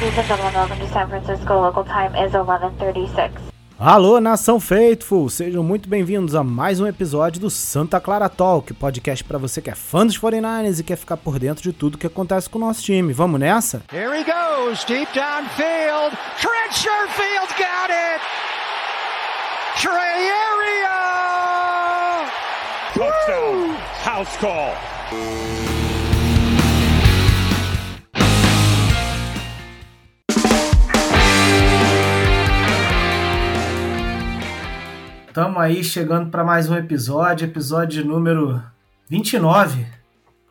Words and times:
Ladies 0.00 0.16
and 0.16 0.26
gentlemen, 0.28 0.54
welcome 0.54 0.78
to 0.78 0.92
San 0.92 1.08
Francisco. 1.08 1.60
Local 1.60 1.84
time 1.84 2.14
is 2.24 2.32
11:36. 2.32 3.32
Alô, 3.76 4.20
nação 4.20 4.60
Faithful! 4.60 5.28
Sejam 5.28 5.64
muito 5.64 5.88
bem-vindos 5.88 6.36
a 6.36 6.44
mais 6.44 6.78
um 6.78 6.86
episódio 6.86 7.40
do 7.40 7.50
Santa 7.50 7.98
Clara 8.00 8.28
Talk, 8.28 8.72
podcast 8.74 9.24
para 9.24 9.38
você 9.38 9.60
que 9.60 9.70
é 9.70 9.74
fã 9.74 10.06
dos 10.06 10.16
49ers 10.16 10.78
e 10.78 10.84
quer 10.84 10.94
ficar 10.94 11.16
por 11.16 11.40
dentro 11.40 11.64
de 11.64 11.72
tudo 11.72 11.98
que 11.98 12.06
acontece 12.06 12.48
com 12.48 12.58
o 12.58 12.60
nosso 12.60 12.80
time. 12.80 13.12
Vamos 13.12 13.40
nessa? 13.40 13.82
Here 13.92 14.16
he 14.16 14.22
goes, 14.22 14.84
deep 14.84 15.12
downfield. 15.12 16.16
Trent 16.40 16.72
Sherfield 16.72 17.48
got 17.58 17.90
it! 17.90 18.20
Trey 19.80 20.30
Area! 20.30 20.98
Touchdown. 22.94 23.74
House 24.04 24.36
call. 24.36 25.77
Estamos 35.38 35.62
aí 35.62 35.84
chegando 35.84 36.30
para 36.30 36.42
mais 36.42 36.68
um 36.68 36.74
episódio, 36.74 37.46
episódio 37.46 38.04
número 38.04 38.60
29 39.08 39.86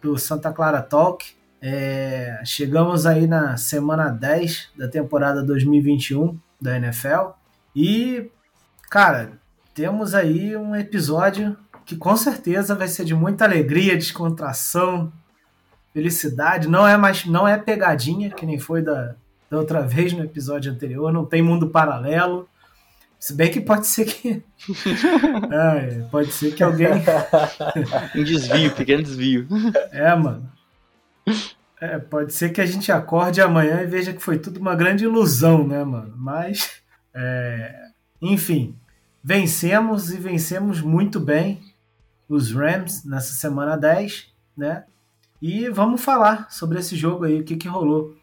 do 0.02 0.18
Santa 0.18 0.50
Clara 0.54 0.82
Talk. 0.82 1.26
É, 1.62 2.42
chegamos 2.46 3.06
aí 3.06 3.28
na 3.28 3.58
semana 3.58 4.08
10 4.08 4.70
da 4.78 4.88
temporada 4.88 5.44
2021 5.44 6.40
da 6.62 6.78
NFL 6.78 7.32
e, 7.76 8.32
cara, 8.90 9.34
temos 9.74 10.16
aí 10.16 10.56
um 10.56 10.74
episódio 10.74 11.58
que 11.86 11.98
com 11.98 12.16
certeza 12.16 12.74
vai 12.74 12.88
ser 12.88 13.04
de 13.04 13.14
muita 13.14 13.44
alegria, 13.44 13.94
descontração, 13.94 15.12
felicidade. 15.94 16.70
Não 16.70 16.88
é 16.88 16.96
mais, 16.96 17.26
não 17.26 17.46
é 17.46 17.58
pegadinha 17.58 18.30
que 18.30 18.46
nem 18.46 18.58
foi 18.58 18.82
da, 18.82 19.16
da 19.52 19.58
outra 19.58 19.82
vez 19.82 20.14
no 20.14 20.24
episódio 20.24 20.72
anterior. 20.72 21.12
Não 21.12 21.26
tem 21.26 21.42
mundo 21.42 21.68
paralelo. 21.68 22.48
Se 23.20 23.34
bem 23.34 23.52
que 23.52 23.60
pode 23.60 23.88
ser 23.88 24.06
que. 24.06 24.44
é, 25.52 26.02
pode 26.12 26.32
ser 26.32 26.54
que 26.54 26.64
alguém. 26.64 26.90
um 28.16 28.24
desvio, 28.24 28.76
pequeno 28.76 29.04
desvio. 29.04 29.48
É, 29.92 30.16
mano. 30.16 30.52
É, 31.82 31.98
pode 31.98 32.34
ser 32.34 32.50
que 32.50 32.62
a 32.62 32.66
gente 32.66 32.92
acorde 32.92 33.42
amanhã 33.42 33.82
e 33.82 33.88
veja 33.88 34.14
que 34.14 34.22
foi 34.22 34.38
tudo 34.38 34.60
uma 34.60 34.76
grande 34.76 35.04
ilusão, 35.04 35.68
né, 35.68 35.84
mano? 35.84 36.14
Mas. 36.16 36.82
É... 37.14 37.88
Enfim. 38.22 38.76
Vencemos 39.24 40.12
e 40.12 40.18
vencemos 40.18 40.80
muito 40.80 41.20
bem 41.20 41.62
os 42.30 42.52
Rams 42.52 43.04
nessa 43.04 43.34
semana 43.34 43.76
10, 43.76 44.28
né? 44.56 44.86
E 45.42 45.70
vamos 45.70 46.02
falar 46.02 46.50
sobre 46.52 46.80
esse 46.80 46.96
jogo 46.96 47.26
aí, 47.26 47.42
o 47.42 47.44
que, 47.44 47.56
que 47.56 47.68
rolou. 47.68 48.16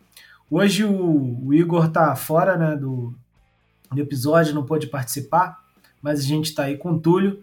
Hoje 0.50 0.84
o, 0.84 1.46
o 1.46 1.54
Igor 1.54 1.88
tá 1.88 2.14
fora, 2.16 2.56
né, 2.56 2.76
do, 2.76 3.14
do 3.94 4.02
episódio, 4.02 4.54
não 4.54 4.64
pôde 4.64 4.86
participar, 4.86 5.62
mas 6.02 6.20
a 6.20 6.22
gente 6.22 6.46
está 6.46 6.64
aí 6.64 6.76
com 6.76 6.92
o 6.92 7.00
Túlio 7.00 7.42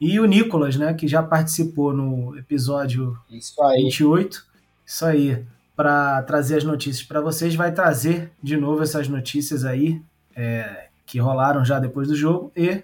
e 0.00 0.18
o 0.18 0.24
Nicolas, 0.24 0.76
né, 0.76 0.94
que 0.94 1.06
já 1.06 1.22
participou 1.22 1.92
no 1.92 2.36
episódio 2.38 3.18
Isso 3.30 3.62
aí. 3.62 3.82
28. 3.82 4.44
Isso 4.86 5.04
aí, 5.04 5.44
para 5.76 6.22
trazer 6.22 6.56
as 6.56 6.64
notícias 6.64 7.06
para 7.06 7.20
vocês, 7.20 7.54
vai 7.54 7.72
trazer 7.72 8.32
de 8.42 8.56
novo 8.56 8.82
essas 8.82 9.08
notícias 9.08 9.64
aí 9.64 10.02
é, 10.34 10.86
que 11.04 11.18
rolaram 11.18 11.64
já 11.64 11.78
depois 11.78 12.08
do 12.08 12.16
jogo 12.16 12.50
e 12.56 12.82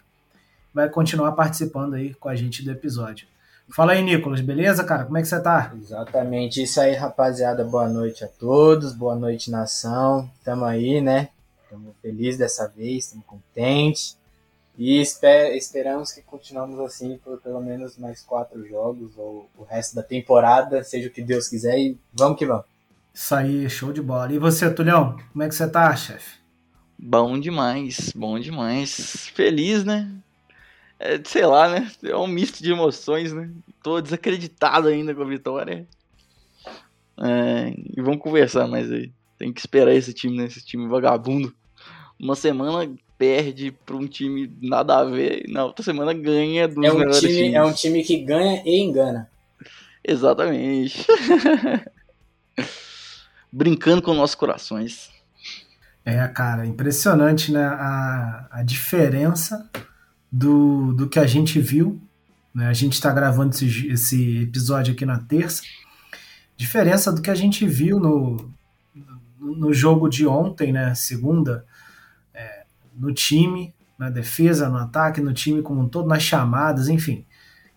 vai 0.75 0.91
continuar 0.91 1.33
participando 1.33 1.95
aí 1.95 2.13
com 2.15 2.29
a 2.29 2.37
gente 2.37 2.63
do 2.63 2.71
episódio. 2.71 3.27
Fala 3.75 3.93
aí, 3.93 4.03
Nicolas, 4.03 4.41
beleza, 4.41 4.85
cara? 4.85 5.05
Como 5.05 5.17
é 5.17 5.23
que 5.23 5.27
você 5.29 5.41
tá? 5.41 5.73
Exatamente 5.77 6.63
isso 6.63 6.81
aí, 6.81 6.95
rapaziada. 6.95 7.65
Boa 7.65 7.89
noite 7.89 8.23
a 8.23 8.29
todos, 8.29 8.93
boa 8.93 9.17
noite, 9.17 9.51
nação. 9.51 10.31
Tamo 10.45 10.65
aí, 10.65 11.01
né? 11.01 11.31
Estamos 11.67 11.97
felizes 12.01 12.39
dessa 12.39 12.69
vez, 12.69 13.05
estamos 13.05 13.27
contentes. 13.27 14.17
E 14.79 15.01
esper 15.01 15.57
esperamos 15.57 16.13
que 16.13 16.23
continuemos 16.23 16.79
assim 16.79 17.19
por 17.25 17.41
pelo 17.41 17.61
menos 17.61 17.99
mais 17.99 18.23
quatro 18.23 18.65
jogos, 18.69 19.17
ou 19.17 19.51
o 19.59 19.65
resto 19.65 19.97
da 19.97 20.03
temporada, 20.03 20.85
seja 20.85 21.09
o 21.09 21.11
que 21.11 21.23
Deus 21.23 21.49
quiser, 21.49 21.77
e 21.79 21.99
vamos 22.13 22.39
que 22.39 22.47
vamos. 22.47 22.67
Isso 23.13 23.35
aí, 23.35 23.69
show 23.69 23.93
de 23.93 24.03
bola. 24.03 24.33
E 24.33 24.39
você, 24.39 24.71
Tulhão, 24.71 25.17
como 25.33 25.43
é 25.43 25.49
que 25.49 25.55
você 25.55 25.69
tá, 25.69 25.95
chefe? 25.97 26.39
Bom 26.99 27.39
demais, 27.41 28.13
bom 28.15 28.39
demais. 28.39 29.29
Feliz, 29.35 29.85
né? 29.85 30.11
É, 30.99 31.21
sei 31.25 31.47
lá, 31.47 31.69
né? 31.69 31.91
É 32.03 32.17
um 32.17 32.27
misto 32.27 32.63
de 32.63 32.71
emoções, 32.71 33.33
né? 33.33 33.51
Tô 33.83 34.01
desacreditado 34.01 34.89
ainda 34.89 35.15
com 35.15 35.23
a 35.23 35.27
vitória. 35.27 35.87
É, 37.19 37.75
e 37.97 38.01
vamos 38.03 38.21
conversar 38.21 38.69
mais 38.69 38.91
aí. 38.93 39.11
Tem 39.39 39.53
que 39.53 39.61
esperar 39.61 39.95
esse 39.95 40.13
time, 40.13 40.37
né? 40.37 40.45
Esse 40.45 40.65
time 40.65 40.89
vagabundo. 40.89 41.55
Uma 42.19 42.35
semana 42.35 42.91
perde 43.19 43.73
para 43.85 43.97
um 43.97 44.07
time 44.07 44.51
nada 44.61 44.99
a 44.99 45.05
ver, 45.05 45.45
na 45.49 45.65
outra 45.65 45.83
semana 45.83 46.13
ganha 46.13 46.69
dos 46.69 46.85
é 46.85 46.93
um 46.93 46.99
melhores 46.99 47.21
time, 47.21 47.35
times. 47.35 47.55
É 47.55 47.63
um 47.63 47.73
time 47.73 48.03
que 48.03 48.19
ganha 48.19 48.63
e 48.65 48.81
engana. 48.81 49.29
Exatamente. 50.07 51.05
Brincando 53.53 54.03
com 54.03 54.15
nossos 54.15 54.37
corações. 54.37 55.11
É, 56.05 56.27
cara, 56.29 56.67
impressionante, 56.67 57.51
né? 57.51 57.65
A, 57.65 58.47
a 58.51 58.63
diferença 58.63 59.69
do, 60.31 60.93
do 60.93 61.09
que 61.09 61.19
a 61.19 61.27
gente 61.27 61.59
viu. 61.59 62.01
Né? 62.55 62.69
A 62.69 62.73
gente 62.73 62.93
está 62.93 63.11
gravando 63.11 63.55
esse, 63.55 63.89
esse 63.89 64.43
episódio 64.43 64.95
aqui 64.95 65.05
na 65.05 65.19
terça. 65.19 65.63
Diferença 66.57 67.13
do 67.13 67.21
que 67.21 67.31
a 67.31 67.35
gente 67.35 67.67
viu 67.67 67.99
no, 67.99 68.55
no 69.39 69.73
jogo 69.73 70.09
de 70.09 70.27
ontem, 70.27 70.73
né? 70.73 70.95
Segunda, 70.95 71.65
é, 72.35 72.65
no 72.95 73.13
time, 73.13 73.75
na 73.99 74.11
defesa, 74.11 74.69
no 74.69 74.79
ataque, 74.79 75.21
no 75.21 75.33
time 75.33 75.63
como 75.63 75.83
um 75.83 75.89
todo, 75.89 76.09
nas 76.09 76.23
chamadas, 76.23 76.89
enfim, 76.89 77.25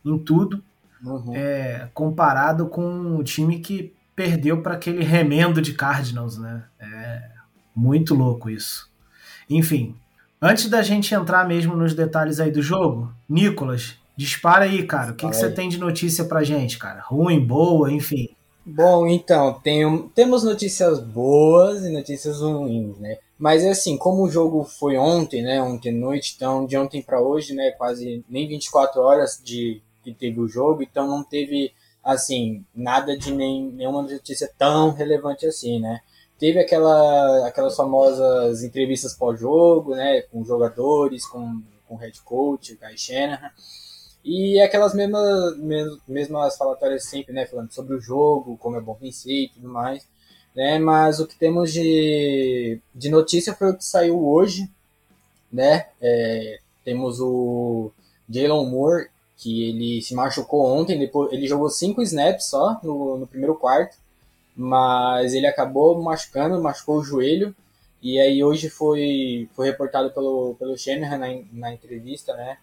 em 0.03 0.17
tudo. 0.17 0.63
Uhum. 1.03 1.33
É, 1.33 1.89
comparado 1.93 2.67
com 2.67 3.15
o 3.15 3.23
time 3.23 3.59
que 3.59 3.93
perdeu 4.15 4.61
para 4.61 4.73
aquele 4.73 5.03
remendo 5.03 5.61
de 5.61 5.73
Cardinals, 5.73 6.37
né? 6.37 6.63
É 6.79 7.29
muito 7.73 8.13
louco 8.13 8.49
isso. 8.49 8.89
Enfim, 9.49 9.95
antes 10.41 10.69
da 10.69 10.81
gente 10.81 11.13
entrar 11.15 11.47
mesmo 11.47 11.75
nos 11.75 11.93
detalhes 11.93 12.39
aí 12.39 12.51
do 12.51 12.61
jogo, 12.61 13.13
Nicolas, 13.27 13.97
dispara 14.17 14.65
aí, 14.65 14.83
cara. 14.83 15.13
O 15.13 15.15
que, 15.15 15.27
que 15.27 15.35
você 15.35 15.49
tem 15.49 15.69
de 15.69 15.77
notícia 15.77 16.25
pra 16.25 16.43
gente, 16.43 16.77
cara? 16.77 17.01
Ruim, 17.01 17.39
boa, 17.39 17.91
enfim. 17.91 18.35
Bom, 18.65 19.07
então, 19.07 19.59
tem, 19.61 20.07
temos 20.09 20.43
notícias 20.43 20.99
boas 20.99 21.83
e 21.83 21.89
notícias 21.89 22.39
ruins, 22.41 22.97
né? 22.99 23.17
Mas 23.37 23.65
assim, 23.65 23.97
como 23.97 24.23
o 24.23 24.29
jogo 24.29 24.63
foi 24.65 24.97
ontem, 24.97 25.41
né? 25.41 25.61
Ontem 25.61 25.89
à 25.89 25.97
noite, 25.97 26.33
então 26.35 26.65
de 26.65 26.77
ontem 26.77 27.01
para 27.01 27.21
hoje, 27.21 27.53
né? 27.55 27.71
Quase 27.71 28.23
nem 28.29 28.47
24 28.47 29.01
horas 29.01 29.41
de 29.43 29.81
que 30.03 30.13
teve 30.13 30.39
o 30.39 30.47
jogo, 30.47 30.83
então 30.83 31.07
não 31.07 31.23
teve 31.23 31.73
assim 32.03 32.65
nada 32.75 33.17
de 33.17 33.31
nem, 33.31 33.63
nenhuma 33.71 34.01
notícia 34.01 34.49
tão 34.57 34.91
relevante 34.91 35.45
assim, 35.45 35.79
né? 35.79 36.01
Teve 36.37 36.59
aquela, 36.59 37.47
aquelas 37.47 37.75
famosas 37.75 38.63
entrevistas 38.63 39.13
pós-jogo, 39.13 39.95
né? 39.95 40.21
Com 40.23 40.43
jogadores, 40.43 41.25
com, 41.25 41.61
com 41.87 41.95
head 41.95 42.21
coach, 42.21 42.75
Guy 42.75 42.97
Shanahan. 42.97 43.51
E 44.24 44.59
aquelas 44.59 44.94
mesmas, 44.94 45.57
mesmas 46.07 46.57
falatórias 46.57 47.06
sempre, 47.06 47.34
né? 47.34 47.46
Falando 47.46 47.72
sobre 47.72 47.96
o 47.96 48.02
jogo, 48.02 48.57
como 48.57 48.78
é 48.78 48.81
bom 48.81 48.97
vencer 49.00 49.46
e 49.46 49.50
tudo 49.50 49.69
mais. 49.69 50.06
Né? 50.56 50.78
Mas 50.80 51.19
o 51.19 51.28
que 51.28 51.38
temos 51.38 51.72
de, 51.72 52.80
de 52.94 53.09
notícia 53.09 53.54
foi 53.54 53.71
o 53.71 53.77
que 53.77 53.86
saiu 53.86 54.27
hoje, 54.27 54.69
né? 55.51 55.88
É, 56.01 56.60
temos 56.83 57.19
o 57.19 57.92
Jalen 58.30 58.69
Moore, 58.69 59.10
que 59.38 59.69
ele 59.69 60.01
se 60.01 60.13
machucou 60.13 60.65
ontem, 60.65 61.00
depois, 61.00 61.31
ele 61.31 61.48
jogou 61.48 61.69
cinco 61.69 62.01
snaps 62.01 62.45
só 62.45 62.80
no, 62.83 63.18
no 63.18 63.27
primeiro 63.27 63.56
quarto, 63.56 63.98
mas 64.56 65.33
ele 65.33 65.48
acabou 65.48 66.01
machucando, 66.01 66.62
machucou 66.62 66.98
o 66.98 67.04
joelho, 67.04 67.56
e 68.01 68.19
aí 68.19 68.44
hoje 68.44 68.69
foi, 68.69 69.50
foi 69.56 69.68
reportado 69.68 70.12
pelo, 70.12 70.56
pelo 70.56 70.77
Shanahan 70.77 71.18
na, 71.18 71.27
na 71.54 71.74
entrevista, 71.74 72.33
né? 72.36 72.57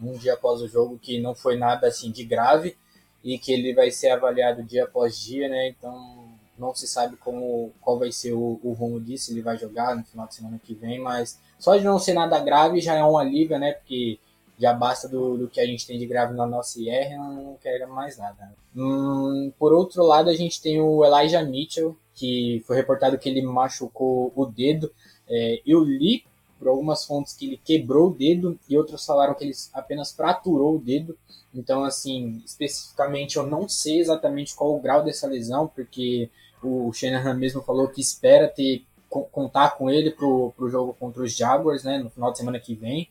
Um 0.00 0.12
dia 0.12 0.34
após 0.34 0.60
o 0.60 0.68
jogo 0.68 0.98
que 1.00 1.20
não 1.20 1.34
foi 1.34 1.56
nada 1.56 1.86
assim 1.86 2.10
de 2.10 2.24
grave 2.24 2.76
e 3.24 3.38
que 3.38 3.52
ele 3.52 3.72
vai 3.72 3.90
ser 3.90 4.10
avaliado 4.10 4.62
dia 4.62 4.84
após 4.84 5.18
dia, 5.18 5.48
né? 5.48 5.68
Então 5.68 6.28
não 6.58 6.74
se 6.74 6.86
sabe 6.86 7.16
como 7.16 7.72
qual 7.80 7.98
vai 7.98 8.12
ser 8.12 8.32
o, 8.32 8.60
o 8.62 8.72
rumo 8.72 9.00
disso, 9.00 9.32
ele 9.32 9.42
vai 9.42 9.56
jogar 9.56 9.96
no 9.96 10.04
final 10.04 10.26
de 10.26 10.34
semana 10.34 10.60
que 10.62 10.74
vem, 10.74 11.00
mas 11.00 11.38
só 11.58 11.76
de 11.76 11.84
não 11.84 11.98
ser 11.98 12.12
nada 12.12 12.38
grave 12.38 12.80
já 12.80 12.94
é 12.94 13.04
um 13.04 13.18
alívio, 13.18 13.58
né? 13.58 13.72
Porque 13.72 14.18
já 14.58 14.72
basta 14.72 15.08
do, 15.08 15.36
do 15.36 15.48
que 15.48 15.60
a 15.60 15.66
gente 15.66 15.86
tem 15.86 15.98
de 15.98 16.06
grave 16.06 16.34
na 16.34 16.46
nossa 16.46 16.80
IR, 16.80 17.16
não 17.16 17.56
quero 17.60 17.92
mais 17.92 18.16
nada. 18.18 18.52
Hum, 18.76 19.52
por 19.58 19.72
outro 19.72 20.04
lado, 20.04 20.30
a 20.30 20.34
gente 20.34 20.60
tem 20.60 20.80
o 20.80 21.04
Elijah 21.04 21.42
Mitchell, 21.42 21.96
que 22.14 22.62
foi 22.66 22.76
reportado 22.76 23.18
que 23.18 23.28
ele 23.28 23.42
machucou 23.42 24.32
o 24.36 24.46
dedo. 24.46 24.92
É, 25.28 25.60
eu 25.66 25.82
li 25.82 26.24
por 26.62 26.68
algumas 26.68 27.04
fontes 27.04 27.34
que 27.34 27.46
ele 27.46 27.60
quebrou 27.62 28.10
o 28.10 28.14
dedo 28.14 28.56
e 28.68 28.78
outros 28.78 29.04
falaram 29.04 29.34
que 29.34 29.42
ele 29.42 29.52
apenas 29.72 30.12
fraturou 30.12 30.76
o 30.76 30.78
dedo. 30.78 31.18
Então, 31.52 31.82
assim, 31.82 32.40
especificamente 32.46 33.36
eu 33.36 33.44
não 33.44 33.68
sei 33.68 33.98
exatamente 33.98 34.54
qual 34.54 34.76
o 34.76 34.80
grau 34.80 35.02
dessa 35.02 35.26
lesão, 35.26 35.66
porque 35.66 36.30
o 36.62 36.92
Shanahan 36.92 37.34
mesmo 37.34 37.62
falou 37.62 37.88
que 37.88 38.00
espera 38.00 38.46
ter 38.46 38.86
contar 39.10 39.76
com 39.76 39.90
ele 39.90 40.12
pro, 40.12 40.54
pro 40.56 40.70
jogo 40.70 40.94
contra 40.94 41.22
os 41.22 41.36
Jaguars, 41.36 41.82
né, 41.82 41.98
no 41.98 42.08
final 42.08 42.30
de 42.30 42.38
semana 42.38 42.60
que 42.60 42.74
vem. 42.76 43.08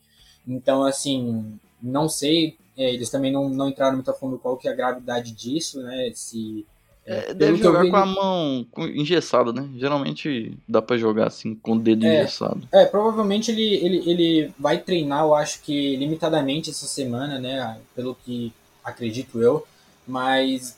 Então, 0.48 0.82
assim, 0.82 1.60
não 1.80 2.08
sei, 2.08 2.56
é, 2.76 2.92
eles 2.92 3.10
também 3.10 3.30
não, 3.30 3.50
não 3.50 3.68
entraram 3.68 3.96
muito 3.96 4.10
a 4.10 4.14
fundo 4.14 4.38
qual 4.38 4.56
que 4.56 4.66
é 4.66 4.72
a 4.72 4.74
gravidade 4.74 5.30
disso, 5.30 5.80
né, 5.82 6.10
se... 6.14 6.66
É, 7.04 7.34
deve 7.34 7.56
jogar 7.56 7.82
vi, 7.82 7.90
com 7.90 7.96
a 7.96 8.06
mão 8.06 8.66
engessada, 8.78 9.52
né? 9.52 9.68
Geralmente 9.76 10.56
dá 10.68 10.80
para 10.80 10.96
jogar 10.96 11.26
assim, 11.26 11.54
com 11.54 11.72
o 11.72 11.78
dedo 11.78 12.06
é, 12.06 12.20
engessado. 12.20 12.68
É, 12.70 12.84
provavelmente 12.84 13.50
ele, 13.50 13.74
ele, 13.74 14.10
ele 14.10 14.54
vai 14.58 14.78
treinar, 14.78 15.24
eu 15.24 15.34
acho 15.34 15.60
que 15.62 15.96
limitadamente 15.96 16.70
essa 16.70 16.86
semana, 16.86 17.38
né? 17.38 17.78
Pelo 17.94 18.14
que 18.14 18.52
acredito 18.84 19.40
eu. 19.40 19.66
Mas 20.06 20.76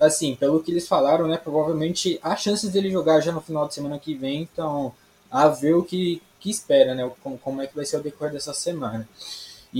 assim, 0.00 0.34
pelo 0.34 0.62
que 0.62 0.70
eles 0.70 0.86
falaram, 0.86 1.26
né, 1.26 1.36
provavelmente 1.36 2.18
há 2.22 2.36
chances 2.36 2.70
dele 2.70 2.90
jogar 2.90 3.20
já 3.20 3.32
no 3.32 3.40
final 3.40 3.66
de 3.66 3.74
semana 3.74 3.98
que 3.98 4.14
vem, 4.14 4.42
então 4.42 4.94
a 5.30 5.48
ver 5.48 5.74
o 5.74 5.82
que, 5.82 6.22
que 6.38 6.50
espera, 6.50 6.94
né, 6.94 7.10
como, 7.22 7.36
como 7.38 7.60
é 7.60 7.66
que 7.66 7.74
vai 7.74 7.84
ser 7.84 7.96
o 7.96 8.02
decorrer 8.02 8.32
dessa 8.32 8.54
semana. 8.54 9.08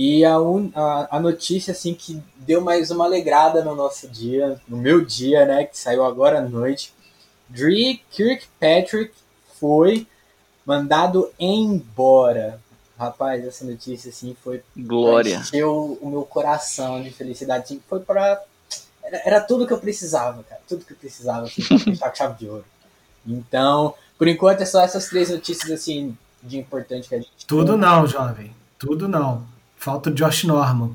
E 0.01 0.23
a, 0.23 0.39
un, 0.39 0.71
a, 0.73 1.17
a, 1.17 1.19
notícia, 1.19 1.73
assim, 1.73 1.93
que 1.93 2.23
deu 2.37 2.61
mais 2.61 2.89
uma 2.89 3.03
alegrada 3.03 3.65
no 3.65 3.75
nosso 3.75 4.07
dia, 4.07 4.57
no 4.65 4.77
meu 4.77 5.03
dia, 5.03 5.45
né, 5.45 5.65
que 5.65 5.77
saiu 5.77 6.05
agora 6.05 6.39
à 6.39 6.41
noite, 6.41 6.93
Dre 7.49 8.01
Kirkpatrick 8.09 9.11
foi 9.59 10.07
mandado 10.65 11.29
embora. 11.37 12.61
Rapaz, 12.97 13.45
essa 13.45 13.65
notícia, 13.65 14.07
assim, 14.09 14.37
foi... 14.41 14.63
Glória. 14.77 15.39
Encheu 15.39 15.99
o 16.01 16.09
meu 16.09 16.23
coração 16.23 17.03
de 17.03 17.09
felicidade. 17.09 17.81
Foi 17.89 17.99
para 17.99 18.41
era, 19.03 19.21
era, 19.25 19.41
tudo 19.41 19.67
que 19.67 19.73
eu 19.73 19.81
precisava, 19.81 20.41
cara. 20.43 20.61
Tudo 20.65 20.85
que 20.85 20.93
eu 20.93 20.97
precisava, 20.97 21.45
assim, 21.45 21.97
pra 21.97 22.15
chave 22.15 22.37
de 22.37 22.49
ouro. 22.49 22.63
Então, 23.27 23.93
por 24.17 24.29
enquanto 24.29 24.61
é 24.61 24.65
só 24.65 24.79
essas 24.79 25.09
três 25.09 25.29
notícias, 25.29 25.69
assim, 25.69 26.17
de 26.41 26.57
importante 26.57 27.09
que 27.09 27.15
a 27.15 27.17
gente. 27.17 27.45
Tudo 27.45 27.73
tem. 27.73 27.81
não, 27.81 28.07
jovem. 28.07 28.55
Tudo 28.77 29.05
não. 29.05 29.58
Falta 29.79 30.11
o 30.11 30.13
Josh 30.13 30.43
Norman. 30.43 30.91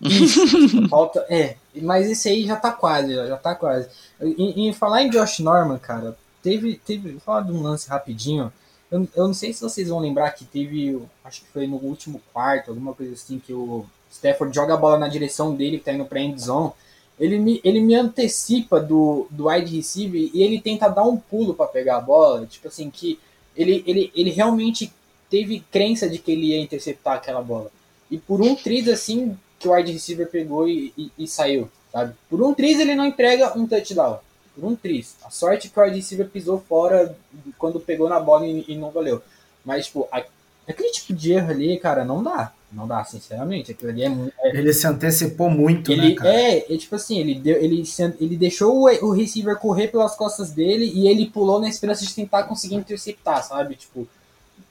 Isso, 0.00 0.40
falta. 0.88 1.26
É, 1.28 1.56
mas 1.82 2.08
esse 2.08 2.28
aí 2.28 2.46
já 2.46 2.54
tá 2.54 2.70
quase, 2.70 3.14
já, 3.14 3.26
já 3.26 3.36
tá 3.36 3.54
quase. 3.54 3.88
Em, 4.20 4.68
em 4.68 4.72
falar 4.72 5.02
em 5.02 5.10
Josh 5.10 5.40
Norman, 5.40 5.78
cara, 5.78 6.16
teve. 6.42 6.76
teve 6.76 7.10
vou 7.12 7.20
falar 7.20 7.40
de 7.40 7.52
um 7.52 7.62
lance 7.62 7.88
rapidinho. 7.88 8.52
Eu, 8.90 9.08
eu 9.16 9.26
não 9.26 9.34
sei 9.34 9.52
se 9.52 9.60
vocês 9.60 9.88
vão 9.88 9.98
lembrar 9.98 10.30
que 10.30 10.44
teve. 10.44 11.02
Acho 11.24 11.40
que 11.40 11.48
foi 11.48 11.66
no 11.66 11.76
último 11.76 12.20
quarto, 12.32 12.70
alguma 12.70 12.94
coisa 12.94 13.14
assim, 13.14 13.38
que 13.38 13.52
o 13.52 13.84
Stafford 14.10 14.54
joga 14.54 14.74
a 14.74 14.76
bola 14.76 14.98
na 14.98 15.08
direção 15.08 15.54
dele, 15.54 15.78
que 15.78 15.84
tá 15.84 15.92
indo 15.92 16.04
pra 16.04 16.20
end 16.20 16.40
zone 16.40 16.72
ele 17.20 17.38
me, 17.38 17.60
ele 17.62 17.80
me 17.80 17.94
antecipa 17.94 18.80
do, 18.80 19.26
do 19.30 19.48
wide 19.48 19.76
receiver 19.76 20.30
e 20.32 20.42
ele 20.42 20.58
tenta 20.58 20.88
dar 20.88 21.04
um 21.04 21.18
pulo 21.18 21.52
para 21.52 21.66
pegar 21.66 21.98
a 21.98 22.00
bola. 22.00 22.46
Tipo 22.46 22.68
assim, 22.68 22.88
que 22.88 23.20
ele, 23.54 23.84
ele, 23.86 24.10
ele 24.16 24.30
realmente 24.30 24.90
teve 25.28 25.60
crença 25.70 26.08
de 26.08 26.18
que 26.18 26.32
ele 26.32 26.46
ia 26.46 26.58
interceptar 26.58 27.16
aquela 27.16 27.42
bola. 27.42 27.70
E 28.10 28.18
por 28.18 28.40
um 28.40 28.54
triz 28.54 28.88
assim, 28.88 29.36
que 29.58 29.68
o 29.68 29.72
wide 29.72 29.92
receiver 29.92 30.28
pegou 30.28 30.68
e, 30.68 30.92
e, 30.96 31.12
e 31.18 31.28
saiu, 31.28 31.70
sabe? 31.92 32.14
Por 32.28 32.42
um 32.42 32.52
triz 32.52 32.80
ele 32.80 32.94
não 32.94 33.06
entrega 33.06 33.56
um 33.56 33.66
touchdown. 33.66 34.18
Por 34.54 34.64
um 34.64 34.74
triz. 34.74 35.16
A 35.24 35.30
sorte 35.30 35.68
é 35.68 35.70
que 35.70 35.78
o 35.78 35.82
wide 35.82 35.96
receiver 35.96 36.28
pisou 36.28 36.62
fora 36.68 37.16
quando 37.58 37.78
pegou 37.78 38.08
na 38.08 38.18
bola 38.18 38.46
e, 38.46 38.64
e 38.66 38.76
não 38.76 38.90
valeu. 38.90 39.22
Mas, 39.64 39.86
tipo, 39.86 40.08
a, 40.10 40.24
aquele 40.66 40.90
tipo 40.90 41.12
de 41.12 41.32
erro 41.32 41.50
ali, 41.50 41.78
cara, 41.78 42.04
não 42.04 42.22
dá. 42.22 42.52
Não 42.72 42.86
dá, 42.86 43.04
sinceramente. 43.04 43.72
Aquilo 43.72 43.90
ali 43.90 44.04
é. 44.04 44.08
É... 44.42 44.56
Ele 44.56 44.72
se 44.72 44.86
antecipou 44.86 45.50
muito, 45.50 45.90
ele, 45.90 46.10
né, 46.10 46.14
cara? 46.14 46.32
É, 46.32 46.72
é 46.72 46.76
tipo 46.76 46.94
assim, 46.94 47.18
ele, 47.18 47.34
deu, 47.34 47.56
ele, 47.56 47.82
ele 48.20 48.36
deixou 48.36 48.76
o, 48.76 49.06
o 49.06 49.12
receiver 49.12 49.56
correr 49.56 49.88
pelas 49.88 50.14
costas 50.14 50.50
dele 50.50 50.90
e 50.94 51.08
ele 51.08 51.26
pulou 51.26 51.60
na 51.60 51.68
esperança 51.68 52.04
de 52.04 52.14
tentar 52.14 52.44
conseguir 52.44 52.76
interceptar, 52.76 53.42
sabe? 53.42 53.74
Tipo, 53.74 54.06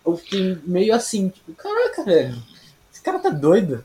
eu 0.06 0.16
fiquei 0.16 0.58
meio 0.66 0.94
assim, 0.96 1.30
tipo, 1.30 1.54
caraca, 1.54 2.04
velho. 2.04 2.42
Cara 3.10 3.20
tá 3.20 3.30
doido. 3.30 3.84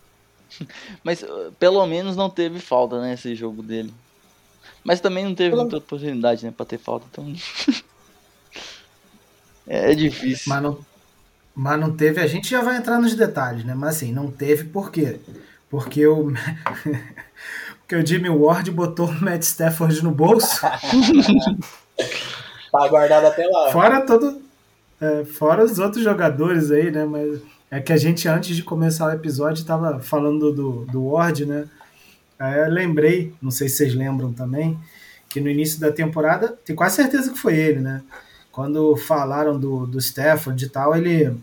Mas 1.03 1.23
uh, 1.23 1.51
pelo 1.59 1.85
menos 1.87 2.15
não 2.15 2.29
teve 2.29 2.61
falta, 2.61 3.01
né, 3.01 3.15
esse 3.15 3.35
jogo 3.35 3.63
dele. 3.63 3.93
Mas 4.85 5.01
também 5.01 5.25
não 5.25 5.35
teve 5.35 5.51
pelo... 5.51 5.63
muita 5.63 5.79
oportunidade, 5.79 6.45
né, 6.45 6.53
pra 6.55 6.67
ter 6.67 6.77
falta, 6.77 7.07
então. 7.11 7.33
é 9.67 9.95
difícil. 9.95 10.45
Mas 10.47 10.63
não, 10.63 10.79
mas 11.55 11.81
não 11.81 11.97
teve, 11.97 12.21
a 12.21 12.27
gente 12.27 12.51
já 12.51 12.61
vai 12.61 12.77
entrar 12.77 13.01
nos 13.01 13.15
detalhes, 13.15 13.65
né? 13.65 13.73
Mas 13.75 13.97
assim, 13.97 14.13
não 14.13 14.31
teve 14.31 14.65
por 14.65 14.91
quê? 14.91 15.19
Porque 15.71 16.07
o, 16.07 16.31
porque 17.81 17.97
o 17.97 18.07
Jimmy 18.07 18.29
Ward 18.29 18.71
botou 18.71 19.07
o 19.07 19.25
Matt 19.25 19.43
Stafford 19.43 20.05
no 20.05 20.11
bolso. 20.11 20.61
tá 20.61 20.79
guardado 22.89 23.27
até 23.27 23.47
lá. 23.47 23.73
Fora 23.73 24.03
todo. 24.03 24.43
É, 25.01 25.25
fora 25.25 25.65
os 25.65 25.79
outros 25.79 26.05
jogadores 26.05 26.71
aí, 26.71 26.91
né? 26.91 27.07
Mas 27.07 27.41
é 27.77 27.81
que 27.81 27.93
a 27.93 27.97
gente, 27.97 28.29
antes 28.29 28.57
de 28.57 28.63
começar 28.63 29.07
o 29.07 29.13
episódio, 29.13 29.61
estava 29.61 30.01
falando 30.01 30.53
do, 30.53 30.85
do 30.87 31.07
Ward, 31.07 31.47
né? 31.47 31.67
Aí 32.39 32.59
eu 32.59 32.71
lembrei, 32.71 33.33
não 33.41 33.51
sei 33.51 33.69
se 33.69 33.77
vocês 33.77 33.95
lembram 33.95 34.33
também, 34.33 34.79
que 35.29 35.41
no 35.41 35.49
início 35.49 35.81
da 35.81 35.91
temporada, 35.91 36.57
tenho 36.65 36.77
quase 36.77 36.97
certeza 36.97 37.33
que 37.33 37.39
foi 37.39 37.57
ele, 37.57 37.81
né? 37.81 38.03
quando 38.55 38.97
falaram 38.97 39.59
do, 39.59 39.85
do 39.85 39.99
Stafford 39.99 40.65
e 40.65 40.69
tal, 40.69 40.95
ele, 40.95 41.37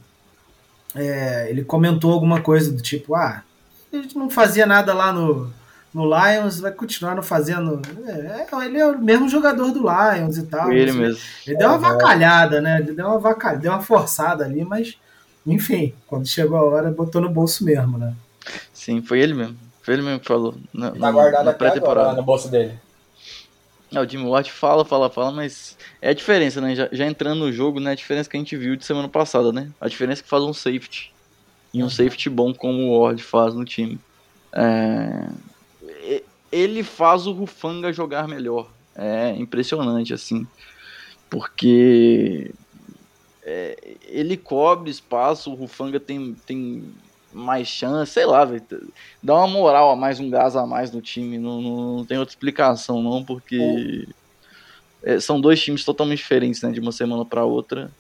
é, 0.96 1.48
ele 1.50 1.62
comentou 1.62 2.14
alguma 2.14 2.40
coisa 2.40 2.72
do 2.72 2.82
tipo, 2.82 3.14
ah, 3.16 3.44
a 3.92 3.96
gente 3.98 4.18
não 4.18 4.30
fazia 4.30 4.66
nada 4.66 4.94
lá 4.94 5.12
no, 5.12 5.52
no 5.94 6.06
Lions, 6.06 6.62
vai 6.62 6.72
continuar 6.72 7.14
não 7.14 7.22
fazendo. 7.22 7.82
É, 8.08 8.48
ele 8.66 8.78
é 8.78 8.88
o 8.88 8.98
mesmo 8.98 9.28
jogador 9.28 9.74
do 9.74 9.82
Lions 9.82 10.38
e 10.38 10.44
tal. 10.44 10.72
Ele 10.72 10.94
mesmo. 10.94 11.20
Ele 11.46 11.58
deu 11.58 11.68
uma 11.68 11.78
vacalhada, 11.78 12.62
né? 12.62 12.80
Ele 12.80 12.94
deu 12.94 13.08
uma 13.08 13.20
vacalhada, 13.20 13.62
deu 13.62 13.74
uma 13.74 13.82
forçada 13.82 14.46
ali, 14.46 14.64
mas 14.64 14.98
enfim, 15.46 15.94
quando 16.08 16.28
chegou 16.28 16.58
a 16.58 16.64
hora, 16.64 16.92
botou 16.92 17.22
no 17.22 17.30
bolso 17.30 17.64
mesmo, 17.64 17.98
né? 17.98 18.16
Sim, 18.74 19.02
foi 19.02 19.20
ele 19.20 19.34
mesmo. 19.34 19.58
Foi 19.82 19.96
ele 19.96 20.04
mesmo 20.04 20.20
que 20.20 20.28
falou. 20.28 20.56
Na, 20.74 20.92
tá 20.92 21.12
guardado 21.12 21.46
na 21.46 21.54
pré-temporada 21.54 22.14
no 22.14 22.24
bolso 22.24 22.50
dele. 22.50 22.80
Não, 23.92 24.04
o 24.04 24.08
Jimmy 24.08 24.26
Ward 24.26 24.50
fala, 24.52 24.86
fala, 24.86 25.10
fala, 25.10 25.32
mas 25.32 25.78
é 26.02 26.10
a 26.10 26.14
diferença, 26.14 26.62
né? 26.62 26.76
Já, 26.76 26.88
já, 26.92 27.06
entrando 27.06 27.40
no 27.40 27.52
jogo, 27.52 27.80
né? 27.80 27.92
A 27.92 27.96
diferença 27.96 28.30
que 28.30 28.38
a 28.38 28.40
gente 28.40 28.56
viu 28.56 28.76
de 28.76 28.86
semana 28.86 29.10
passada, 29.10 29.52
né? 29.52 29.70
A 29.82 29.90
diferença 29.90 30.22
é 30.22 30.24
que 30.24 30.30
faz 30.30 30.44
um 30.44 30.54
safety. 30.54 31.12
E 31.74 31.84
um 31.84 31.90
safety 31.90 32.30
bom 32.30 32.54
como 32.54 32.84
o 32.84 33.02
Ward 33.02 33.22
faz 33.22 33.54
no 33.54 33.66
time. 33.66 34.00
É... 34.54 35.28
Ele 36.52 36.84
faz 36.84 37.28
o 37.28 37.34
Rufanga 37.34 37.92
jogar 37.92 38.28
melhor. 38.28 38.70
É 38.96 39.32
impressionante, 39.38 40.14
assim. 40.14 40.48
Porque 41.30 42.52
é, 43.52 43.76
ele 44.08 44.38
cobre 44.38 44.90
espaço, 44.90 45.52
o 45.52 45.56
Rufanga 45.56 46.00
tem, 46.00 46.34
tem 46.46 46.86
mais 47.34 47.68
chance, 47.68 48.14
sei 48.14 48.26
lá, 48.26 48.46
véio, 48.46 48.64
dá 49.22 49.36
uma 49.36 49.48
moral 49.48 49.92
a 49.92 49.96
mais, 49.96 50.20
um 50.22 50.30
gás 50.30 50.56
a 50.56 50.66
mais 50.66 50.92
no 50.92 51.02
time, 51.02 51.38
não, 51.38 51.62
não, 51.62 51.98
não 51.98 52.06
tem 52.06 52.18
outra 52.18 52.32
explicação 52.32 53.02
não, 53.04 53.24
porque 53.24 54.08
é, 55.04 55.20
são 55.20 55.40
dois 55.40 55.62
times 55.62 55.84
totalmente 55.84 56.20
diferentes, 56.20 56.62
né, 56.62 56.72
de 56.72 56.80
uma 56.80 56.94
semana 56.94 57.26
para 57.26 57.44
outra. 57.44 57.92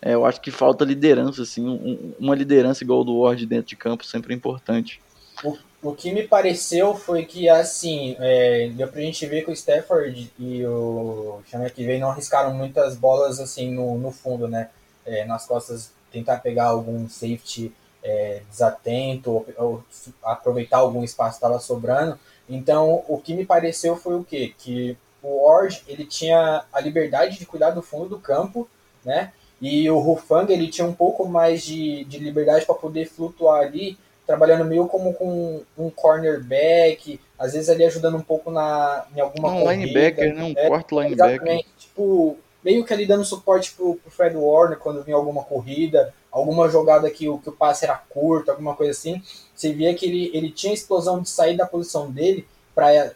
É, 0.00 0.14
eu 0.14 0.24
acho 0.24 0.40
que 0.40 0.50
falta 0.50 0.84
liderança, 0.84 1.42
assim, 1.42 1.66
um, 1.66 2.14
uma 2.18 2.34
liderança 2.34 2.82
igual 2.82 3.04
do 3.04 3.18
Ward 3.18 3.44
dentro 3.46 3.68
de 3.68 3.76
campo 3.76 4.04
sempre 4.04 4.32
é 4.32 4.36
importante. 4.36 5.00
O, 5.42 5.56
o 5.82 5.94
que 5.94 6.12
me 6.12 6.26
pareceu 6.26 6.94
foi 6.94 7.24
que, 7.24 7.48
assim, 7.48 8.16
é, 8.18 8.70
deu 8.74 8.88
pra 8.88 9.00
gente 9.00 9.26
ver 9.26 9.44
que 9.44 9.50
o 9.50 9.54
Stafford 9.54 10.30
e 10.38 10.64
o 10.64 11.40
Xavier 11.50 11.72
que 11.72 11.84
veio 11.84 12.00
não 12.00 12.10
arriscaram 12.10 12.54
muitas 12.54 12.96
bolas, 12.96 13.40
assim, 13.40 13.70
no, 13.70 13.98
no 13.98 14.10
fundo, 14.10 14.48
né, 14.48 14.68
é, 15.06 15.24
nas 15.24 15.46
costas, 15.46 15.92
tentar 16.10 16.38
pegar 16.38 16.66
algum 16.66 17.08
safety 17.08 17.72
é, 18.02 18.42
desatento 18.50 19.30
ou, 19.30 19.46
ou, 19.56 19.84
aproveitar 20.22 20.78
algum 20.78 21.02
espaço 21.02 21.38
que 21.38 21.44
estava 21.44 21.58
sobrando. 21.58 22.18
Então, 22.48 23.02
o 23.08 23.18
que 23.18 23.34
me 23.34 23.46
pareceu 23.46 23.96
foi 23.96 24.14
o 24.14 24.24
quê? 24.24 24.52
Que 24.58 24.96
o 25.22 25.46
Ward, 25.46 25.82
ele 25.88 26.04
tinha 26.04 26.64
a 26.70 26.80
liberdade 26.80 27.38
de 27.38 27.46
cuidar 27.46 27.70
do 27.70 27.80
fundo 27.80 28.10
do 28.10 28.18
campo, 28.18 28.68
né? 29.04 29.32
E 29.60 29.88
o 29.90 29.98
Rufang, 29.98 30.52
ele 30.52 30.68
tinha 30.68 30.86
um 30.86 30.92
pouco 30.92 31.26
mais 31.26 31.62
de, 31.62 32.04
de 32.04 32.18
liberdade 32.18 32.66
para 32.66 32.74
poder 32.74 33.06
flutuar 33.06 33.62
ali, 33.62 33.96
trabalhando 34.26 34.66
meio 34.66 34.86
como 34.86 35.14
com 35.14 35.62
um 35.78 35.88
cornerback, 35.88 37.18
às 37.38 37.54
vezes 37.54 37.70
ali 37.70 37.84
ajudando 37.84 38.16
um 38.16 38.22
pouco 38.22 38.50
na, 38.50 39.06
em 39.16 39.20
alguma 39.20 39.48
um 39.48 39.62
corrida. 39.62 39.72
linebacker, 39.72 40.34
né? 40.34 40.42
Um 40.42 40.54
é, 40.54 40.68
quarto 40.68 41.00
linebacker. 41.00 41.34
Exatamente. 41.34 41.68
Tipo, 41.78 42.36
meio 42.64 42.84
que 42.84 42.92
ali 42.92 43.06
dando 43.06 43.24
suporte 43.24 43.72
pro, 43.72 43.96
pro 43.96 44.10
Fred 44.10 44.34
Warner 44.36 44.78
quando 44.78 45.02
vinha 45.04 45.16
alguma 45.16 45.44
corrida, 45.44 46.14
alguma 46.32 46.68
jogada 46.68 47.10
que 47.10 47.28
o, 47.28 47.38
que 47.38 47.50
o 47.50 47.52
passe 47.52 47.84
era 47.84 47.94
curto, 47.94 48.50
alguma 48.50 48.74
coisa 48.74 48.92
assim, 48.92 49.22
você 49.54 49.72
via 49.72 49.94
que 49.94 50.06
ele, 50.06 50.30
ele 50.32 50.50
tinha 50.50 50.72
explosão 50.72 51.20
de 51.20 51.28
sair 51.28 51.56
da 51.56 51.66
posição 51.66 52.10
dele 52.10 52.46
para 52.74 53.12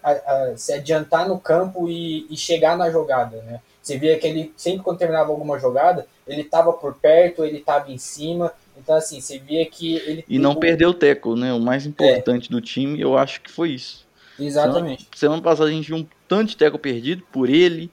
se 0.57 0.73
adiantar 0.73 1.27
no 1.27 1.39
campo 1.39 1.89
e, 1.89 2.27
e, 2.31 2.37
chegar 2.37 2.77
na 2.77 2.91
jogada, 2.91 3.43
né? 3.43 3.61
Você 3.83 3.99
via 3.99 4.17
que 4.17 4.27
ele 4.27 4.53
sempre 4.57 4.85
quando 4.85 4.99
terminava 4.99 5.31
alguma 5.31 5.59
jogada, 5.59 6.07
ele 6.29 6.43
estava 6.43 6.73
por 6.73 6.95
perto, 6.95 7.45
ele 7.45 7.59
estava 7.59 7.91
em 7.91 7.99
cima, 7.99 8.53
então 8.77 8.95
assim, 8.95 9.21
você 9.21 9.39
via 9.39 9.67
que 9.67 9.97
ele 9.97 10.25
e 10.29 10.39
não 10.39 10.55
perdeu 10.55 10.91
o 10.91 10.95
teco, 10.95 11.35
né? 11.35 11.53
O 11.53 11.59
mais 11.59 11.87
importante 11.87 12.49
é. 12.49 12.53
do 12.53 12.61
time, 12.61 13.01
eu 13.01 13.19
acho 13.19 13.41
que 13.41 13.51
foi 13.51 13.71
isso. 13.71 14.07
Exatamente. 14.39 15.03
Semana, 15.03 15.17
semana 15.17 15.43
passada 15.43 15.69
a 15.69 15.73
gente 15.73 15.89
viu 15.89 15.97
um 15.97 16.07
tanto 16.29 16.51
de 16.51 16.57
teco 16.57 16.79
perdido 16.79 17.25
por 17.33 17.49
ele, 17.49 17.91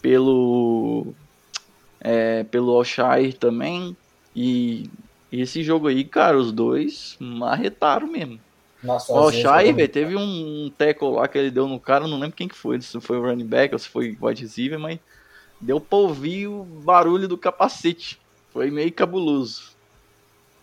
pelo 0.00 1.14
é, 2.00 2.44
pelo 2.44 2.72
Alshire 2.72 3.32
também. 3.32 3.96
E 4.34 4.88
esse 5.32 5.62
jogo 5.62 5.88
aí, 5.88 6.04
cara, 6.04 6.38
os 6.38 6.52
dois 6.52 7.16
marretaram 7.20 8.06
mesmo. 8.06 8.40
Nossa, 8.82 9.12
O 9.12 9.16
Alshire, 9.16 9.72
velho, 9.72 9.88
teve 9.88 10.16
um 10.16 10.70
tackle 10.78 11.10
lá 11.10 11.26
que 11.26 11.36
ele 11.36 11.50
deu 11.50 11.66
no 11.66 11.80
cara, 11.80 12.06
não 12.06 12.18
lembro 12.18 12.36
quem 12.36 12.46
que 12.46 12.54
foi, 12.54 12.80
se 12.80 13.00
foi 13.00 13.18
o 13.18 13.22
running 13.22 13.46
back 13.46 13.74
ou 13.74 13.78
se 13.78 13.88
foi 13.88 14.16
o 14.20 14.26
wide 14.26 14.42
receiver, 14.42 14.78
mas 14.78 15.00
deu 15.60 15.80
pra 15.80 15.98
ouvir 15.98 16.46
o 16.46 16.62
barulho 16.62 17.26
do 17.26 17.36
capacete. 17.36 18.20
Foi 18.52 18.70
meio 18.70 18.92
cabuloso. 18.92 19.76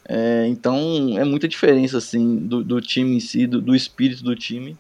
É, 0.08 0.48
então 0.48 0.78
é 1.18 1.24
muita 1.24 1.48
diferença, 1.48 1.98
assim, 1.98 2.38
do, 2.38 2.64
do 2.64 2.80
time 2.80 3.18
em 3.18 3.20
si, 3.20 3.46
do, 3.46 3.60
do 3.60 3.76
espírito 3.76 4.24
do 4.24 4.36
time. 4.36 4.78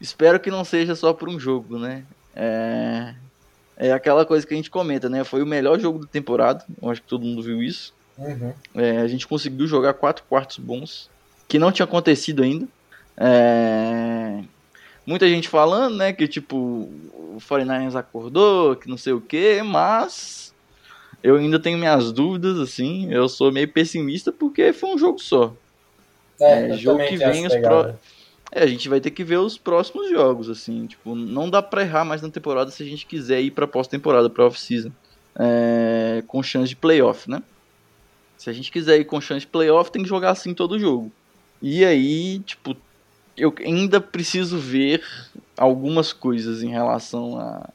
Espero 0.00 0.40
que 0.40 0.50
não 0.50 0.64
seja 0.64 0.94
só 0.94 1.12
por 1.12 1.28
um 1.28 1.38
jogo, 1.38 1.78
né? 1.78 2.04
É, 2.34 3.14
é 3.76 3.92
aquela 3.92 4.24
coisa 4.24 4.46
que 4.46 4.54
a 4.54 4.56
gente 4.56 4.70
comenta, 4.70 5.08
né? 5.08 5.24
Foi 5.24 5.42
o 5.42 5.46
melhor 5.46 5.78
jogo 5.78 5.98
da 6.00 6.06
temporada, 6.06 6.64
eu 6.80 6.88
acho 6.90 7.02
que 7.02 7.08
todo 7.08 7.24
mundo 7.24 7.42
viu 7.42 7.62
isso. 7.62 7.92
Uhum. 8.18 8.52
É, 8.74 8.98
a 8.98 9.06
gente 9.08 9.26
conseguiu 9.26 9.66
jogar 9.66 9.94
quatro 9.94 10.24
quartos 10.28 10.58
bons, 10.58 11.10
que 11.48 11.58
não 11.58 11.70
tinha 11.70 11.84
acontecido 11.84 12.42
ainda. 12.42 12.66
É, 13.18 14.40
muita 15.06 15.28
gente 15.28 15.48
falando, 15.48 15.96
né, 15.96 16.12
que 16.12 16.26
tipo, 16.26 16.56
o 16.56 17.38
49ers 17.40 17.94
acordou, 17.94 18.76
que 18.76 18.88
não 18.88 18.96
sei 18.96 19.12
o 19.12 19.20
que, 19.20 19.62
mas 19.62 20.54
eu 21.22 21.36
ainda 21.36 21.58
tenho 21.58 21.78
minhas 21.78 22.12
dúvidas, 22.12 22.58
assim, 22.58 23.12
eu 23.12 23.28
sou 23.28 23.52
meio 23.52 23.68
pessimista 23.68 24.32
porque 24.32 24.72
foi 24.72 24.90
um 24.94 24.98
jogo 24.98 25.18
só. 25.18 25.54
É, 26.40 26.68
É, 26.70 26.76
jogo 26.76 27.04
que 27.06 27.16
vem 27.16 27.46
os 27.46 27.52
pro- 27.54 27.62
pegada. 27.62 28.00
É, 28.52 28.62
a 28.62 28.66
gente 28.66 28.88
vai 28.88 29.00
ter 29.00 29.10
que 29.10 29.24
ver 29.24 29.38
os 29.38 29.58
próximos 29.58 30.08
jogos, 30.10 30.48
assim, 30.48 30.86
tipo, 30.86 31.14
não 31.14 31.50
dá 31.50 31.62
pra 31.62 31.82
errar 31.82 32.04
mais 32.04 32.22
na 32.22 32.30
temporada 32.30 32.70
se 32.70 32.82
a 32.82 32.86
gente 32.86 33.06
quiser 33.06 33.40
ir 33.42 33.50
pra 33.50 33.66
pós-temporada, 33.66 34.30
pra 34.32 34.46
off-season, 34.46 34.90
é, 35.38 36.22
com 36.26 36.42
chance 36.42 36.68
de 36.70 36.76
playoff, 36.76 37.28
né? 37.28 37.42
Se 38.36 38.50
a 38.50 38.52
gente 38.52 38.70
quiser 38.70 39.00
ir 39.00 39.04
com 39.06 39.20
chance 39.20 39.46
de 39.46 39.52
playoff, 39.52 39.90
tem 39.90 40.02
que 40.02 40.08
jogar 40.08 40.30
assim 40.30 40.54
todo 40.54 40.78
jogo. 40.78 41.12
E 41.62 41.84
aí, 41.84 42.40
tipo, 42.44 42.76
eu 43.36 43.54
ainda 43.60 44.00
preciso 44.00 44.58
ver 44.58 45.02
algumas 45.58 46.12
coisas 46.12 46.62
em 46.62 46.70
relação 46.70 47.38
a 47.38 47.68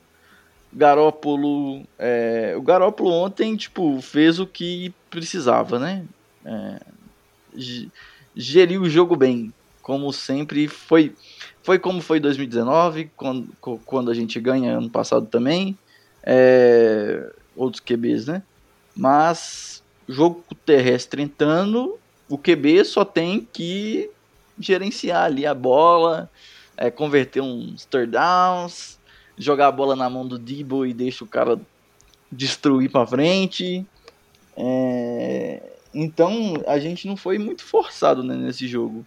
Garópolo. 0.74 1.84
é, 2.00 2.56
o 2.58 2.62
Garópolo 2.62 3.12
ontem, 3.12 3.56
tipo, 3.58 4.02
fez 4.02 4.40
o 4.40 4.48
que 4.48 4.94
precisava, 5.10 5.80
né? 5.80 6.08
É, 6.46 6.80
ge- 7.56 7.90
geriu 8.36 8.82
o 8.84 8.90
jogo 8.90 9.16
bem, 9.16 9.54
como 9.92 10.14
sempre 10.14 10.70
foi. 10.70 11.14
Foi 11.62 11.78
como 11.78 12.00
foi 12.00 12.20
em 12.20 12.22
2019, 12.22 13.12
quando, 13.14 13.50
quando 13.86 14.10
a 14.10 14.14
gente 14.14 14.40
ganha 14.40 14.78
ano 14.78 14.90
passado 14.90 15.26
também. 15.26 15.78
é, 16.24 17.30
outros 17.58 17.82
QBs, 17.82 18.28
né? 18.28 18.42
Mas 18.96 19.84
jogo 20.08 20.46
terrestre 20.66 21.22
entrando, 21.22 22.00
o 22.30 22.38
QB 22.38 22.86
só 22.86 23.04
tem 23.04 23.46
que 23.52 24.10
gerenciar 24.58 25.26
ali 25.26 25.46
a 25.46 25.54
bola, 25.54 26.32
é, 26.78 26.90
converter 26.90 27.42
uns 27.42 27.84
third 27.84 28.14
downs, 28.14 28.98
jogar 29.38 29.68
a 29.68 29.72
bola 29.74 29.94
na 29.94 30.10
mão 30.10 30.26
do 30.26 30.40
Debo 30.40 30.86
e 30.86 30.94
deixa 30.94 31.26
o 31.26 31.28
cara 31.28 31.60
destruir 32.32 32.90
pra 32.90 33.06
frente. 33.06 33.86
É, 34.56 35.62
então 35.94 36.54
a 36.66 36.80
gente 36.80 37.08
não 37.08 37.18
foi 37.18 37.38
muito 37.38 37.62
forçado 37.62 38.24
né, 38.24 38.38
nesse 38.38 38.70
jogo. 38.70 39.06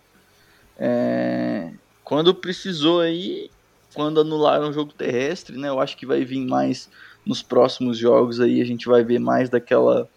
É, 0.79 1.73
quando 2.03 2.35
precisou 2.41 3.01
aí, 3.01 3.51
quando 3.93 4.21
anularam 4.21 4.71
o 4.71 4.73
jogo 4.73 4.93
terrestre, 4.95 5.57
né? 5.57 5.69
Eu 5.69 5.81
acho 5.81 5.97
que 5.97 6.07
vai 6.07 6.25
vir 6.25 6.45
mais 6.47 6.89
nos 7.27 7.43
próximos 7.43 7.99
jogos 7.99 8.41
aí, 8.41 8.61
a 8.61 8.65
gente 8.65 8.87
vai 8.89 9.05
ver 9.05 9.19
mais 9.21 9.49
daquela 9.51 10.09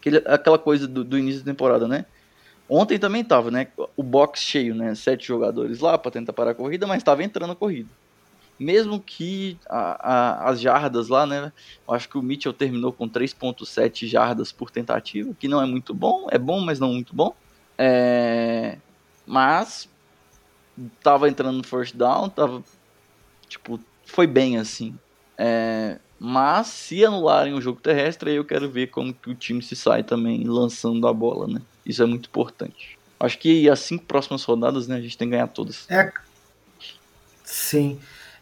aquele, 0.00 0.18
aquela 0.26 0.58
coisa 0.58 0.86
do, 0.88 1.04
do 1.04 1.18
início 1.18 1.44
da 1.44 1.52
temporada, 1.52 1.88
né? 1.88 2.06
Ontem 2.68 2.98
também 2.98 3.24
tava, 3.24 3.50
né? 3.50 3.68
O 3.96 4.02
box 4.02 4.40
cheio, 4.42 4.74
né? 4.74 4.94
Sete 4.94 5.26
jogadores 5.26 5.80
lá 5.80 5.98
para 5.98 6.10
tentar 6.12 6.32
parar 6.34 6.52
a 6.52 6.56
corrida, 6.56 6.86
mas 6.86 6.98
estava 6.98 7.22
entrando 7.24 7.52
a 7.52 7.56
corrida. 7.56 7.92
Mesmo 8.58 9.02
que 9.02 9.58
a- 9.70 10.46
a- 10.46 10.50
as 10.50 10.60
jardas 10.60 11.08
lá, 11.08 11.26
né? 11.26 11.52
Eu 11.88 11.94
acho 11.94 12.08
que 12.08 12.18
o 12.18 12.22
Mitchell 12.22 12.52
terminou 12.54 12.92
com 12.94 13.08
3.7 13.08 14.06
jardas 14.06 14.52
por 14.52 14.70
tentativa, 14.70 15.34
que 15.38 15.48
não 15.48 15.60
é 15.62 15.66
muito 15.66 15.94
bom, 15.94 16.26
é 16.30 16.38
bom, 16.38 16.60
mas 16.60 16.78
não 16.80 16.92
muito 16.92 17.14
bom. 17.16 17.36
É, 17.78 18.80
mas 19.26 19.88
tava 21.02 21.28
entrando 21.28 21.58
no 21.58 21.64
first 21.64 21.94
down, 21.96 22.28
tava 22.28 22.62
tipo, 23.48 23.78
foi 24.04 24.26
bem 24.26 24.58
assim. 24.58 24.98
É, 25.36 25.98
mas 26.18 26.68
se 26.68 27.04
anularem 27.04 27.54
o 27.54 27.60
jogo 27.60 27.80
terrestre, 27.80 28.30
aí 28.30 28.36
eu 28.36 28.44
quero 28.44 28.70
ver 28.70 28.88
como 28.88 29.12
que 29.12 29.30
o 29.30 29.34
time 29.34 29.62
se 29.62 29.74
sai 29.74 30.02
também 30.02 30.44
lançando 30.44 31.06
a 31.06 31.12
bola, 31.12 31.46
né? 31.46 31.60
Isso 31.84 32.02
é 32.02 32.06
muito 32.06 32.28
importante. 32.28 32.98
Acho 33.18 33.38
que 33.38 33.68
as 33.68 33.80
cinco 33.80 34.04
próximas 34.04 34.44
rodadas, 34.44 34.86
né, 34.88 34.96
a 34.96 35.00
gente 35.00 35.16
tem 35.16 35.28
que 35.28 35.32
ganhar 35.32 35.48
todas. 35.48 35.88
É. 35.90 36.12
Sim. 37.44 37.98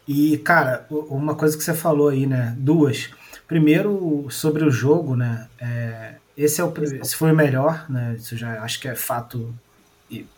E, 0.07 0.37
cara, 0.39 0.85
uma 0.89 1.35
coisa 1.35 1.57
que 1.57 1.63
você 1.63 1.73
falou 1.73 2.09
aí, 2.09 2.25
né? 2.25 2.55
Duas. 2.57 3.09
Primeiro, 3.47 4.27
sobre 4.29 4.63
o 4.63 4.71
jogo, 4.71 5.15
né? 5.15 5.47
é, 5.59 6.15
esse, 6.35 6.61
é 6.61 6.63
o, 6.63 6.73
esse 7.01 7.15
foi 7.15 7.31
o 7.31 7.35
melhor, 7.35 7.89
né? 7.89 8.15
Isso 8.17 8.35
já 8.37 8.61
acho 8.63 8.79
que 8.79 8.87
é 8.87 8.95
fato 8.95 9.53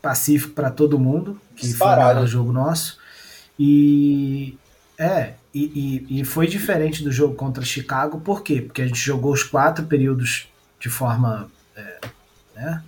pacífico 0.02 0.54
para 0.54 0.70
todo 0.70 1.00
mundo, 1.00 1.40
que 1.56 1.62
foi 1.62 1.68
o 1.68 1.72
Disparado. 1.72 2.28
jogo 2.28 2.52
nosso. 2.52 2.98
E. 3.60 4.58
É, 4.98 5.34
e, 5.54 6.06
e, 6.10 6.20
e 6.20 6.26
foi 6.26 6.48
diferente 6.48 7.04
do 7.04 7.12
jogo 7.12 7.36
contra 7.36 7.64
Chicago, 7.64 8.20
por 8.22 8.44
quê? 8.44 8.62
Porque 8.62 8.82
a 8.82 8.88
gente 8.88 9.00
jogou 9.00 9.34
os 9.34 9.44
quatro 9.44 9.86
períodos 9.86 10.48
de 10.80 10.90
forma. 10.90 11.50
é, 11.76 12.00
né, 12.56 12.84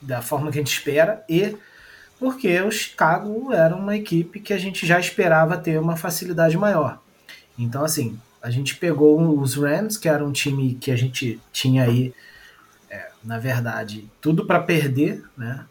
da 0.00 0.22
forma 0.22 0.50
que 0.50 0.58
a 0.58 0.60
gente 0.60 0.72
espera 0.72 1.24
e 1.28 1.56
porque 2.18 2.60
o 2.60 2.70
Chicago 2.70 3.52
era 3.52 3.74
uma 3.74 3.96
equipe 3.96 4.40
que 4.40 4.52
a 4.52 4.58
gente 4.58 4.86
já 4.86 4.98
esperava 4.98 5.56
ter 5.56 5.78
uma 5.78 5.96
facilidade 5.96 6.56
maior. 6.56 7.00
Então, 7.56 7.84
assim, 7.84 8.18
a 8.42 8.50
gente 8.50 8.76
pegou 8.76 9.38
os 9.38 9.54
Rams, 9.54 9.96
que 9.96 10.08
era 10.08 10.24
um 10.24 10.32
time 10.32 10.74
que 10.74 10.90
a 10.90 10.96
gente 10.96 11.40
tinha 11.52 11.84
aí, 11.84 12.12
é, 12.90 13.08
na 13.22 13.38
verdade, 13.38 14.08
tudo 14.20 14.44
para 14.44 14.60
perder, 14.60 15.24
né? 15.36 15.64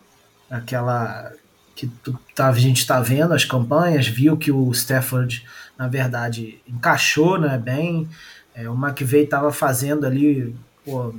Aquela 0.50 1.32
que 1.75 1.88
tu, 1.88 2.20
tá, 2.34 2.50
a 2.50 2.54
gente 2.54 2.80
está 2.80 3.00
vendo 3.00 3.34
as 3.34 3.46
campanhas, 3.46 4.08
viu 4.08 4.36
que 4.36 4.51
o 4.51 4.72
Stafford, 4.72 5.46
na 5.77 5.88
verdade, 5.88 6.60
encaixou 6.68 7.39
né, 7.39 7.58
bem. 7.58 8.10
É, 8.56 8.68
o 8.68 8.74
McVeigh 8.74 9.25
estava 9.25 9.51
fazendo 9.51 10.06
ali 10.06 10.56
pô, 10.84 11.13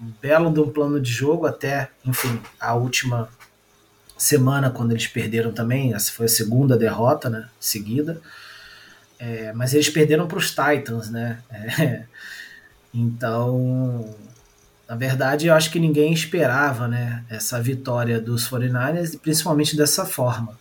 um 0.00 0.12
belo 0.22 0.52
de 0.52 0.60
um 0.60 0.70
plano 0.70 1.00
de 1.00 1.10
jogo 1.10 1.46
até, 1.46 1.90
enfim, 2.04 2.40
a 2.60 2.74
última 2.74 3.28
semana 4.16 4.70
quando 4.70 4.92
eles 4.92 5.06
perderam 5.06 5.50
também, 5.50 5.94
essa 5.94 6.12
foi 6.12 6.26
a 6.26 6.28
segunda 6.28 6.76
derrota, 6.76 7.28
né, 7.28 7.48
seguida. 7.58 8.20
É, 9.18 9.52
mas 9.52 9.74
eles 9.74 9.90
perderam 9.90 10.26
para 10.26 10.38
os 10.38 10.50
Titans, 10.50 11.10
né? 11.10 11.42
É, 11.52 12.04
então, 12.92 14.12
na 14.90 14.96
verdade, 14.96 15.46
eu 15.46 15.54
acho 15.54 15.70
que 15.70 15.78
ninguém 15.78 16.12
esperava, 16.12 16.88
né, 16.88 17.24
essa 17.30 17.62
vitória 17.62 18.20
dos 18.20 18.50
49ers, 18.50 19.16
principalmente 19.20 19.76
dessa 19.76 20.04
forma. 20.04 20.58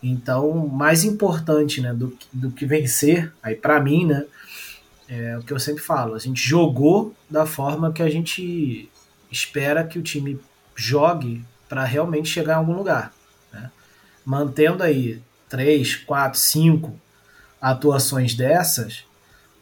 Então, 0.00 0.68
mais 0.68 1.02
importante, 1.02 1.80
né, 1.80 1.92
do, 1.92 2.16
do 2.32 2.52
que 2.52 2.64
vencer, 2.64 3.32
aí 3.42 3.56
para 3.56 3.80
mim, 3.80 4.06
né, 4.06 4.24
é 5.08 5.36
o 5.36 5.42
que 5.42 5.52
eu 5.52 5.58
sempre 5.58 5.82
falo, 5.82 6.14
a 6.14 6.18
gente 6.20 6.40
jogou 6.40 7.12
da 7.28 7.44
forma 7.44 7.92
que 7.92 8.04
a 8.04 8.08
gente 8.08 8.88
espera 9.32 9.82
que 9.82 9.98
o 9.98 10.02
time 10.02 10.38
jogue 10.76 11.44
para 11.68 11.82
realmente 11.82 12.28
chegar 12.28 12.52
em 12.52 12.58
algum 12.58 12.74
lugar. 12.74 13.12
Né? 13.52 13.68
Mantendo 14.24 14.84
aí 14.84 15.20
três, 15.48 15.96
quatro, 15.96 16.38
cinco 16.38 16.96
atuações 17.60 18.32
dessas, 18.32 19.02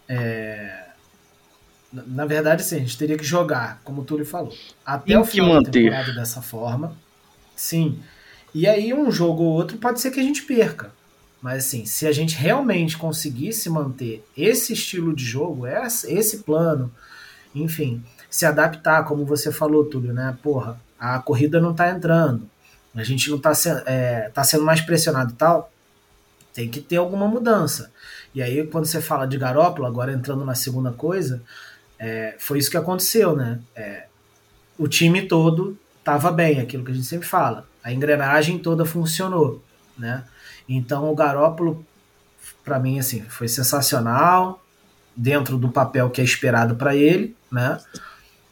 é... 0.06 0.83
na 2.06 2.26
verdade, 2.26 2.64
sim, 2.64 2.76
a 2.76 2.80
gente 2.80 2.98
teria 2.98 3.16
que 3.16 3.24
jogar, 3.24 3.80
como 3.84 4.02
o 4.02 4.04
Túlio 4.04 4.26
falou, 4.26 4.52
até 4.84 5.06
Tem 5.06 5.16
o 5.16 5.24
final 5.24 5.48
da 5.48 5.54
manter. 5.54 5.70
temporada 5.70 6.12
dessa 6.12 6.42
forma. 6.42 6.96
Sim. 7.54 8.00
E 8.52 8.66
aí, 8.66 8.92
um 8.92 9.10
jogo 9.10 9.42
ou 9.42 9.52
outro 9.52 9.78
pode 9.78 10.00
ser 10.00 10.10
que 10.10 10.20
a 10.20 10.22
gente 10.22 10.42
perca. 10.42 10.90
Mas 11.40 11.66
assim, 11.66 11.84
se 11.84 12.06
a 12.06 12.12
gente 12.12 12.34
realmente 12.36 12.96
conseguisse 12.96 13.68
manter 13.68 14.24
esse 14.36 14.72
estilo 14.72 15.14
de 15.14 15.24
jogo, 15.24 15.66
esse, 15.66 16.10
esse 16.12 16.38
plano, 16.38 16.90
enfim, 17.54 18.02
se 18.30 18.46
adaptar, 18.46 19.04
como 19.04 19.24
você 19.26 19.52
falou, 19.52 19.84
Túlio, 19.84 20.12
né? 20.12 20.36
Porra, 20.42 20.80
a 20.98 21.18
corrida 21.18 21.60
não 21.60 21.74
tá 21.74 21.90
entrando, 21.90 22.48
a 22.94 23.04
gente 23.04 23.30
não 23.30 23.38
tá, 23.38 23.54
se, 23.54 23.68
é, 23.86 24.30
tá 24.32 24.42
sendo 24.42 24.64
mais 24.64 24.80
pressionado 24.80 25.32
e 25.32 25.36
tal, 25.36 25.70
tem 26.54 26.68
que 26.68 26.80
ter 26.80 26.96
alguma 26.96 27.28
mudança. 27.28 27.92
E 28.34 28.40
aí, 28.42 28.66
quando 28.66 28.86
você 28.86 29.00
fala 29.02 29.26
de 29.26 29.36
Garópolo, 29.36 29.86
agora 29.86 30.12
entrando 30.12 30.44
na 30.44 30.54
segunda 30.54 30.92
coisa, 30.92 31.42
é, 32.04 32.34
foi 32.38 32.58
isso 32.58 32.70
que 32.70 32.76
aconteceu, 32.76 33.34
né? 33.34 33.60
É, 33.74 34.04
o 34.78 34.86
time 34.86 35.22
todo 35.22 35.78
tava 36.04 36.30
bem, 36.30 36.60
aquilo 36.60 36.84
que 36.84 36.90
a 36.90 36.94
gente 36.94 37.06
sempre 37.06 37.26
fala. 37.26 37.66
A 37.82 37.90
engrenagem 37.90 38.58
toda 38.58 38.84
funcionou, 38.84 39.64
né? 39.96 40.22
Então 40.68 41.10
o 41.10 41.14
Garópolo, 41.14 41.82
para 42.62 42.78
mim, 42.78 42.98
assim, 42.98 43.22
foi 43.22 43.48
sensacional. 43.48 44.62
dentro 45.16 45.56
do 45.56 45.70
papel 45.70 46.10
que 46.10 46.20
é 46.20 46.24
esperado 46.24 46.74
para 46.74 46.94
ele, 46.94 47.34
né? 47.50 47.78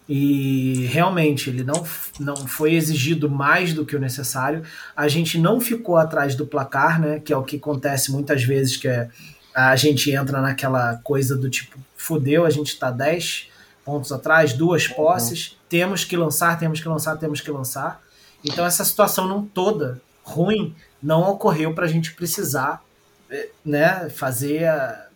E 0.09 0.87
realmente 0.87 1.51
ele 1.51 1.63
não, 1.63 1.85
não 2.21 2.37
foi 2.37 2.73
exigido 2.75 3.29
mais 3.29 3.75
do 3.75 3.85
que 3.85 3.97
o 3.97 4.01
necessário. 4.01 4.63
A 4.97 5.09
gente 5.09 5.39
não 5.39 5.61
ficou 5.61 5.97
atrás 5.99 6.35
do 6.35 6.47
placar, 6.47 6.99
né? 6.99 7.21
Que 7.21 7.33
é 7.35 7.37
o 7.37 7.43
que 7.43 7.57
acontece 7.57 8.13
muitas 8.13 8.43
vezes, 8.45 8.79
que 8.79 8.89
é 8.89 9.11
a 9.55 9.77
gente 9.77 10.11
entra 10.11 10.41
naquela 10.41 10.97
coisa 11.05 11.37
do 11.37 11.51
tipo, 11.51 11.79
fudeu, 12.03 12.45
a 12.45 12.51
gente 12.51 12.79
tá 12.79 12.91
10 12.91 13.49
pontos 13.85 14.13
atrás, 14.13 14.53
duas 14.53 14.87
posses, 14.87 15.49
uhum. 15.49 15.57
temos 15.69 16.05
que 16.05 16.17
lançar, 16.17 16.59
temos 16.59 16.81
que 16.81 16.89
lançar, 16.89 17.17
temos 17.17 17.41
que 17.41 17.51
lançar. 17.51 18.03
Então 18.45 18.65
essa 18.65 18.85
situação 18.85 19.29
não 19.29 19.45
toda 19.45 20.01
ruim 20.23 20.75
não 21.03 21.23
ocorreu 21.23 21.75
para 21.75 21.85
a 21.85 21.89
gente 21.89 22.15
precisar 22.15 22.83
eh, 23.31 23.49
né, 23.65 24.09
fazer 24.09 24.65
a, 24.67 25.07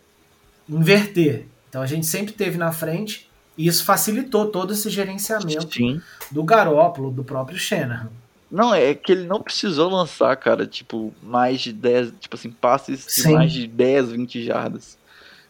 inverter. 0.69 1.47
Então 1.69 1.83
a 1.83 1.87
gente 1.87 2.07
sempre 2.07 2.33
teve 2.33 2.59
na 2.59 2.73
frente 2.73 3.31
e 3.57 3.67
isso 3.67 3.85
facilitou 3.85 4.47
todo 4.47 4.73
esse 4.73 4.91
gerenciamento 4.91 5.75
Sim. 5.75 6.01
do 6.31 6.43
Garópolo, 6.43 7.11
do 7.11 7.25
próprio 7.25 7.59
Shanahan. 7.59 8.11
Não, 8.51 8.75
é 8.75 8.95
que 8.95 9.11
ele 9.11 9.27
não 9.27 9.43
precisou 9.43 9.91
lançar, 9.91 10.37
cara, 10.37 10.67
tipo, 10.67 11.13
mais 11.21 11.61
de 11.61 11.73
10, 11.73 12.13
tipo 12.21 12.37
assim, 12.37 12.51
passes 12.51 13.05
Sim. 13.09 13.23
de 13.23 13.35
mais 13.35 13.53
de 13.53 13.67
10, 13.67 14.13
20 14.13 14.45
jardas. 14.45 14.97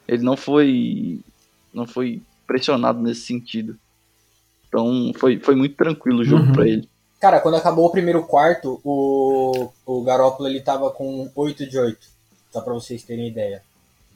Ele 0.08 0.22
não 0.22 0.36
foi 0.36 1.20
não 1.72 1.86
foi 1.86 2.22
pressionado 2.46 3.00
nesse 3.00 3.22
sentido. 3.22 3.78
Então 4.68 5.12
foi, 5.16 5.38
foi 5.38 5.54
muito 5.54 5.76
tranquilo 5.76 6.20
o 6.20 6.24
jogo 6.24 6.44
uhum. 6.44 6.52
para 6.52 6.68
ele. 6.68 6.88
Cara, 7.20 7.40
quando 7.40 7.56
acabou 7.56 7.86
o 7.86 7.90
primeiro 7.90 8.24
quarto, 8.24 8.80
o, 8.84 9.70
o 9.84 10.02
Garópolo 10.02 10.48
ele 10.48 10.60
tava 10.60 10.90
com 10.90 11.30
8 11.34 11.66
de 11.66 11.78
8. 11.78 11.98
Só 12.52 12.60
pra 12.60 12.74
vocês 12.74 13.02
terem 13.02 13.28
ideia. 13.28 13.62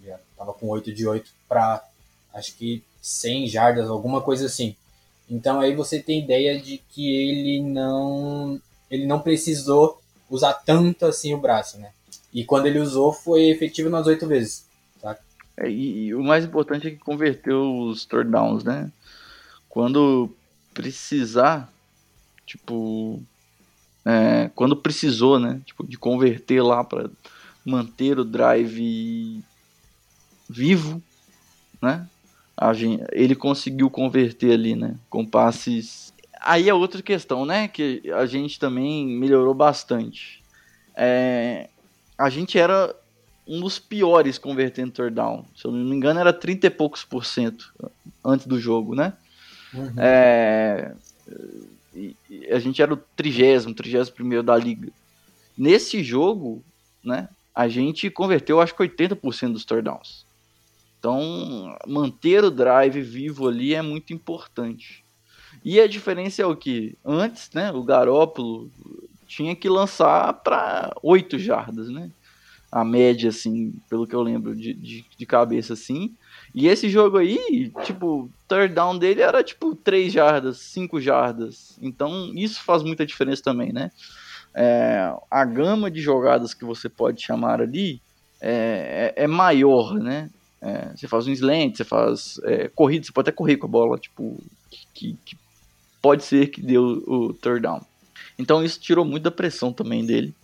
Já 0.04 0.18
tava 0.36 0.52
com 0.52 0.68
8 0.68 0.92
de 0.92 1.06
8 1.06 1.30
pra 1.48 1.82
acho 2.32 2.54
que 2.56 2.82
100 3.02 3.48
jardas, 3.48 3.88
alguma 3.88 4.20
coisa 4.20 4.46
assim. 4.46 4.76
Então 5.28 5.60
aí 5.60 5.74
você 5.74 6.00
tem 6.00 6.20
ideia 6.20 6.60
de 6.60 6.78
que 6.90 7.14
ele 7.14 7.62
não 7.62 8.60
ele 8.90 9.06
não 9.06 9.20
precisou 9.20 10.00
usar 10.28 10.54
tanto 10.54 11.06
assim 11.06 11.32
o 11.32 11.38
braço, 11.38 11.78
né? 11.78 11.90
E 12.32 12.44
quando 12.44 12.66
ele 12.66 12.78
usou 12.78 13.12
foi 13.12 13.48
efetivo 13.48 13.88
nas 13.88 14.06
oito 14.06 14.26
vezes. 14.26 14.64
É, 15.60 15.70
e, 15.70 16.06
e, 16.06 16.14
o 16.14 16.22
mais 16.22 16.44
importante 16.44 16.88
é 16.88 16.90
que 16.90 16.96
converteu 16.96 17.76
os 17.80 18.06
third 18.06 18.30
downs, 18.30 18.64
né? 18.64 18.90
Quando 19.68 20.34
precisar, 20.72 21.70
tipo, 22.46 23.22
é, 24.04 24.50
quando 24.54 24.74
precisou, 24.74 25.38
né? 25.38 25.60
Tipo, 25.66 25.86
de 25.86 25.98
converter 25.98 26.62
lá 26.62 26.82
para 26.82 27.10
manter 27.64 28.18
o 28.18 28.24
drive 28.24 29.44
vivo, 30.48 31.02
né? 31.80 32.08
Gente, 32.74 33.04
ele 33.12 33.34
conseguiu 33.34 33.88
converter 33.88 34.52
ali, 34.52 34.74
né? 34.74 34.96
Com 35.08 35.24
passes. 35.24 36.12
Aí 36.40 36.68
é 36.68 36.74
outra 36.74 37.02
questão, 37.02 37.44
né? 37.44 37.68
Que 37.68 38.02
a 38.14 38.26
gente 38.26 38.58
também 38.58 39.06
melhorou 39.06 39.54
bastante. 39.54 40.42
É, 40.94 41.68
a 42.18 42.28
gente 42.28 42.58
era 42.58 42.94
um 43.50 43.60
dos 43.60 43.80
piores 43.80 44.38
convertendo 44.38 44.92
third 44.92 45.16
down. 45.16 45.44
Se 45.56 45.64
eu 45.64 45.72
não 45.72 45.84
me 45.84 45.96
engano, 45.96 46.20
era 46.20 46.32
30 46.32 46.68
e 46.68 46.70
poucos 46.70 47.04
por 47.04 47.24
cento 47.24 47.74
antes 48.24 48.46
do 48.46 48.60
jogo, 48.60 48.94
né? 48.94 49.12
Uhum. 49.74 49.92
É, 49.98 50.94
a 52.52 52.58
gente 52.60 52.80
era 52.80 52.94
o 52.94 52.96
trigésimo, 52.96 53.74
trigésimo 53.74 54.14
primeiro 54.14 54.44
da 54.44 54.56
liga. 54.56 54.92
Nesse 55.58 56.00
jogo, 56.04 56.62
né? 57.02 57.28
A 57.52 57.66
gente 57.66 58.08
converteu 58.08 58.60
acho 58.60 58.72
que 58.72 58.84
80% 58.84 59.52
dos 59.52 59.64
third 59.64 59.82
downs. 59.82 60.24
Então, 61.00 61.76
manter 61.88 62.44
o 62.44 62.52
drive 62.52 63.00
vivo 63.02 63.48
ali 63.48 63.74
é 63.74 63.82
muito 63.82 64.12
importante. 64.12 65.02
E 65.64 65.80
a 65.80 65.88
diferença 65.88 66.40
é 66.40 66.46
o 66.46 66.54
que? 66.54 66.96
Antes, 67.04 67.50
né, 67.52 67.72
o 67.72 67.82
Garópolo 67.82 68.70
tinha 69.26 69.56
que 69.56 69.68
lançar 69.68 70.32
para 70.34 70.94
8 71.02 71.36
jardas, 71.38 71.88
né? 71.88 72.10
A 72.70 72.84
média, 72.84 73.30
assim, 73.30 73.72
pelo 73.88 74.06
que 74.06 74.14
eu 74.14 74.22
lembro 74.22 74.54
de, 74.54 74.72
de, 74.74 75.04
de, 75.16 75.26
cabeça, 75.26 75.72
assim. 75.72 76.14
E 76.54 76.68
esse 76.68 76.88
jogo 76.88 77.18
aí, 77.18 77.72
tipo, 77.84 78.30
third 78.48 78.74
down 78.74 78.96
dele 78.96 79.22
era 79.22 79.42
tipo 79.42 79.74
3 79.74 80.12
jardas, 80.12 80.58
5 80.58 81.00
jardas. 81.00 81.76
Então, 81.82 82.32
isso 82.34 82.62
faz 82.62 82.82
muita 82.82 83.04
diferença 83.04 83.42
também, 83.42 83.72
né? 83.72 83.90
É, 84.54 85.12
a 85.30 85.44
gama 85.44 85.90
de 85.90 86.00
jogadas 86.00 86.54
que 86.54 86.64
você 86.64 86.88
pode 86.88 87.22
chamar 87.22 87.60
ali 87.60 88.00
é, 88.40 89.12
é, 89.16 89.24
é 89.24 89.26
maior, 89.26 89.94
né? 89.94 90.30
É, 90.60 90.92
você 90.94 91.08
faz 91.08 91.26
um 91.26 91.32
slant, 91.32 91.76
você 91.76 91.84
faz 91.84 92.38
é, 92.44 92.68
corrida, 92.68 93.06
você 93.06 93.12
pode 93.12 93.28
até 93.28 93.36
correr 93.36 93.56
com 93.56 93.66
a 93.66 93.70
bola, 93.70 93.98
tipo, 93.98 94.42
que, 94.94 95.16
que 95.24 95.36
pode 96.02 96.24
ser 96.24 96.48
que 96.48 96.60
deu 96.60 97.02
o 97.06 97.32
third 97.34 97.60
down. 97.60 97.80
Então 98.38 98.64
isso 98.64 98.80
tirou 98.80 99.04
muito 99.04 99.22
da 99.22 99.30
pressão 99.30 99.72
também 99.72 100.04
dele. 100.04 100.34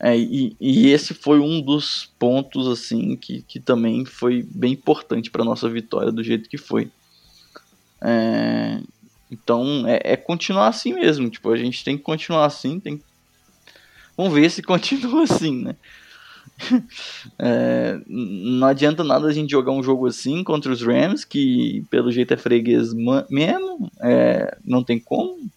É, 0.00 0.16
e, 0.16 0.56
e, 0.60 0.90
esse 0.90 1.14
foi 1.14 1.38
um 1.38 1.60
dos 1.60 2.12
pontos 2.18 2.66
assim 2.66 3.16
que, 3.16 3.42
que 3.42 3.60
também 3.60 4.04
foi 4.04 4.42
bem 4.42 4.72
importante 4.72 5.30
para 5.30 5.44
nossa 5.44 5.68
vitória 5.68 6.10
do 6.10 6.22
jeito 6.22 6.48
que 6.48 6.58
foi. 6.58 6.90
É, 8.02 8.80
então 9.30 9.84
é, 9.86 10.00
é, 10.04 10.16
continuar 10.16 10.68
assim 10.68 10.92
mesmo. 10.92 11.30
Tipo, 11.30 11.50
a 11.50 11.56
gente 11.56 11.84
tem 11.84 11.96
que 11.96 12.02
continuar 12.02 12.44
assim. 12.44 12.80
Tem... 12.80 13.00
Vamos 14.16 14.34
ver 14.34 14.50
se 14.50 14.62
continua 14.62 15.22
assim, 15.24 15.62
né? 15.62 15.76
é, 17.38 18.00
não 18.06 18.68
adianta 18.68 19.02
nada 19.02 19.26
a 19.26 19.32
gente 19.32 19.50
jogar 19.50 19.72
um 19.72 19.82
jogo 19.82 20.06
assim 20.06 20.44
contra 20.44 20.70
os 20.70 20.82
Rams, 20.82 21.24
que 21.24 21.84
pelo 21.90 22.12
jeito 22.12 22.32
é 22.32 22.36
freguês 22.36 22.92
mesmo, 22.94 23.90
é, 24.00 24.56
não 24.64 24.82
tem 24.84 24.98
como. 24.98 25.50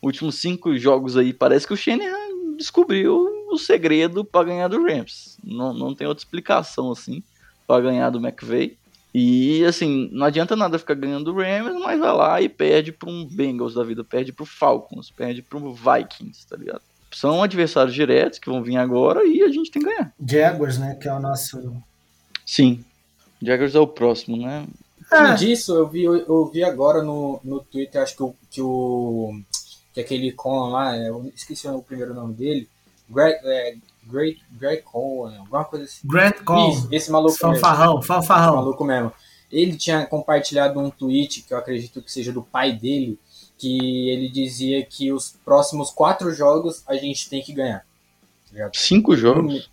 Últimos 0.00 0.36
cinco 0.36 0.76
jogos 0.78 1.16
aí, 1.16 1.32
parece 1.32 1.66
que 1.66 1.74
o 1.74 1.76
Shanahan 1.76 2.30
descobriu 2.60 3.26
o 3.50 3.58
segredo 3.58 4.24
para 4.24 4.46
ganhar 4.46 4.68
do 4.68 4.82
Rams. 4.82 5.38
Não, 5.42 5.74
não 5.74 5.94
tem 5.94 6.06
outra 6.06 6.22
explicação 6.22 6.92
assim 6.92 7.22
para 7.66 7.82
ganhar 7.82 8.10
do 8.10 8.24
McVay. 8.24 8.76
E 9.12 9.64
assim, 9.64 10.08
não 10.12 10.26
adianta 10.26 10.54
nada 10.54 10.78
ficar 10.78 10.94
ganhando 10.94 11.32
do 11.32 11.34
Rams, 11.34 11.76
mas 11.80 11.98
vai 11.98 12.12
lá 12.12 12.40
e 12.40 12.48
perde 12.48 12.92
para 12.92 13.10
um 13.10 13.24
Bengals 13.24 13.74
da 13.74 13.82
vida, 13.82 14.04
perde 14.04 14.32
para 14.32 14.44
o 14.44 14.46
Falcons, 14.46 15.10
perde 15.10 15.42
para 15.42 15.58
o 15.58 15.74
Vikings, 15.74 16.46
tá 16.46 16.56
ligado? 16.56 16.82
são 17.12 17.42
adversários 17.42 17.94
diretos 17.94 18.38
que 18.38 18.48
vão 18.48 18.62
vir 18.62 18.76
agora 18.76 19.26
e 19.26 19.42
a 19.42 19.48
gente 19.48 19.70
tem 19.70 19.82
que 19.82 19.88
ganhar. 19.88 20.12
Jaguars, 20.24 20.78
né? 20.78 20.94
Que 20.94 21.08
é 21.08 21.12
o 21.12 21.20
nosso. 21.20 21.76
Sim. 22.46 22.84
Jaguars 23.42 23.74
é 23.74 23.80
o 23.80 23.86
próximo, 23.86 24.36
né? 24.36 24.66
Ah. 25.10 25.34
disso, 25.34 25.74
eu 25.74 25.88
vi, 25.88 26.04
eu 26.04 26.50
vi 26.52 26.62
agora 26.62 27.02
no, 27.02 27.40
no 27.42 27.60
Twitter, 27.60 28.00
acho 28.00 28.14
que 28.14 28.22
o, 28.22 28.34
que 28.50 28.62
o. 28.62 29.40
Que 29.92 30.00
aquele 30.00 30.32
Con 30.32 30.70
lá, 30.70 30.96
eu 30.96 31.30
esqueci 31.34 31.66
o 31.68 31.82
primeiro 31.82 32.14
nome 32.14 32.34
dele. 32.34 32.68
Greg, 33.08 33.40
é, 33.44 33.74
Great, 34.04 34.40
Greg 34.52 34.82
Cohen, 34.82 35.36
alguma 35.38 35.64
coisa 35.64 35.84
assim. 35.84 36.06
Grant 36.06 36.42
Cohen. 36.44 36.70
Isso, 36.70 36.88
esse 36.90 37.10
maluco 37.10 37.36
fanfarrão, 37.36 37.94
mesmo. 37.94 38.02
Fanfarrão, 38.02 38.54
Esse 38.54 38.56
maluco 38.56 38.84
mesmo. 38.84 39.12
Ele 39.50 39.76
tinha 39.76 40.06
compartilhado 40.06 40.78
um 40.78 40.90
tweet, 40.90 41.42
que 41.42 41.52
eu 41.52 41.58
acredito 41.58 42.00
que 42.00 42.12
seja 42.12 42.32
do 42.32 42.42
pai 42.42 42.72
dele, 42.72 43.18
que 43.58 44.08
ele 44.08 44.28
dizia 44.28 44.84
que 44.84 45.12
os 45.12 45.36
próximos 45.44 45.90
quatro 45.90 46.32
jogos 46.32 46.82
a 46.86 46.94
gente 46.94 47.28
tem 47.28 47.42
que 47.42 47.52
ganhar. 47.52 47.84
Tá 48.56 48.70
Cinco 48.72 49.16
jogos? 49.16 49.70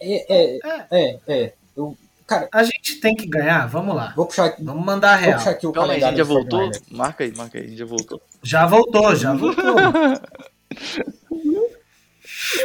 É, 0.00 0.34
é, 0.34 0.58
é, 0.62 0.86
é. 0.90 1.20
é. 1.26 1.54
Eu, 1.76 1.96
cara, 2.26 2.48
a 2.52 2.62
gente 2.64 2.96
tem 2.96 3.14
que 3.14 3.26
ganhar, 3.26 3.66
vamos 3.66 3.94
lá. 3.94 4.12
Vou 4.14 4.26
puxar 4.26 4.46
aqui. 4.46 4.62
Vamos 4.62 4.84
mandar 4.84 5.14
a 5.14 5.16
real. 5.16 5.30
Vou 5.30 5.38
puxar 5.38 5.50
aqui 5.50 5.66
o 5.66 5.72
Calma 5.72 5.92
aí, 5.92 6.02
a 6.02 6.08
gente 6.08 6.18
já 6.18 6.24
voltou? 6.24 6.70
Marca 6.90 7.24
aí, 7.24 7.34
marca 7.34 7.58
aí, 7.58 7.64
a 7.64 7.68
gente 7.68 7.78
já 7.78 7.86
voltou. 7.86 8.20
Já 8.46 8.64
voltou, 8.64 9.14
já 9.16 9.34
voltou. 9.34 9.74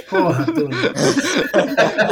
Porra, 0.10 0.46
tu. 0.46 0.70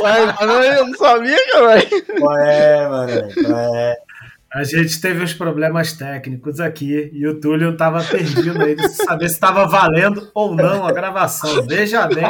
Ué, 0.01 0.25
mano, 0.33 0.53
eu 0.63 0.87
não 0.87 0.97
sabia, 0.97 1.37
cara. 1.51 1.87
Ué, 2.19 2.87
mano. 2.89 3.27
Ué. 3.47 3.95
A 4.51 4.63
gente 4.63 4.99
teve 4.99 5.23
uns 5.23 5.33
problemas 5.33 5.93
técnicos 5.93 6.59
aqui 6.59 7.11
e 7.13 7.27
o 7.27 7.39
Túlio 7.39 7.73
estava 7.73 8.03
perdido 8.03 8.59
aí 8.59 8.75
de 8.75 8.89
saber 8.89 9.29
se 9.29 9.35
estava 9.35 9.67
valendo 9.67 10.31
ou 10.33 10.55
não 10.55 10.87
a 10.87 10.91
gravação. 10.91 11.63
Veja 11.67 12.07
bem. 12.07 12.25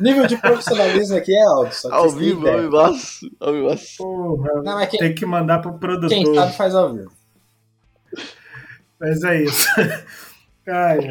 Nível 0.00 0.26
de 0.26 0.38
profissionalismo 0.38 1.18
aqui 1.18 1.36
é 1.36 1.42
alto. 1.44 1.74
Só 1.74 1.90
que 1.90 1.94
ao 1.94 2.08
vivo, 2.08 2.48
ao 2.48 2.58
vivo, 2.58 2.76
ao 2.78 3.52
vivo. 3.52 3.76
Porra, 3.98 4.62
não, 4.62 4.86
quem, 4.86 4.98
tem 4.98 5.14
que 5.14 5.26
mandar 5.26 5.58
pro 5.58 5.78
produtor. 5.78 6.08
Quem 6.08 6.34
sabe 6.34 6.56
faz 6.56 6.74
ao 6.74 6.94
vivo. 6.94 7.12
Mas 8.98 9.22
é 9.24 9.42
isso. 9.42 9.68
Ai, 10.66 11.08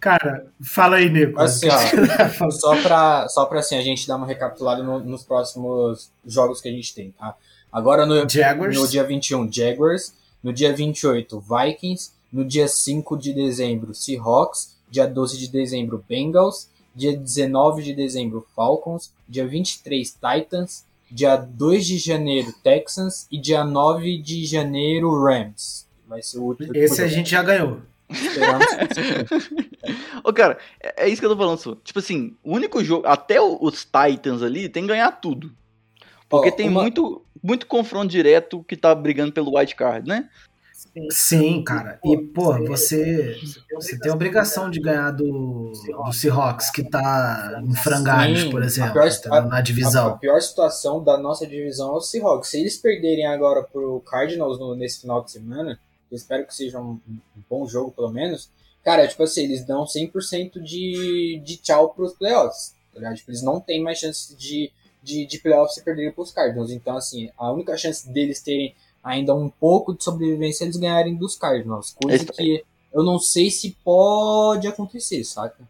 cara, 0.00 0.46
fala 0.62 0.96
aí, 0.96 1.08
Nico. 1.10 1.40
Assim, 1.40 1.68
ó, 1.68 2.50
só 2.50 2.80
para 2.82 3.28
só 3.28 3.44
pra 3.46 3.60
assim, 3.60 3.76
a 3.76 3.82
gente 3.82 4.06
dar 4.06 4.16
uma 4.16 4.26
recapitulada 4.26 4.82
no, 4.82 5.00
nos 5.00 5.24
próximos 5.24 6.10
jogos 6.24 6.60
que 6.60 6.68
a 6.68 6.72
gente 6.72 6.94
tem, 6.94 7.10
tá? 7.12 7.34
Agora 7.72 8.06
no, 8.06 8.28
Jaguars. 8.28 8.78
no 8.78 8.86
dia 8.86 9.02
21, 9.02 9.52
Jaguars. 9.52 10.14
No 10.40 10.52
dia 10.52 10.72
28, 10.72 11.40
Vikings. 11.40 12.12
No 12.32 12.44
dia 12.44 12.68
5 12.68 13.16
de 13.16 13.32
dezembro, 13.32 13.94
Seahawks. 13.94 14.76
Dia 14.88 15.06
12 15.06 15.38
de 15.38 15.48
dezembro, 15.48 16.04
Bengals. 16.08 16.68
Dia 16.94 17.16
19 17.16 17.82
de 17.82 17.92
dezembro, 17.92 18.46
Falcons. 18.54 19.12
Dia 19.28 19.46
23, 19.46 20.12
Titans. 20.12 20.84
dia 21.10 21.34
2 21.36 21.86
de 21.86 21.98
janeiro 21.98 22.52
Texans 22.62 23.26
e 23.30 23.38
dia 23.38 23.64
9 23.64 24.18
de 24.18 24.46
janeiro 24.46 25.20
Rams. 25.20 25.86
Vai 26.06 26.22
ser 26.22 26.38
o 26.38 26.42
último. 26.42 26.76
Esse 26.76 27.02
a 27.02 27.08
gente 27.08 27.30
já 27.30 27.42
ganhou. 27.42 27.78
Ô, 30.24 30.32
cara, 30.32 30.58
é, 30.82 31.04
é 31.04 31.08
isso 31.08 31.20
que 31.20 31.26
eu 31.26 31.30
tô 31.30 31.36
falando, 31.36 31.58
só. 31.58 31.74
Tipo 31.76 31.98
assim, 31.98 32.36
o 32.42 32.54
único 32.54 32.82
jogo. 32.82 33.06
Até 33.06 33.40
os 33.40 33.84
Titans 33.84 34.42
ali 34.42 34.68
tem 34.68 34.82
que 34.84 34.88
ganhar 34.88 35.12
tudo. 35.12 35.52
Porque 36.28 36.48
Ó, 36.48 36.52
tem 36.52 36.68
uma- 36.68 36.82
muito, 36.82 37.22
muito 37.42 37.66
confronto 37.66 38.08
direto 38.08 38.64
que 38.66 38.76
tá 38.76 38.94
brigando 38.94 39.32
pelo 39.32 39.56
wild 39.56 39.74
card, 39.74 40.08
né? 40.08 40.28
Sim, 41.10 41.62
cara. 41.64 41.98
E, 42.04 42.16
pô, 42.16 42.52
você, 42.66 43.36
você 43.72 43.98
tem 43.98 44.12
a 44.12 44.14
obrigação 44.14 44.70
de 44.70 44.78
ganhar 44.80 45.10
do, 45.10 45.72
do 45.72 46.12
Seahawks, 46.12 46.70
que 46.70 46.88
tá 46.88 47.60
em 47.64 47.74
frangalhos, 47.74 48.42
Sim, 48.42 48.50
por 48.50 48.62
a 48.62 48.66
exemplo, 48.66 48.92
pior- 48.92 49.10
tá 49.20 49.40
na 49.42 49.56
A, 49.56 49.58
a 49.58 49.60
divisão. 49.60 50.18
pior 50.18 50.40
situação 50.40 51.02
da 51.02 51.18
nossa 51.18 51.46
divisão 51.48 51.94
é 51.94 51.96
o 51.96 52.00
Seahawks. 52.00 52.50
Se 52.50 52.60
eles 52.60 52.76
perderem 52.76 53.26
agora 53.26 53.64
pro 53.64 54.00
Cardinals 54.06 54.58
no- 54.60 54.76
nesse 54.76 55.00
final 55.00 55.24
de 55.24 55.32
semana, 55.32 55.80
eu 56.14 56.16
espero 56.16 56.46
que 56.46 56.54
seja 56.54 56.80
um, 56.80 56.98
um 57.08 57.42
bom 57.50 57.66
jogo 57.66 57.90
pelo 57.90 58.10
menos. 58.10 58.48
Cara, 58.82 59.06
tipo 59.08 59.22
assim, 59.22 59.44
eles 59.44 59.64
dão 59.64 59.84
100% 59.84 60.60
de, 60.62 61.40
de 61.44 61.56
tchau 61.56 61.90
pros 61.94 62.12
playoffs. 62.14 62.74
Tá 62.92 62.98
ligado? 63.00 63.16
Tipo, 63.16 63.30
eles 63.30 63.42
não 63.42 63.60
têm 63.60 63.82
mais 63.82 63.98
chance 63.98 64.36
de, 64.36 64.70
de, 65.02 65.26
de 65.26 65.38
playoffs 65.38 65.74
se 65.74 65.82
perderem 65.84 66.12
pros 66.12 66.30
Cardinals. 66.30 66.70
Então, 66.70 66.96
assim, 66.96 67.30
a 67.36 67.50
única 67.50 67.76
chance 67.76 68.08
deles 68.12 68.40
terem 68.40 68.74
ainda 69.02 69.34
um 69.34 69.48
pouco 69.48 69.94
de 69.94 70.04
sobrevivência 70.04 70.64
é 70.64 70.66
eles 70.66 70.76
ganharem 70.76 71.16
dos 71.16 71.34
Cardinals. 71.36 71.92
Coisa 72.00 72.16
Esse- 72.16 72.32
que 72.32 72.64
eu 72.92 73.02
não 73.02 73.18
sei 73.18 73.50
se 73.50 73.76
pode 73.82 74.68
acontecer, 74.68 75.24
saca? 75.24 75.68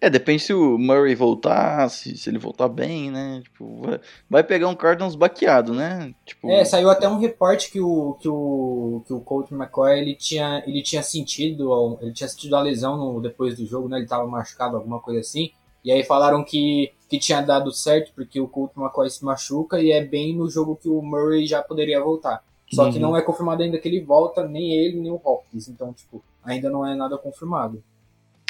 É, 0.00 0.08
depende 0.10 0.42
se 0.42 0.52
o 0.52 0.78
Murray 0.78 1.14
voltar, 1.14 1.88
se, 1.90 2.16
se 2.16 2.28
ele 2.30 2.38
voltar 2.38 2.68
bem, 2.68 3.10
né? 3.10 3.40
Tipo, 3.44 3.82
vai, 3.82 4.00
vai 4.28 4.44
pegar 4.44 4.68
um 4.68 4.74
Cardinals 4.74 5.14
baqueado, 5.14 5.72
né? 5.74 6.14
Tipo, 6.24 6.50
É, 6.50 6.64
saiu 6.64 6.90
até 6.90 7.08
um 7.08 7.18
reporte 7.18 7.70
que 7.70 7.80
o 7.80 8.14
que 8.20 8.28
o 8.28 9.02
que 9.06 9.12
o 9.12 9.20
Colt 9.20 9.50
McCoy 9.52 9.98
ele 9.98 10.14
tinha 10.14 10.62
ele 10.66 10.82
tinha 10.82 11.02
sentido 11.02 11.98
ele 12.00 12.12
tinha 12.12 12.28
sentido 12.28 12.56
a 12.56 12.62
lesão 12.62 12.96
no, 12.96 13.20
depois 13.20 13.56
do 13.56 13.66
jogo, 13.66 13.88
né? 13.88 13.98
Ele 13.98 14.06
tava 14.06 14.26
machucado, 14.26 14.76
alguma 14.76 14.98
coisa 15.00 15.20
assim. 15.20 15.50
E 15.84 15.90
aí 15.92 16.02
falaram 16.04 16.42
que 16.44 16.92
que 17.08 17.18
tinha 17.18 17.40
dado 17.40 17.72
certo 17.72 18.12
porque 18.14 18.40
o 18.40 18.48
Colt 18.48 18.70
McCoy 18.76 19.10
se 19.10 19.24
machuca 19.24 19.80
e 19.80 19.90
é 19.92 20.04
bem 20.04 20.34
no 20.34 20.48
jogo 20.48 20.76
que 20.76 20.88
o 20.88 21.02
Murray 21.02 21.46
já 21.46 21.62
poderia 21.62 22.00
voltar. 22.02 22.42
Só 22.72 22.88
que 22.88 22.96
Uhum. 22.96 23.02
não 23.02 23.16
é 23.16 23.22
confirmado 23.22 23.62
ainda 23.64 23.78
que 23.78 23.88
ele 23.88 24.00
volta, 24.00 24.46
nem 24.46 24.72
ele, 24.72 25.00
nem 25.00 25.10
o 25.10 25.20
Hopkins. 25.22 25.68
Então, 25.68 25.92
tipo, 25.92 26.22
ainda 26.44 26.70
não 26.70 26.86
é 26.86 26.94
nada 26.94 27.18
confirmado. 27.18 27.82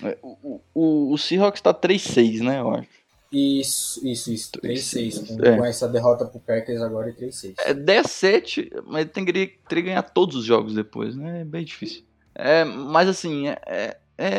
É, 0.02 0.18
o, 0.22 0.60
o, 0.74 1.12
o 1.12 1.18
Seahawks 1.18 1.60
tá 1.60 1.72
3-6, 1.74 2.40
né? 2.40 2.60
Eu 2.60 2.70
acho. 2.74 2.88
Isso, 3.32 4.04
isso, 4.06 4.32
isso. 4.32 4.50
3-6. 4.60 5.36
Com, 5.36 5.44
É. 5.44 5.56
com 5.56 5.64
essa 5.64 5.88
derrota 5.88 6.24
pro 6.24 6.40
Packers 6.40 6.82
agora 6.82 7.10
é 7.10 7.12
3-6. 7.12 7.54
É 7.58 7.72
10-7, 7.72 8.82
mas 8.86 9.08
tem 9.10 9.24
que, 9.24 9.32
teria 9.32 9.46
que 9.68 9.82
ganhar 9.82 10.02
todos 10.02 10.36
os 10.36 10.44
jogos 10.44 10.74
depois, 10.74 11.14
né? 11.14 11.42
É 11.42 11.44
bem 11.44 11.64
difícil. 11.64 12.02
É, 12.34 12.64
mas 12.64 13.08
assim, 13.08 13.48
é, 13.48 13.58
é, 13.66 13.96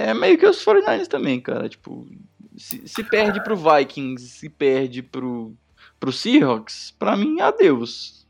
é 0.10 0.14
meio 0.14 0.38
que 0.38 0.46
os 0.46 0.64
49ers 0.64 1.08
também, 1.08 1.40
cara. 1.40 1.70
Tipo, 1.70 2.06
se, 2.58 2.86
se 2.86 3.04
perde 3.04 3.42
pro 3.44 3.56
Vikings, 3.56 4.28
se 4.28 4.50
perde 4.50 5.02
pro, 5.02 5.54
pro 6.00 6.12
Seahawks, 6.12 6.94
pra 7.00 7.16
mim, 7.16 7.40
adeus. 7.40 8.22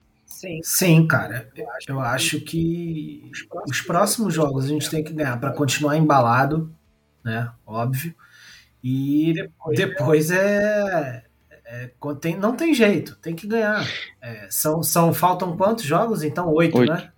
Sim, 0.63 1.05
cara. 1.07 1.49
Eu 1.87 1.99
acho 1.99 2.41
que 2.41 3.29
os 3.67 3.81
próximos 3.81 4.33
jogos 4.33 4.65
a 4.65 4.67
gente 4.69 4.89
tem 4.89 5.03
que 5.03 5.13
ganhar 5.13 5.39
para 5.39 5.51
continuar 5.53 5.97
embalado, 5.97 6.73
né? 7.23 7.51
Óbvio. 7.65 8.13
E 8.84 9.34
depois 9.75 10.31
é, 10.31 11.23
é- 11.65 11.91
tem- 12.19 12.38
não 12.38 12.55
tem 12.55 12.73
jeito, 12.73 13.15
tem 13.17 13.36
que 13.36 13.47
ganhar. 13.47 13.88
É, 14.21 14.47
são, 14.49 14.81
são 14.81 15.13
faltam 15.13 15.55
quantos 15.55 15.86
jogos? 15.86 16.23
Então 16.23 16.49
oito, 16.53 16.77
Oito. 16.79 16.91
né? 16.91 17.12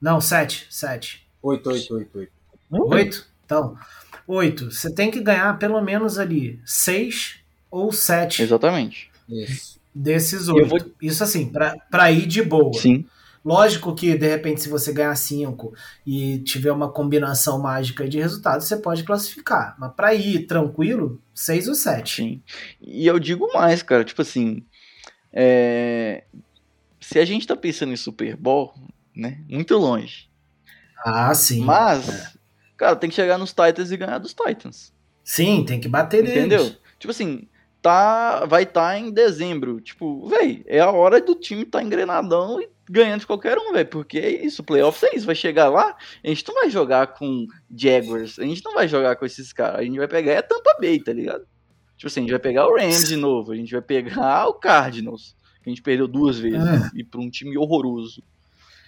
Não, 0.00 0.20
sete, 0.20 0.66
sete. 0.70 1.26
8, 1.42 1.68
8, 1.70 1.94
8, 1.94 2.18
8. 2.18 2.32
Oito? 2.70 3.26
Então, 3.44 3.76
oito. 4.26 4.70
Você 4.70 4.92
tem 4.92 5.10
que 5.10 5.20
ganhar 5.20 5.58
pelo 5.58 5.80
menos 5.82 6.18
ali 6.18 6.60
seis 6.64 7.40
ou 7.70 7.92
sete 7.92 8.42
Exatamente. 8.42 9.10
Isso. 9.28 9.78
desses 9.94 10.48
oito. 10.48 10.68
vou- 10.68 10.90
Isso 11.00 11.22
assim, 11.22 11.48
pra, 11.50 11.76
pra 11.90 12.10
ir 12.10 12.26
de 12.26 12.42
boa. 12.42 12.72
Sim. 12.74 13.04
Lógico 13.44 13.94
que, 13.94 14.16
de 14.16 14.28
repente, 14.28 14.60
se 14.60 14.68
você 14.68 14.92
ganhar 14.92 15.14
cinco 15.16 15.74
e 16.06 16.38
tiver 16.40 16.70
uma 16.70 16.90
combinação 16.90 17.60
mágica 17.60 18.08
de 18.08 18.20
resultados, 18.20 18.66
você 18.66 18.76
pode 18.76 19.02
classificar. 19.02 19.74
Mas 19.78 19.92
pra 19.94 20.14
ir 20.14 20.46
tranquilo, 20.46 21.20
seis 21.34 21.66
ou 21.66 21.74
sete. 21.74 22.22
Sim. 22.22 22.42
E 22.80 23.06
eu 23.06 23.18
digo 23.18 23.52
mais, 23.52 23.82
cara, 23.82 24.04
tipo 24.04 24.22
assim, 24.22 24.64
é, 25.32 26.24
se 27.00 27.18
a 27.18 27.24
gente 27.24 27.46
tá 27.46 27.56
pensando 27.56 27.92
em 27.92 27.96
Super 27.96 28.36
Bowl, 28.36 28.72
né, 29.14 29.40
muito 29.48 29.76
longe. 29.76 30.30
Ah, 31.04 31.34
sim. 31.34 31.64
Mas, 31.64 32.36
cara, 32.76 32.94
tem 32.94 33.10
que 33.10 33.16
chegar 33.16 33.38
nos 33.38 33.50
Titans 33.50 33.90
e 33.90 33.96
ganhar 33.96 34.18
dos 34.18 34.34
Titans. 34.34 34.92
Sim, 35.24 35.64
tem 35.64 35.80
que 35.80 35.88
bater 35.88 36.22
neles. 36.22 36.38
Entendeu? 36.38 36.76
Tipo 36.98 37.10
assim, 37.10 37.48
tá, 37.80 38.46
vai 38.46 38.62
estar 38.62 38.96
em 38.96 39.10
dezembro. 39.10 39.80
Tipo, 39.80 40.28
véi, 40.28 40.62
é 40.66 40.78
a 40.78 40.90
hora 40.90 41.20
do 41.20 41.34
time 41.34 41.64
tá 41.64 41.82
engrenadão 41.82 42.60
e 42.60 42.68
ganhando 42.92 43.20
de 43.20 43.26
qualquer 43.26 43.56
um, 43.58 43.72
velho. 43.72 43.88
Porque 43.88 44.18
é 44.18 44.44
isso, 44.44 44.62
playoffs 44.62 45.02
é 45.02 45.16
isso. 45.16 45.26
Vai 45.26 45.34
chegar 45.34 45.68
lá, 45.70 45.96
a 46.22 46.28
gente 46.28 46.46
não 46.46 46.54
vai 46.54 46.68
jogar 46.70 47.06
com 47.14 47.46
Jaguars, 47.74 48.38
a 48.38 48.44
gente 48.44 48.62
não 48.64 48.74
vai 48.74 48.86
jogar 48.86 49.16
com 49.16 49.24
esses 49.26 49.52
caras. 49.52 49.80
A 49.80 49.82
gente 49.82 49.96
vai 49.98 50.08
pegar 50.08 50.32
é 50.32 50.42
Tampa 50.42 50.76
Bay, 50.80 51.00
tá 51.00 51.12
ligado? 51.12 51.44
Tipo 51.96 52.08
assim, 52.08 52.20
a 52.20 52.22
gente 52.24 52.30
vai 52.32 52.40
pegar 52.40 52.66
o 52.68 52.76
Rams 52.76 53.08
de 53.08 53.16
novo, 53.16 53.52
a 53.52 53.56
gente 53.56 53.72
vai 53.72 53.82
pegar 53.82 54.46
o 54.48 54.54
Cardinals, 54.54 55.34
que 55.62 55.70
a 55.70 55.72
gente 55.72 55.82
perdeu 55.82 56.06
duas 56.08 56.38
vezes, 56.38 56.58
É. 56.66 56.90
e 56.96 57.04
pra 57.04 57.20
um 57.20 57.30
time 57.30 57.56
horroroso. 57.56 58.22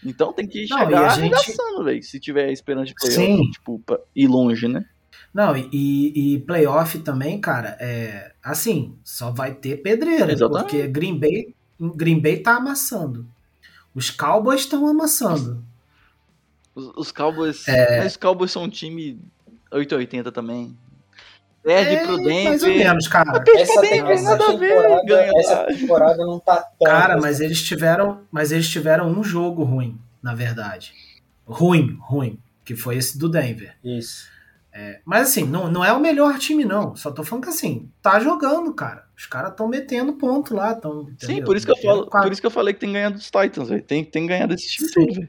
Então 0.04 0.32
tem 0.32 0.46
que 0.46 0.66
Não, 0.68 0.78
chegar 0.78 0.90
e 0.90 0.94
a 1.04 1.08
gente- 1.10 1.20
arregaçando, 1.34 1.84
velho, 1.84 2.02
se 2.02 2.20
tiver 2.20 2.52
esperança 2.52 2.86
de 2.86 2.94
playoff, 2.94 3.16
Sim. 3.16 3.50
tipo, 3.50 3.78
pra 3.86 3.98
ir 4.14 4.26
longe, 4.26 4.68
né? 4.68 4.84
Não, 5.32 5.56
e, 5.56 6.34
e 6.34 6.38
playoff 6.40 6.98
também, 7.00 7.40
cara, 7.40 7.76
é 7.80 8.32
assim, 8.42 8.96
só 9.02 9.30
vai 9.32 9.54
ter 9.54 9.78
pedreira, 9.78 10.32
Exatamente. 10.32 10.62
porque 10.70 10.86
Green 10.88 11.18
Bay, 11.18 11.54
Green 11.80 12.20
Bay 12.20 12.36
tá 12.38 12.56
amassando. 12.56 13.26
Os 13.94 14.10
Cowboys 14.10 14.62
estão 14.62 14.86
amassando. 14.86 15.64
Os, 16.74 16.90
os 16.96 17.12
Cowboys. 17.12 17.66
É. 17.68 17.98
Mas 17.98 18.12
os 18.12 18.16
Cowboys 18.16 18.50
são 18.50 18.64
um 18.64 18.68
time 18.68 19.20
880 19.70 20.32
também. 20.32 20.76
Perde 21.62 22.04
pro 22.04 22.18
Denver. 22.18 22.44
mais 22.44 22.62
ou 22.62 22.68
menos, 22.68 23.08
cara. 23.08 23.42
Essa, 23.56 23.80
Denver, 23.80 24.10
essa 24.10 24.22
nada 24.22 24.44
a 24.44 24.56
ver, 24.56 24.68
temporada, 24.68 25.04
ganha 25.06 25.32
essa 25.36 25.64
temporada 25.64 26.26
não 26.26 26.38
tá 26.38 26.56
tão. 26.56 26.86
Cara, 26.86 27.16
mas 27.18 27.40
eles 27.40 27.62
tiveram, 27.62 28.20
mas 28.30 28.52
eles 28.52 28.68
tiveram 28.68 29.08
um 29.08 29.24
jogo 29.24 29.64
ruim, 29.64 29.98
na 30.22 30.34
verdade. 30.34 30.92
Ruim, 31.46 31.96
ruim, 32.02 32.38
que 32.64 32.76
foi 32.76 32.96
esse 32.96 33.16
do 33.16 33.30
Denver. 33.30 33.74
Isso. 33.82 34.28
Mas 35.04 35.28
assim, 35.28 35.44
não, 35.44 35.70
não 35.70 35.84
é 35.84 35.92
o 35.92 36.00
melhor 36.00 36.38
time, 36.38 36.64
não. 36.64 36.96
Só 36.96 37.12
tô 37.12 37.22
falando 37.22 37.44
que 37.44 37.50
assim, 37.50 37.88
tá 38.02 38.18
jogando, 38.18 38.72
cara. 38.74 39.04
Os 39.16 39.26
caras 39.26 39.52
estão 39.52 39.68
metendo 39.68 40.14
ponto 40.14 40.54
lá. 40.54 40.74
Tão, 40.74 41.08
Sim, 41.18 41.42
por 41.44 41.56
isso 41.56 41.64
que 41.64 41.72
eu 41.72 41.76
falo, 41.76 42.06
Quatro. 42.06 42.26
por 42.28 42.32
isso 42.32 42.40
que 42.40 42.46
eu 42.46 42.50
falei 42.50 42.74
que 42.74 42.80
tem 42.80 42.88
que 42.88 42.94
ganhar 42.94 43.10
dos 43.10 43.30
Titans, 43.30 43.68
velho. 43.68 43.82
Tem, 43.82 44.04
tem 44.04 44.22
que 44.22 44.28
ganhar 44.28 44.46
desse 44.48 44.66
time 44.68 44.88
Sim. 44.88 44.94
tudo, 44.94 45.14
velho. 45.14 45.28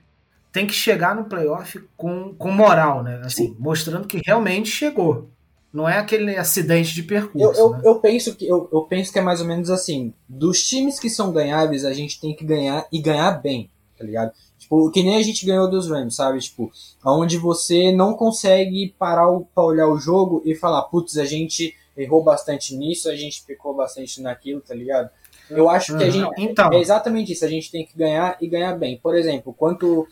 Tem 0.51 0.65
que 0.65 0.73
chegar 0.73 1.15
no 1.15 1.25
playoff 1.25 1.79
com, 1.95 2.33
com 2.33 2.49
moral, 2.49 3.03
né? 3.03 3.21
Assim, 3.23 3.55
mostrando 3.59 4.07
que 4.07 4.21
realmente 4.25 4.69
chegou. 4.69 5.29
Não 5.71 5.87
é 5.87 5.97
aquele 5.99 6.37
acidente 6.37 6.93
de 6.95 7.01
Eu, 7.01 7.07
percurso. 7.07 7.59
eu, 7.59 7.69
né? 7.71 7.81
eu, 7.83 7.95
penso 7.99 8.33
que, 8.33 8.47
eu, 8.47 8.69
eu 8.71 8.81
penso 8.83 9.11
que 9.11 9.19
é 9.19 9.21
mais 9.21 9.41
ou 9.41 9.47
menos 9.47 9.69
assim. 9.69 10.13
Dos 10.27 10.63
times 10.65 10.97
que 10.99 11.09
são 11.09 11.33
ganháveis, 11.33 11.83
a 11.83 11.91
gente 11.93 12.19
tem 12.19 12.33
que 12.33 12.45
ganhar 12.45 12.87
e 12.91 13.01
ganhar 13.01 13.31
bem, 13.41 13.69
tá 13.97 14.05
ligado? 14.05 14.31
Tipo, 14.65 14.89
que 14.89 15.03
nem 15.03 15.15
a 15.15 15.21
gente 15.21 15.45
ganhou 15.45 15.69
dos 15.69 15.87
Rams, 15.87 16.15
sabe? 16.15 16.39
Tipo, 16.39 16.71
onde 17.05 17.37
você 17.37 17.91
não 17.91 18.15
consegue 18.15 18.95
parar 18.97 19.29
o, 19.31 19.41
pra 19.45 19.63
olhar 19.63 19.87
o 19.87 19.99
jogo 19.99 20.41
e 20.43 20.55
falar, 20.55 20.81
putz, 20.83 21.17
a 21.19 21.25
gente 21.25 21.75
errou 21.95 22.23
bastante 22.23 22.75
nisso, 22.75 23.07
a 23.07 23.15
gente 23.15 23.43
pecou 23.45 23.75
bastante 23.75 24.19
naquilo, 24.21 24.61
tá 24.61 24.73
ligado? 24.73 25.09
Eu 25.51 25.69
acho 25.69 25.95
que 25.95 26.03
a 26.03 26.07
Uhum. 26.07 26.11
gente. 26.11 26.31
Então. 26.41 26.73
É 26.73 26.79
exatamente 26.79 27.31
isso, 27.31 27.45
a 27.45 27.47
gente 27.47 27.69
tem 27.71 27.85
que 27.85 27.95
ganhar 27.95 28.37
e 28.41 28.47
ganhar 28.47 28.73
bem. 28.75 28.97
Por 28.97 29.15
exemplo, 29.15 29.53
quanto 29.53 30.07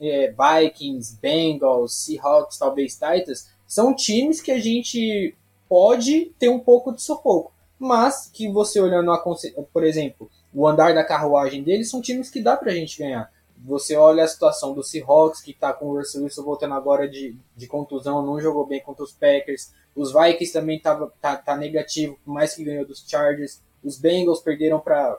é, 0.00 0.32
Vikings, 0.32 1.18
Bengals, 1.20 1.92
Seahawks, 1.92 2.56
talvez 2.56 2.94
Titans, 2.94 3.50
são 3.66 3.94
times 3.94 4.40
que 4.40 4.50
a 4.50 4.58
gente 4.58 5.34
pode 5.68 6.32
ter 6.38 6.48
um 6.48 6.58
pouco 6.58 6.92
de 6.94 7.02
sufoco. 7.02 7.52
Mas 7.78 8.30
que 8.32 8.50
você 8.50 8.80
olhando, 8.80 9.12
a, 9.12 9.18
por 9.18 9.84
exemplo, 9.84 10.30
o 10.54 10.66
andar 10.66 10.94
da 10.94 11.04
carruagem 11.04 11.62
deles, 11.62 11.90
são 11.90 12.00
times 12.00 12.30
que 12.30 12.40
dá 12.40 12.56
pra 12.56 12.72
gente 12.72 12.98
ganhar. 12.98 13.30
Você 13.64 13.96
olha 13.96 14.24
a 14.24 14.28
situação 14.28 14.72
do 14.74 14.82
Seahawks, 14.82 15.40
que 15.40 15.52
tá 15.52 15.72
com 15.72 15.86
o 15.86 15.96
Russell 15.98 16.22
Wilson 16.24 16.42
voltando 16.44 16.74
agora 16.74 17.08
de, 17.08 17.36
de 17.56 17.66
contusão, 17.66 18.24
não 18.24 18.40
jogou 18.40 18.66
bem 18.66 18.80
contra 18.80 19.04
os 19.04 19.12
Packers. 19.12 19.72
Os 19.94 20.12
Vikings 20.12 20.52
também 20.52 20.80
tava, 20.80 21.12
tá, 21.20 21.36
tá 21.36 21.56
negativo, 21.56 22.18
por 22.24 22.32
mais 22.32 22.54
que 22.54 22.64
ganhou 22.64 22.86
dos 22.86 23.04
Chargers. 23.06 23.60
Os 23.82 23.98
Bengals 23.98 24.40
perderam 24.40 24.80
para 24.80 25.18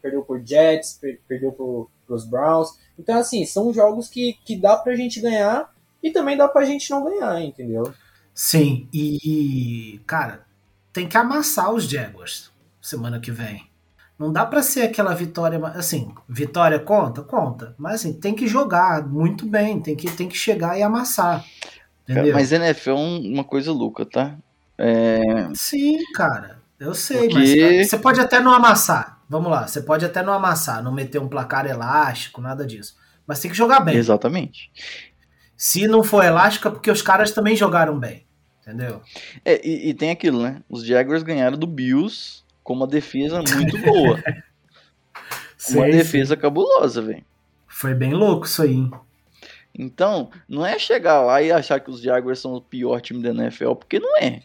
perdeu 0.00 0.22
por 0.22 0.40
Jets, 0.44 0.94
per- 1.00 1.20
perdeu 1.28 1.52
pro, 1.52 1.90
pros 2.06 2.24
Browns. 2.24 2.70
Então, 2.98 3.18
assim, 3.18 3.44
são 3.44 3.72
jogos 3.72 4.08
que, 4.08 4.34
que 4.44 4.56
dá 4.56 4.76
pra 4.76 4.96
gente 4.96 5.20
ganhar 5.20 5.74
e 6.02 6.10
também 6.10 6.36
dá 6.36 6.48
pra 6.48 6.64
gente 6.64 6.90
não 6.90 7.04
ganhar, 7.04 7.40
entendeu? 7.42 7.92
Sim, 8.34 8.88
e, 8.92 10.00
cara, 10.06 10.46
tem 10.92 11.08
que 11.08 11.16
amassar 11.16 11.72
os 11.72 11.84
Jaguars 11.84 12.50
semana 12.80 13.20
que 13.20 13.30
vem. 13.30 13.69
Não 14.20 14.30
dá 14.30 14.44
para 14.44 14.62
ser 14.62 14.82
aquela 14.82 15.14
vitória, 15.14 15.58
assim, 15.68 16.12
vitória 16.28 16.78
conta, 16.78 17.22
conta, 17.22 17.74
mas 17.78 17.94
assim, 17.94 18.12
tem 18.12 18.34
que 18.34 18.46
jogar 18.46 19.08
muito 19.08 19.46
bem, 19.46 19.80
tem 19.80 19.96
que, 19.96 20.10
tem 20.10 20.28
que 20.28 20.36
chegar 20.36 20.78
e 20.78 20.82
amassar. 20.82 21.42
Entendeu? 22.06 22.34
Mas 22.34 22.52
NFL 22.52 22.90
é 22.90 22.92
uma 22.92 23.44
coisa 23.44 23.72
louca, 23.72 24.04
tá? 24.04 24.36
É... 24.76 25.48
Sim, 25.54 25.96
cara, 26.14 26.60
eu 26.78 26.94
sei, 26.94 27.30
Porque... 27.30 27.78
mas 27.78 27.88
você 27.88 27.96
pode 27.96 28.20
até 28.20 28.40
não 28.40 28.52
amassar. 28.52 29.22
Vamos 29.26 29.50
lá, 29.50 29.66
você 29.66 29.80
pode 29.80 30.04
até 30.04 30.22
não 30.22 30.34
amassar, 30.34 30.82
não 30.82 30.92
meter 30.92 31.18
um 31.18 31.28
placar 31.28 31.64
elástico, 31.64 32.42
nada 32.42 32.66
disso. 32.66 32.98
Mas 33.26 33.40
tem 33.40 33.50
que 33.50 33.56
jogar 33.56 33.80
bem. 33.80 33.96
Exatamente. 33.96 34.70
Se 35.56 35.88
não 35.88 36.04
for 36.04 36.22
elástico, 36.22 36.68
é 36.68 36.70
porque 36.70 36.90
os 36.90 37.00
caras 37.00 37.32
também 37.32 37.56
jogaram 37.56 37.98
bem. 37.98 38.26
Entendeu? 38.60 39.00
É, 39.42 39.66
e, 39.66 39.88
e, 39.88 39.94
tem 39.94 40.10
aquilo, 40.10 40.42
né? 40.42 40.62
Os 40.68 40.84
Jaguars 40.84 41.22
ganharam 41.22 41.56
do 41.56 41.66
Bills 41.66 42.44
com 42.70 42.74
uma 42.74 42.86
defesa 42.86 43.42
muito 43.42 43.76
boa. 43.78 44.22
uma 45.70 45.86
defesa 45.86 46.36
sim. 46.36 46.40
cabulosa, 46.40 47.02
velho. 47.02 47.24
Foi 47.66 47.92
bem 47.94 48.14
louco 48.14 48.46
isso 48.46 48.62
aí. 48.62 48.74
Hein? 48.74 48.90
Então, 49.76 50.30
não 50.48 50.64
é 50.64 50.78
chegar 50.78 51.20
lá 51.20 51.42
e 51.42 51.50
achar 51.50 51.80
que 51.80 51.90
os 51.90 52.00
Jaguars 52.00 52.38
são 52.38 52.54
o 52.54 52.62
pior 52.62 53.00
time 53.00 53.20
da 53.20 53.30
NFL, 53.30 53.72
porque 53.74 53.98
não 53.98 54.16
é. 54.18 54.42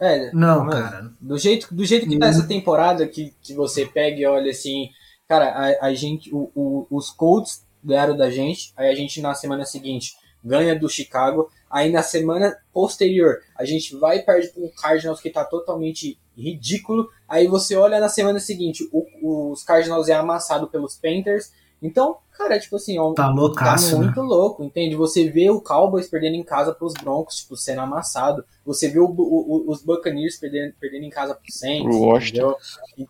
É, 0.00 0.32
não, 0.32 0.64
mano, 0.64 0.70
cara. 0.70 1.10
Do 1.20 1.36
jeito, 1.36 1.74
do 1.74 1.84
jeito 1.84 2.08
que 2.08 2.18
tá 2.18 2.28
essa 2.28 2.48
temporada, 2.48 3.06
que, 3.06 3.34
que 3.42 3.52
você 3.52 3.84
pega 3.84 4.18
e 4.18 4.24
olha 4.24 4.50
assim, 4.50 4.88
cara, 5.28 5.50
a, 5.50 5.88
a 5.88 5.94
gente, 5.94 6.34
o, 6.34 6.50
o, 6.54 6.86
os 6.90 7.10
Colts 7.10 7.66
ganharam 7.84 8.16
da 8.16 8.30
gente, 8.30 8.72
aí 8.78 8.88
a 8.88 8.94
gente 8.94 9.20
na 9.20 9.34
semana 9.34 9.66
seguinte 9.66 10.14
ganha 10.42 10.78
do 10.78 10.88
Chicago, 10.88 11.50
Aí 11.70 11.90
na 11.90 12.02
semana 12.02 12.56
posterior, 12.72 13.40
a 13.56 13.64
gente 13.64 13.96
vai 13.96 14.18
e 14.18 14.22
perde 14.22 14.50
com 14.50 14.64
o 14.64 14.72
Cardinals, 14.72 15.20
que 15.20 15.30
tá 15.30 15.44
totalmente 15.44 16.18
ridículo. 16.36 17.08
Aí 17.28 17.46
você 17.46 17.76
olha 17.76 18.00
na 18.00 18.08
semana 18.08 18.38
seguinte, 18.38 18.88
o, 18.92 19.50
os 19.50 19.62
Cardinals 19.62 20.08
é 20.08 20.14
amassado 20.14 20.68
pelos 20.68 20.96
Panthers. 20.96 21.52
Então, 21.82 22.16
cara, 22.36 22.58
tipo 22.58 22.76
assim, 22.76 22.98
ó, 22.98 23.12
tá, 23.12 23.28
loucaço, 23.28 23.92
tá 23.92 23.96
muito 23.98 24.20
né? 24.20 24.26
louco, 24.26 24.64
entende? 24.64 24.96
Você 24.96 25.28
vê 25.28 25.50
o 25.50 25.60
Cowboys 25.60 26.08
perdendo 26.08 26.34
em 26.34 26.42
casa 26.42 26.72
pros 26.72 26.94
Broncos, 26.94 27.36
tipo, 27.36 27.56
sendo 27.56 27.82
amassado. 27.82 28.44
Você 28.64 28.88
vê 28.88 28.98
o, 28.98 29.06
o, 29.06 29.64
os 29.70 29.82
Buccaneers 29.82 30.36
perdendo, 30.36 30.74
perdendo 30.80 31.04
em 31.04 31.10
casa 31.10 31.34
pros 31.34 31.58
Saints, 31.58 31.94
o 31.94 32.00
Washington. 32.00 32.54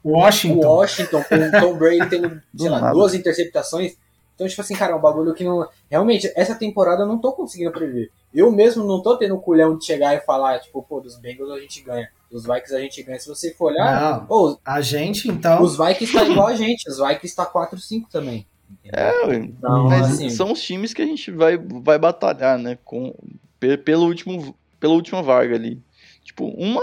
Washington. 0.04 0.66
O 0.66 0.68
Washington, 0.68 1.22
com 1.22 1.34
o 1.36 1.60
Tom 1.60 1.78
Brady 1.78 2.10
tendo, 2.10 2.42
sei 2.56 2.68
lá, 2.68 2.92
duas 2.92 3.14
interceptações. 3.14 3.96
Então, 4.36 4.46
tipo 4.46 4.60
assim, 4.60 4.74
cara, 4.76 4.92
é 4.92 4.94
um 4.94 5.00
bagulho 5.00 5.32
que 5.34 5.42
não. 5.42 5.66
Realmente, 5.90 6.30
essa 6.36 6.54
temporada 6.54 7.02
eu 7.02 7.06
não 7.06 7.18
tô 7.18 7.32
conseguindo 7.32 7.72
prever. 7.72 8.12
Eu 8.32 8.52
mesmo 8.52 8.84
não 8.84 9.02
tô 9.02 9.16
tendo 9.16 9.34
o 9.34 9.40
culhão 9.40 9.78
de 9.78 9.86
chegar 9.86 10.14
e 10.14 10.20
falar, 10.20 10.60
tipo, 10.60 10.82
pô, 10.82 11.00
dos 11.00 11.18
Bengals 11.18 11.50
a 11.50 11.58
gente 11.58 11.80
ganha. 11.80 12.08
Dos 12.30 12.44
Vikings 12.44 12.74
a 12.74 12.80
gente 12.80 13.02
ganha. 13.02 13.18
Se 13.18 13.28
você 13.28 13.54
for 13.54 13.72
olhar. 13.72 14.18
Não, 14.18 14.26
pô, 14.26 14.58
a 14.62 14.80
gente, 14.82 15.26
então. 15.26 15.62
Os 15.62 15.78
Vikings 15.78 16.12
tá 16.12 16.24
igual 16.28 16.48
a 16.48 16.54
gente. 16.54 16.86
Os 16.86 16.98
Vikings 16.98 17.34
tá 17.34 17.46
4-5 17.46 18.08
também. 18.10 18.46
É, 18.92 19.34
então, 19.34 19.84
mas 19.84 20.12
assim, 20.12 20.28
são 20.28 20.52
os 20.52 20.60
times 20.60 20.92
que 20.92 21.00
a 21.00 21.06
gente 21.06 21.30
vai, 21.30 21.56
vai 21.56 21.98
batalhar, 21.98 22.58
né? 22.58 22.76
Com, 22.84 23.14
pelo 23.84 24.04
último, 24.04 24.54
pela 24.78 24.92
última 24.92 25.22
vaga 25.22 25.54
ali. 25.54 25.80
Tipo, 26.22 26.46
uma. 26.48 26.82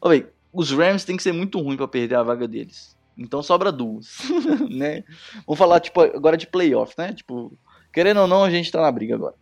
Olha, 0.00 0.26
os 0.50 0.70
Rams 0.70 1.04
tem 1.04 1.16
que 1.16 1.22
ser 1.22 1.32
muito 1.32 1.60
ruim 1.60 1.76
para 1.76 1.86
perder 1.86 2.14
a 2.14 2.22
vaga 2.22 2.48
deles. 2.48 2.95
Então 3.16 3.42
sobra 3.42 3.72
duas, 3.72 4.18
né? 4.70 5.02
Vamos 5.46 5.58
falar, 5.58 5.80
tipo, 5.80 6.00
agora 6.00 6.36
de 6.36 6.46
playoff, 6.46 6.94
né? 6.98 7.12
Tipo, 7.14 7.56
querendo 7.92 8.20
ou 8.20 8.26
não, 8.26 8.44
a 8.44 8.50
gente 8.50 8.70
tá 8.70 8.80
na 8.80 8.92
briga 8.92 9.14
agora. 9.14 9.34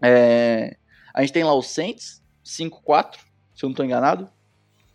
É, 0.00 0.76
a 1.12 1.20
gente 1.20 1.32
tem 1.32 1.44
lá 1.44 1.54
o 1.54 1.62
Saints, 1.62 2.22
5-4, 2.44 3.16
se 3.54 3.64
eu 3.64 3.68
não 3.68 3.74
tô 3.74 3.84
enganado. 3.84 4.28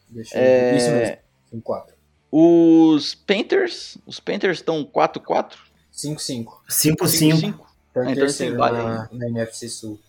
Deixa 0.09 0.35
eu 0.35 0.41
é, 0.41 0.77
Isso 0.77 0.89
mesmo, 0.89 1.17
5-4. 1.63 1.93
Os 2.31 3.15
Panthers, 3.15 3.97
os 4.05 4.19
Panthers 4.19 4.57
estão 4.57 4.83
4-4. 4.83 5.53
5-5. 5.93 6.45
5-5. 6.67 7.59
Ah, 7.95 8.11
então 8.11 8.27
tem 8.31 8.51
na, 8.51 9.09
na 9.11 9.27
NFC 9.27 9.67
Sul. 9.67 9.99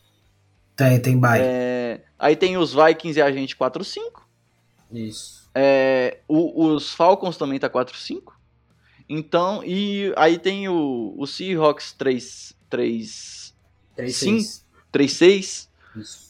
Tem, 0.76 1.00
tem 1.00 1.18
bye. 1.18 1.40
É, 1.42 2.00
aí 2.18 2.36
tem 2.36 2.56
os 2.56 2.72
Vikings 2.72 3.18
e 3.18 3.22
a 3.22 3.32
gente 3.32 3.56
4-5. 3.56 3.98
Isso. 4.92 5.39
É, 5.54 6.18
o, 6.28 6.66
os 6.66 6.92
Falcons 6.92 7.36
também 7.36 7.58
tá 7.58 7.68
4-5. 7.68 8.32
Então, 9.08 9.62
e 9.64 10.12
aí 10.16 10.38
tem 10.38 10.68
o, 10.68 11.14
o 11.18 11.26
Seahawks 11.26 11.92
3 11.92 12.56
3 12.68 13.54
3 13.96 14.64
3-6. 14.92 15.68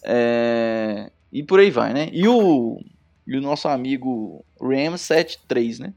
É, 0.02 1.10
e 1.30 1.42
por 1.42 1.60
aí 1.60 1.70
vai, 1.70 1.92
né? 1.92 2.08
E 2.12 2.26
o, 2.26 2.82
e 3.26 3.36
o 3.36 3.40
nosso 3.40 3.68
amigo 3.68 4.44
Ram 4.60 4.94
7-3, 4.94 5.78
né? 5.80 5.94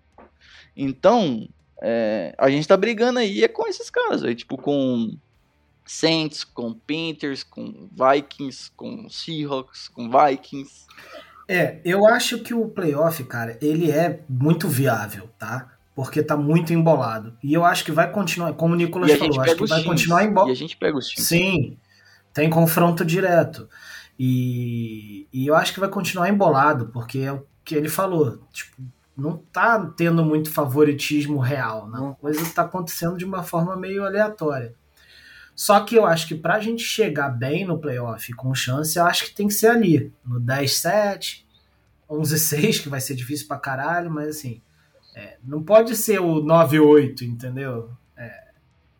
Então, 0.76 1.48
é, 1.82 2.36
a 2.38 2.50
gente 2.50 2.68
tá 2.68 2.76
brigando 2.76 3.20
aí 3.20 3.44
é 3.44 3.48
com 3.48 3.68
esses 3.68 3.90
caras, 3.90 4.24
aí, 4.24 4.36
tipo 4.36 4.58
com 4.58 5.16
Saints, 5.86 6.44
com 6.44 6.74
Panthers, 6.74 7.44
com 7.44 7.90
Vikings, 7.92 8.72
com 8.72 9.10
Seahawks, 9.10 9.88
com 9.88 10.10
Vikings. 10.10 10.86
É, 11.48 11.80
eu 11.84 12.08
acho 12.08 12.40
que 12.40 12.54
o 12.54 12.68
playoff, 12.68 13.24
cara, 13.26 13.58
ele 13.62 13.92
é 13.92 14.22
muito 14.30 14.68
viável, 14.68 15.30
tá? 15.38 15.72
Porque 15.96 16.24
tá 16.24 16.36
muito 16.36 16.74
embolado. 16.74 17.38
E 17.44 17.54
eu 17.54 17.64
acho 17.66 17.84
que 17.84 17.92
vai 17.92 18.12
continuar, 18.12 18.54
como 18.54 18.74
o 18.74 18.78
Nicolas 18.78 19.12
falou, 19.12 19.42
acho 19.42 19.56
que 19.56 19.68
vai 19.68 19.82
times, 19.82 19.86
continuar 19.86 20.24
embolado. 20.24 20.50
E 20.50 20.54
a 20.54 20.56
gente 20.56 20.78
pega 20.78 20.98
os 20.98 21.08
times. 21.08 21.28
Sim, 21.28 21.78
tem 22.34 22.50
confronto 22.50 23.06
direto. 23.06 23.68
E, 24.18 25.28
e 25.34 25.48
eu 25.48 25.56
acho 25.56 25.74
que 25.74 25.80
vai 25.80 25.90
continuar 25.90 26.30
embolado, 26.30 26.88
porque 26.88 27.20
é 27.20 27.32
o 27.32 27.46
que 27.64 27.76
ele 27.76 27.90
falou. 27.90 28.40
Tipo, 28.52 28.82
não 29.16 29.38
tá 29.38 29.80
tendo 29.98 30.26
muito 30.26 30.50
favoritismo 30.52 31.38
real, 31.40 31.88
não. 31.88 32.12
A 32.12 32.16
coisa 32.16 32.54
tá 32.54 32.64
acontecendo 32.64 33.18
de 33.18 33.26
uma 33.26 33.44
forma 33.44 33.76
meio 33.76 34.04
aleatória. 34.04 34.74
Só 35.56 35.80
que 35.82 35.96
eu 35.96 36.06
acho 36.06 36.28
que 36.28 36.36
pra 36.36 36.60
gente 36.60 36.84
chegar 36.84 37.30
bem 37.30 37.66
no 37.66 37.78
playoff 37.78 38.34
com 38.34 38.56
chance, 38.56 38.98
eu 38.98 39.06
acho 39.06 39.26
que 39.26 39.36
tem 39.36 39.48
que 39.48 39.54
ser 39.54 39.68
ali, 39.68 40.12
no 40.26 40.40
10-7, 40.40 41.44
11-6, 42.10 42.82
que 42.82 42.90
vai 42.90 43.00
ser 43.00 43.16
difícil 43.16 43.48
pra 43.48 43.58
caralho, 43.58 44.10
mas 44.10 44.30
assim, 44.30 44.62
é, 45.16 45.38
não 45.44 45.62
pode 45.64 45.96
ser 45.96 46.20
o 46.20 46.42
9-8, 46.42 47.22
entendeu? 47.22 47.92
É, 48.18 48.46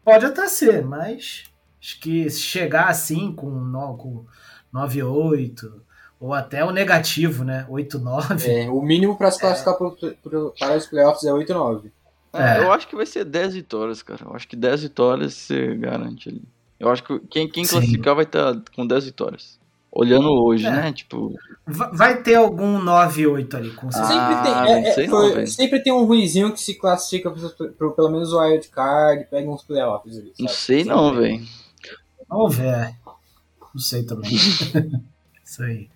pode 0.04 0.26
até 0.26 0.48
ser, 0.48 0.86
mas 0.86 1.46
acho 1.82 2.00
que 2.00 2.30
se 2.30 2.40
chegar 2.40 2.88
assim 2.88 3.32
com, 3.34 3.50
com 3.98 4.26
9-8, 4.74 5.72
ou 6.20 6.34
até 6.34 6.64
o 6.64 6.72
negativo, 6.72 7.44
né? 7.44 7.66
8-9. 7.70 8.48
É, 8.48 8.70
o 8.70 8.82
mínimo 8.82 9.18
para 9.18 9.32
se 9.32 9.40
classificar 9.40 9.74
é. 9.74 9.78
pro, 9.78 9.92
pro, 10.24 10.54
para 10.58 10.78
os 10.78 10.86
playoffs 10.86 11.24
é 11.26 11.32
8-9. 11.32 11.92
É. 12.34 12.60
Eu 12.60 12.72
acho 12.72 12.88
que 12.88 12.96
vai 12.96 13.06
ser 13.06 13.24
10 13.24 13.54
vitórias, 13.54 14.02
cara. 14.02 14.22
Eu 14.26 14.36
acho 14.36 14.48
que 14.48 14.56
10 14.56 14.84
vitórias 14.84 15.34
você 15.34 15.76
garante 15.76 16.30
ali. 16.30 16.42
Eu 16.80 16.90
acho 16.90 17.04
que 17.04 17.20
quem, 17.30 17.48
quem 17.48 17.66
classificar 17.66 18.16
vai 18.16 18.26
estar 18.26 18.56
com 18.76 18.86
10 18.86 19.06
vitórias. 19.06 19.60
Olhando 19.96 20.28
hoje, 20.44 20.66
é. 20.66 20.72
né? 20.72 20.92
Tipo. 20.92 21.36
Vai 21.68 22.24
ter 22.24 22.36
algum 22.36 22.80
9-8 22.80 23.54
ali, 23.54 23.72
com 23.72 23.92
certeza. 23.92 24.14
Sempre 24.14 24.44
tem, 24.44 24.54
ah, 24.54 24.70
é, 24.70 24.90
é 24.90 25.08
foi, 25.08 25.36
não, 25.36 25.48
sempre 25.48 25.84
tem 25.84 25.94
um 25.94 26.06
ruizinho 26.06 26.52
que 26.52 26.60
se 26.60 26.74
classifica 26.74 27.32
pro, 27.78 27.92
pelo 27.92 28.10
menos 28.10 28.34
o 28.34 28.40
wild 28.40 28.68
card, 28.70 29.28
pega 29.30 29.48
uns 29.48 29.62
playoffs 29.62 30.18
ali. 30.18 30.30
Sabe? 30.30 30.42
Não 30.42 30.50
sei 30.50 30.84
não, 30.84 31.14
velho. 31.14 31.46
Vamos 32.28 32.56
ver. 32.56 32.96
Não 33.74 33.82
sei 33.82 34.04
também. 34.04 34.32
Isso 35.46 35.62
aí. 35.62 35.88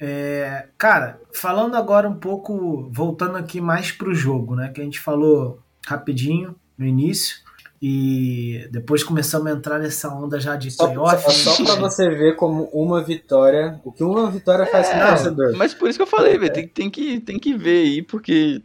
É, 0.00 0.68
cara, 0.78 1.20
falando 1.32 1.76
agora 1.76 2.08
um 2.08 2.14
pouco, 2.14 2.88
voltando 2.90 3.36
aqui 3.36 3.60
mais 3.60 3.92
pro 3.92 4.14
jogo, 4.14 4.56
né? 4.56 4.70
Que 4.70 4.80
a 4.80 4.84
gente 4.84 4.98
falou 4.98 5.60
rapidinho 5.86 6.56
no 6.78 6.86
início 6.86 7.36
e 7.82 8.66
depois 8.70 9.04
começamos 9.04 9.46
a 9.46 9.50
entrar 9.50 9.78
nessa 9.78 10.08
onda 10.08 10.40
já 10.40 10.56
de 10.56 10.74
playoff. 10.74 11.22
Só, 11.30 11.52
só 11.52 11.64
para 11.64 11.74
você 11.76 12.08
ver 12.08 12.36
como 12.36 12.64
uma 12.72 13.02
vitória, 13.02 13.78
o 13.84 13.92
que 13.92 14.02
uma 14.02 14.30
vitória 14.30 14.64
faz 14.66 14.88
é, 14.88 14.92
com 14.92 15.04
o 15.04 15.08
torcedor. 15.08 15.56
Mas 15.56 15.74
por 15.74 15.88
isso 15.88 15.98
que 15.98 16.02
eu 16.02 16.06
falei, 16.06 16.38
velho, 16.38 16.52
tem, 16.52 16.66
tem, 16.66 16.90
que, 16.90 17.20
tem 17.20 17.38
que 17.38 17.54
ver 17.54 17.84
aí, 17.84 18.02
porque. 18.02 18.62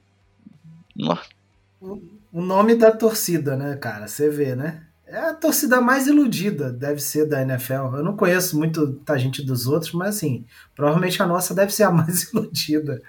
O 2.32 2.42
nome 2.42 2.76
da 2.76 2.92
torcida, 2.92 3.58
né, 3.58 3.76
cara? 3.76 4.08
Você 4.08 4.30
vê, 4.30 4.56
né? 4.56 4.85
É 5.08 5.18
a 5.18 5.34
torcida 5.34 5.80
mais 5.80 6.08
iludida, 6.08 6.74
deve 6.74 7.00
ser 7.00 7.28
da 7.28 7.42
NFL. 7.42 7.96
Eu 7.96 8.04
não 8.04 8.16
conheço 8.16 8.58
muito 8.58 9.00
a 9.08 9.18
gente 9.18 9.44
dos 9.44 9.68
outros, 9.68 9.92
mas 9.92 10.16
assim, 10.16 10.46
provavelmente 10.76 11.22
a 11.22 11.28
nossa 11.28 11.54
deve 11.54 11.72
ser 11.74 11.84
a 11.84 11.92
mais 11.92 12.24
iludida. 12.34 13.02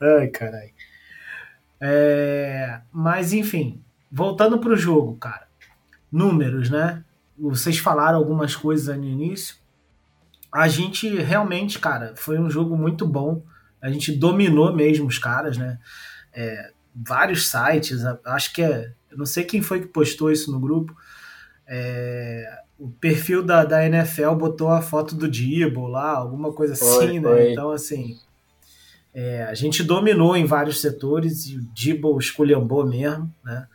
Ai, 0.00 0.28
caralho. 0.28 0.70
É, 1.80 2.80
mas 2.92 3.32
enfim, 3.32 3.82
voltando 4.10 4.58
pro 4.58 4.76
jogo, 4.76 5.16
cara. 5.16 5.46
Números, 6.10 6.70
né? 6.70 7.02
Vocês 7.36 7.78
falaram 7.78 8.18
algumas 8.18 8.54
coisas 8.54 8.96
no 8.96 9.04
início. 9.04 9.56
A 10.52 10.68
gente 10.68 11.08
realmente, 11.16 11.78
cara, 11.78 12.14
foi 12.16 12.38
um 12.38 12.48
jogo 12.48 12.76
muito 12.76 13.06
bom. 13.06 13.42
A 13.82 13.90
gente 13.90 14.12
dominou 14.12 14.72
mesmo 14.74 15.06
os 15.06 15.18
caras, 15.18 15.58
né? 15.58 15.78
É, 16.32 16.70
vários 16.94 17.48
sites, 17.50 18.02
acho 18.24 18.52
que 18.52 18.62
é. 18.62 18.92
Eu 19.10 19.18
não 19.18 19.26
sei 19.26 19.44
quem 19.44 19.60
foi 19.60 19.80
que 19.80 19.88
postou 19.88 20.30
isso 20.30 20.50
no 20.50 20.60
grupo, 20.60 20.96
é, 21.68 22.44
o 22.78 22.88
perfil 22.88 23.42
da, 23.42 23.64
da 23.64 23.84
NFL 23.86 24.32
botou 24.34 24.68
a 24.68 24.80
foto 24.82 25.14
do 25.14 25.28
Dibble 25.28 25.88
lá, 25.90 26.10
alguma 26.16 26.52
coisa 26.52 26.74
assim, 26.74 26.84
foi, 26.84 27.20
né? 27.20 27.28
Foi. 27.28 27.52
Então, 27.52 27.70
assim. 27.70 28.18
É, 29.14 29.44
a 29.44 29.54
gente 29.54 29.82
dominou 29.82 30.36
em 30.36 30.44
vários 30.44 30.80
setores 30.80 31.46
e 31.46 31.56
o 31.56 31.62
Dibble 31.72 32.18
esculhambou 32.18 32.84
mesmo, 32.86 33.32
né? 33.42 33.66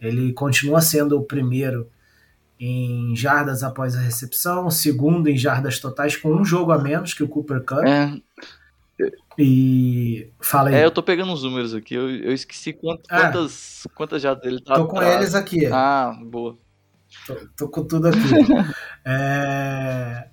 Ele 0.00 0.32
continua 0.32 0.80
sendo 0.80 1.16
o 1.16 1.22
primeiro 1.22 1.88
em 2.58 3.14
jardas 3.14 3.62
após 3.62 3.94
a 3.94 4.00
recepção, 4.00 4.66
o 4.66 4.70
segundo 4.72 5.28
em 5.28 5.36
jardas 5.38 5.78
totais 5.78 6.16
com 6.16 6.32
um 6.34 6.44
jogo 6.44 6.72
a 6.72 6.78
menos 6.78 7.14
que 7.14 7.22
o 7.22 7.28
Cooper 7.28 7.60
Cup. 7.62 7.84
É, 7.86 8.12
E 9.38 10.28
fala 10.40 10.70
aí. 10.70 10.74
é, 10.74 10.84
eu 10.84 10.90
tô 10.90 11.00
pegando 11.02 11.32
os 11.32 11.44
números 11.44 11.72
aqui. 11.74 11.94
Eu, 11.94 12.10
eu 12.10 12.32
esqueci 12.32 12.72
quant- 12.72 13.00
Ah. 13.08 13.20
quantas, 13.30 13.86
quantas 13.94 14.20
já 14.22 14.36
ele 14.42 14.60
tá. 14.60 14.74
Tô 14.74 14.86
com 14.88 14.96
atrás. 14.96 15.16
eles 15.20 15.34
aqui. 15.36 15.66
Ah, 15.66 16.12
boa. 16.24 16.58
Tô, 17.26 17.34
tô 17.56 17.68
com 17.68 17.84
tudo 17.86 18.08
aqui. 18.08 18.18
É, 19.04 20.28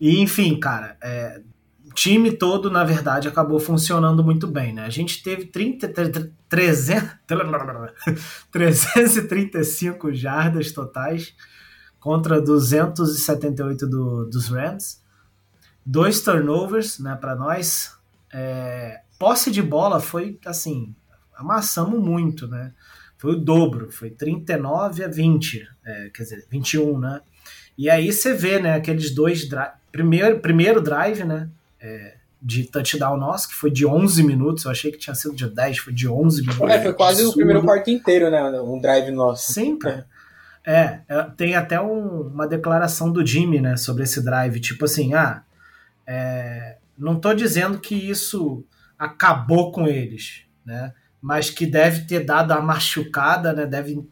E, 0.00 0.20
enfim, 0.20 0.58
cara, 0.60 0.96
é, 1.02 1.42
o 1.86 1.94
time 1.94 2.32
todo, 2.32 2.70
na 2.70 2.84
verdade, 2.84 3.28
acabou 3.28 3.60
funcionando 3.60 4.24
muito 4.24 4.46
bem, 4.48 4.72
né? 4.74 4.84
A 4.84 4.90
gente 4.90 5.22
teve 5.22 5.46
30, 5.46 5.88
tre- 5.88 6.10
tre- 6.10 6.32
300, 6.48 7.10
335 8.50 10.12
jardas 10.14 10.72
totais 10.72 11.34
contra 12.00 12.40
278 12.40 13.86
do, 13.86 14.26
dos 14.26 14.48
Rams. 14.48 15.02
Dois 15.84 16.20
turnovers, 16.22 16.98
né, 16.98 17.16
para 17.16 17.34
nós. 17.34 17.96
É, 18.32 19.02
posse 19.18 19.50
de 19.50 19.62
bola 19.62 20.00
foi, 20.00 20.38
assim, 20.46 20.94
amassamos 21.36 22.00
muito, 22.00 22.46
né? 22.48 22.72
Foi 23.20 23.32
o 23.32 23.36
dobro, 23.36 23.90
foi 23.92 24.08
39 24.08 25.04
a 25.04 25.08
20, 25.08 25.68
é, 25.84 26.08
quer 26.08 26.22
dizer, 26.22 26.46
21, 26.50 26.98
né? 26.98 27.20
E 27.76 27.90
aí 27.90 28.10
você 28.10 28.32
vê, 28.32 28.58
né, 28.58 28.72
aqueles 28.74 29.14
dois 29.14 29.46
drive, 29.46 29.72
primeiro, 29.92 30.40
primeiro 30.40 30.80
drive, 30.80 31.22
né, 31.24 31.50
é, 31.78 32.14
de 32.40 32.64
touchdown 32.64 33.18
nosso, 33.18 33.48
que 33.50 33.54
foi 33.54 33.70
de 33.70 33.84
11 33.84 34.22
minutos, 34.22 34.64
eu 34.64 34.70
achei 34.70 34.90
que 34.90 34.96
tinha 34.96 35.14
sido 35.14 35.34
de 35.36 35.46
10, 35.50 35.76
foi 35.80 35.92
de 35.92 36.08
11 36.08 36.40
minutos. 36.40 36.70
É, 36.70 36.80
foi 36.82 36.94
quase 36.94 37.18
o 37.20 37.24
Absurdo. 37.26 37.36
primeiro 37.36 37.62
quarto 37.62 37.90
inteiro, 37.90 38.30
né? 38.30 38.42
Um 38.62 38.80
drive 38.80 39.10
nosso. 39.10 39.52
Sim, 39.52 39.78
cara. 39.78 40.06
É, 40.66 41.00
é, 41.06 41.22
tem 41.36 41.54
até 41.54 41.78
um- 41.78 42.22
uma 42.22 42.48
declaração 42.48 43.12
do 43.12 43.24
Jimmy, 43.24 43.60
né, 43.60 43.76
sobre 43.76 44.04
esse 44.04 44.24
drive, 44.24 44.58
tipo 44.60 44.86
assim, 44.86 45.12
ah, 45.12 45.42
é, 46.06 46.78
não 46.96 47.20
tô 47.20 47.34
dizendo 47.34 47.78
que 47.78 47.94
isso 47.94 48.64
acabou 48.98 49.72
com 49.72 49.86
eles, 49.86 50.44
né, 50.64 50.94
mas 51.20 51.50
que 51.50 51.66
deve 51.66 52.06
ter 52.06 52.24
dado 52.24 52.52
a 52.52 52.60
machucada, 52.60 53.52
né, 53.52 53.66
deve, 53.66 54.02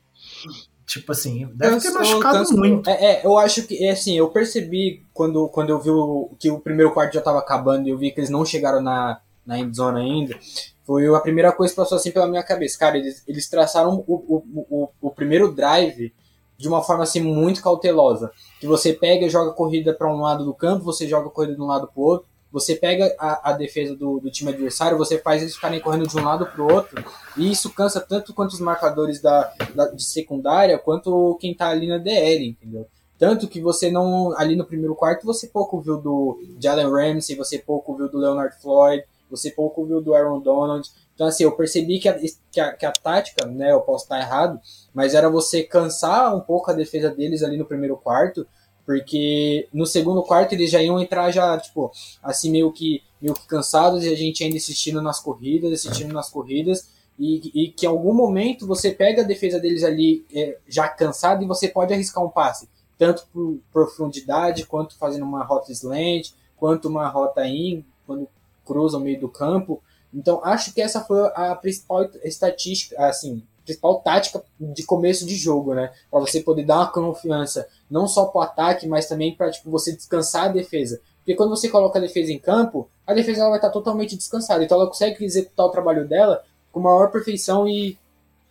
tipo 0.87 1.13
assim, 1.13 1.49
deve 1.55 1.81
ter 1.81 1.91
machucado 1.91 2.39
cansou. 2.39 2.59
muito. 2.59 2.89
É, 2.89 3.05
é, 3.05 3.27
eu 3.27 3.39
acho 3.39 3.63
que, 3.67 3.85
é 3.85 3.91
assim, 3.91 4.17
eu 4.17 4.29
percebi 4.29 5.05
quando, 5.13 5.49
quando 5.49 5.71
eu 5.71 5.81
vi 5.81 5.91
o, 5.91 6.31
que 6.39 6.51
o 6.51 6.61
primeiro 6.61 6.93
quarto 6.93 7.15
já 7.15 7.21
tava 7.21 7.39
acabando 7.39 7.87
e 7.87 7.91
eu 7.91 7.99
vi 7.99 8.11
que 8.11 8.21
eles 8.21 8.31
não 8.31 8.45
chegaram 8.45 8.83
na, 8.83 9.21
na 9.47 9.59
endzone 9.59 10.01
ainda, 10.01 10.39
foi 10.85 11.07
a 11.15 11.21
primeira 11.21 11.53
coisa 11.53 11.73
que 11.73 11.81
passou 11.81 11.97
assim 11.97 12.11
pela 12.11 12.27
minha 12.27 12.43
cabeça. 12.43 12.79
Cara, 12.79 12.97
eles, 12.97 13.23
eles 13.29 13.49
traçaram 13.49 14.03
o, 14.07 14.15
o, 14.15 14.67
o, 14.71 14.89
o 15.03 15.11
primeiro 15.11 15.53
drive 15.53 16.13
de 16.59 16.67
uma 16.67 16.83
forma 16.83 17.05
assim 17.05 17.21
muito 17.21 17.63
cautelosa. 17.63 18.33
Que 18.59 18.67
você 18.67 18.93
pega 18.93 19.27
e 19.27 19.31
joga 19.31 19.51
a 19.51 19.55
corrida 19.55 19.95
para 19.95 20.11
um 20.13 20.21
lado 20.21 20.45
do 20.45 20.55
campo, 20.55 20.85
você 20.85 21.07
joga 21.07 21.29
a 21.29 21.31
corrida 21.31 21.55
de 21.55 21.61
um 21.61 21.67
lado 21.67 21.87
pro 21.87 22.03
outro, 22.03 22.29
você 22.51 22.75
pega 22.77 23.15
a, 23.19 23.51
a 23.51 23.53
defesa 23.53 23.95
do, 23.95 24.19
do 24.21 24.31
time 24.31 24.51
adversário, 24.51 24.97
você 24.99 25.19
faz 25.19 25.43
eles 25.43 25.55
ficarem 25.55 25.81
correndo 25.81 26.07
de 26.09 26.17
um 26.17 26.25
lado 26.25 26.47
pro 26.47 26.73
outro, 26.73 27.05
e 27.37 27.51
isso 27.51 27.71
cansa 27.75 28.01
tanto 28.01 28.33
quanto 28.35 28.53
os 28.53 28.61
marcadores 28.61 29.21
da, 29.21 29.53
da- 29.75 29.89
de 29.89 30.03
secundária, 30.05 30.79
quanto 30.79 31.37
quem 31.41 31.55
tá 31.55 31.69
ali 31.69 31.87
na 31.87 31.99
DL, 31.99 32.49
entendeu? 32.49 32.87
Tanto 33.19 33.49
que 33.49 33.61
você 33.61 33.91
não. 33.91 34.33
Ali 34.39 34.55
no 34.55 34.65
primeiro 34.65 34.95
quarto, 34.95 35.27
você 35.27 35.49
pouco 35.49 35.81
viu 35.81 35.97
do 35.99 36.39
Jalen 36.61 36.89
Ramsey, 36.89 37.35
você 37.37 37.59
pouco 37.59 37.97
viu 37.97 38.09
do 38.09 38.17
Leonard 38.17 38.55
Floyd, 38.63 39.03
você 39.29 39.51
pouco 39.51 39.85
viu 39.85 40.01
do 40.01 40.15
Aaron 40.15 40.39
Donald. 40.41 40.89
Então, 41.15 41.27
assim, 41.27 41.43
eu 41.43 41.51
percebi 41.51 41.99
que 41.99 42.09
a, 42.09 42.17
que 42.53 42.61
a, 42.61 42.73
que 42.73 42.87
a 42.87 42.93
tática, 42.93 43.45
né, 43.45 43.73
eu 43.73 43.81
posso 43.81 44.05
estar 44.05 44.21
errado, 44.21 44.61
mas 44.95 45.15
era 45.15 45.29
você 45.29 45.65
cansar 45.65 46.33
um 46.33 46.39
pouco 46.41 46.71
a 46.71 46.75
defesa 46.75 47.11
deles 47.11 47.43
ali 47.43 47.57
no 47.57 47.65
primeiro 47.67 47.97
quarto, 47.97 48.47
porque 48.89 49.69
no 49.71 49.85
segundo 49.85 50.23
quarto 50.23 50.55
eles 50.55 50.71
já 50.71 50.83
iam 50.83 50.99
entrar 50.99 51.31
já, 51.31 51.59
tipo, 51.59 51.93
assim, 52.23 52.51
meio 52.51 52.73
que, 52.73 53.03
meio 53.21 53.35
que 53.35 53.47
cansados 53.47 54.03
e 54.03 54.09
a 54.09 54.17
gente 54.17 54.43
ainda 54.43 54.57
insistindo 54.57 55.03
nas 55.03 55.21
corridas, 55.21 55.71
insistindo 55.71 56.15
nas 56.15 56.31
corridas, 56.31 56.89
e, 57.19 57.51
e 57.55 57.71
que 57.71 57.85
em 57.85 57.89
algum 57.91 58.15
momento 58.15 58.67
você 58.67 58.91
pega 58.91 59.21
a 59.21 59.27
defesa 59.27 59.61
deles 59.61 59.85
ali 59.85 60.25
é, 60.35 60.57
já 60.67 60.89
cansada 60.89 61.45
e 61.45 61.47
você 61.47 61.69
pode 61.69 61.93
arriscar 61.93 62.25
um 62.25 62.31
passe, 62.31 62.67
tanto 62.97 63.27
por 63.31 63.59
profundidade, 63.71 64.65
quanto 64.65 64.97
fazendo 64.97 65.27
uma 65.27 65.45
rota 65.45 65.71
slant, 65.71 66.31
quanto 66.57 66.89
uma 66.89 67.07
rota 67.09 67.47
in, 67.47 67.85
quando 68.07 68.27
cruza 68.65 68.97
o 68.97 69.01
meio 69.01 69.21
do 69.21 69.29
campo. 69.29 69.83
Então, 70.15 70.41
acho 70.43 70.73
que 70.73 70.81
essa 70.81 71.05
foi 71.05 71.31
a 71.35 71.55
principal 71.55 72.09
estatística, 72.25 72.97
assim, 73.07 73.43
principal 73.69 74.01
tática 74.01 74.43
de 74.59 74.83
começo 74.83 75.27
de 75.27 75.37
jogo, 75.37 75.75
né? 75.75 75.93
Para 76.11 76.21
você 76.21 76.41
poder 76.41 76.65
dar 76.65 76.79
uma 76.79 76.93
confiança 76.93 77.69
não 77.91 78.09
só 78.09 78.25
para 78.27 78.39
o 78.39 78.43
ataque, 78.43 78.89
mas 78.89 79.07
também 79.07 79.35
para 79.35 79.51
tipo, 79.51 79.71
você 79.71 79.93
descansar 79.95 80.47
a 80.47 80.49
defesa. 80.49 81.01
Porque 81.19 81.35
quando 81.35 81.51
você 81.51 81.69
coloca 81.69 81.99
a 81.99 82.03
defesa 82.03 82.33
em 82.33 82.39
campo, 82.39 82.89
a 83.07 83.13
defesa 83.13 83.41
ela 83.41 83.51
vai 83.51 83.59
estar 83.59 83.71
totalmente 83.71 84.17
descansada. 84.17 84.65
Então 84.65 84.79
ela 84.79 84.89
consegue 84.89 85.23
executar 85.23 85.67
o 85.67 85.71
trabalho 85.71 86.09
dela 86.09 86.43
com 86.73 86.81
maior 86.81 87.11
perfeição 87.11 87.69
e, 87.69 87.99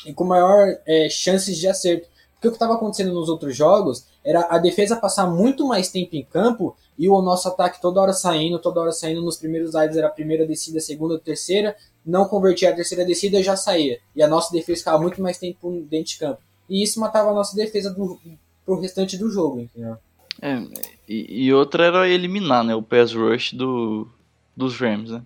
e 0.05 0.13
com 0.13 0.23
maior 0.23 0.77
é, 0.85 1.09
chances 1.09 1.57
de 1.57 1.67
acerto. 1.67 2.07
Porque 2.37 2.49
o 2.49 2.51
que 2.51 2.55
estava 2.55 2.75
acontecendo 2.75 3.13
nos 3.13 3.29
outros 3.29 3.55
jogos 3.55 4.05
era 4.23 4.47
a 4.49 4.59
defesa 4.59 4.95
passar 4.95 5.25
muito 5.25 5.67
mais 5.67 5.89
tempo 5.89 6.15
em 6.15 6.23
campo 6.23 6.77
e 6.97 7.09
o 7.09 7.19
nosso 7.19 7.47
ataque 7.47 7.81
toda 7.81 7.99
hora 7.99 8.13
saindo, 8.13 8.59
toda 8.59 8.79
hora 8.79 8.91
saindo. 8.91 9.23
Nos 9.23 9.37
primeiros 9.37 9.71
drives 9.71 9.97
era 9.97 10.07
a 10.07 10.11
primeira 10.11 10.45
descida, 10.45 10.77
a 10.77 10.81
segunda, 10.81 11.15
a 11.15 11.19
terceira. 11.19 11.75
Não 12.05 12.25
convertia 12.25 12.69
a 12.69 12.75
terceira 12.75 13.03
descida 13.03 13.41
já 13.41 13.55
saía. 13.55 13.99
E 14.15 14.21
a 14.21 14.27
nossa 14.27 14.51
defesa 14.51 14.79
ficava 14.79 15.01
muito 15.01 15.19
mais 15.19 15.39
tempo 15.39 15.83
dentro 15.89 16.11
de 16.11 16.19
campo. 16.19 16.39
E 16.69 16.83
isso 16.83 16.99
matava 16.99 17.31
a 17.31 17.33
nossa 17.33 17.55
defesa 17.55 17.89
do, 17.89 18.19
pro 18.63 18.79
restante 18.79 19.17
do 19.17 19.31
jogo, 19.31 19.61
entendeu? 19.61 19.97
É, 20.39 20.61
e, 21.09 21.45
e 21.45 21.53
outra 21.53 21.85
era 21.85 22.07
eliminar, 22.07 22.63
né, 22.63 22.75
o 22.75 22.83
pass 22.83 23.11
rush 23.13 23.53
do, 23.53 24.07
dos 24.55 24.77
Rams, 24.79 25.09
né? 25.09 25.23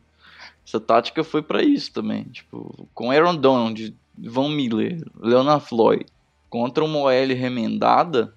Essa 0.65 0.80
tática 0.80 1.21
foi 1.21 1.41
pra 1.41 1.62
isso 1.62 1.91
também, 1.91 2.24
tipo, 2.26 2.88
com 2.93 3.12
Aaron 3.12 3.36
Donald, 3.36 3.93
Von 4.17 4.47
Miller, 4.47 5.04
Leonard 5.19 5.65
Floyd 5.65 6.06
contra 6.52 6.84
uma 6.84 7.00
OL 7.00 7.34
remendada, 7.34 8.36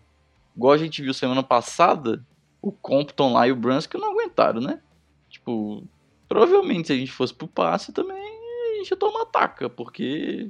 igual 0.57 0.73
a 0.73 0.79
gente 0.79 1.03
viu 1.03 1.13
semana 1.13 1.43
passada, 1.43 2.25
o 2.63 2.71
Compton 2.71 3.33
lá 3.33 3.49
e 3.49 3.53
o 3.53 3.57
Brunskill 3.57 4.01
não 4.01 4.13
aguentaram, 4.13 4.61
né? 4.61 4.81
Tipo, 5.29 5.83
provavelmente 6.29 6.87
se 6.87 6.93
a 6.93 6.97
gente 6.97 7.11
fosse 7.11 7.35
pro 7.35 7.49
passe 7.49 7.93
também, 7.93 8.17
a 8.17 8.77
gente 8.79 8.91
ia 8.93 8.97
tomar 8.97 9.23
ataca, 9.23 9.69
porque 9.69 10.49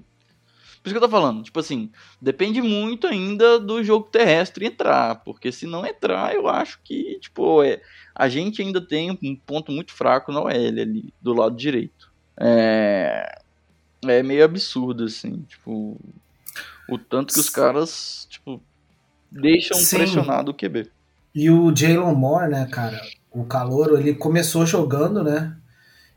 por 0.82 0.88
isso 0.88 0.94
que 0.94 0.96
eu 0.98 1.00
tô 1.00 1.08
falando, 1.08 1.42
tipo 1.42 1.58
assim, 1.58 1.90
depende 2.20 2.60
muito 2.60 3.06
ainda 3.06 3.58
do 3.58 3.82
jogo 3.82 4.10
terrestre 4.10 4.66
entrar, 4.66 5.22
porque 5.24 5.50
se 5.50 5.66
não 5.66 5.86
entrar, 5.86 6.34
eu 6.34 6.46
acho 6.46 6.78
que, 6.84 7.18
tipo, 7.18 7.62
é, 7.62 7.80
a 8.14 8.28
gente 8.28 8.60
ainda 8.60 8.78
tem 8.82 9.10
um 9.10 9.34
ponto 9.34 9.72
muito 9.72 9.94
fraco 9.94 10.30
na 10.30 10.42
OL 10.42 10.50
ali, 10.50 11.14
do 11.22 11.32
lado 11.32 11.56
direito. 11.56 12.12
É, 12.38 13.40
é 14.06 14.22
meio 14.22 14.44
absurdo, 14.44 15.04
assim, 15.04 15.40
tipo, 15.48 15.98
o 16.88 16.98
tanto 16.98 17.32
que 17.34 17.40
os 17.40 17.48
caras, 17.48 18.26
tipo, 18.30 18.62
deixam 19.30 19.76
Sim. 19.76 19.96
pressionado 19.98 20.50
o 20.50 20.54
QB. 20.54 20.90
E 21.34 21.50
o 21.50 21.74
Jalen 21.74 22.14
Moore, 22.14 22.50
né, 22.50 22.66
cara, 22.70 23.00
o 23.30 23.44
calouro, 23.44 23.98
ele 23.98 24.14
começou 24.14 24.64
jogando, 24.64 25.22
né? 25.24 25.56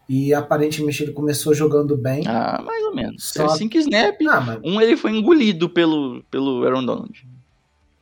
E 0.08 0.34
aparentemente 0.34 1.04
ele 1.04 1.12
começou 1.12 1.54
jogando 1.54 1.98
bem. 1.98 2.24
Ah, 2.28 2.62
mais 2.66 2.84
ou 2.86 2.96
menos. 2.96 3.30
Só- 3.30 3.46
É 3.46 3.50
5 3.50 3.78
snap, 3.78 4.16
Ah, 4.30 4.40
mas, 4.42 4.60
um 4.64 4.80
ele 4.80 4.96
foi 4.96 5.12
engolido 5.12 5.68
pelo, 5.70 6.24
pelo 6.32 6.64
Aaron 6.66 6.86
Donald. 6.86 7.28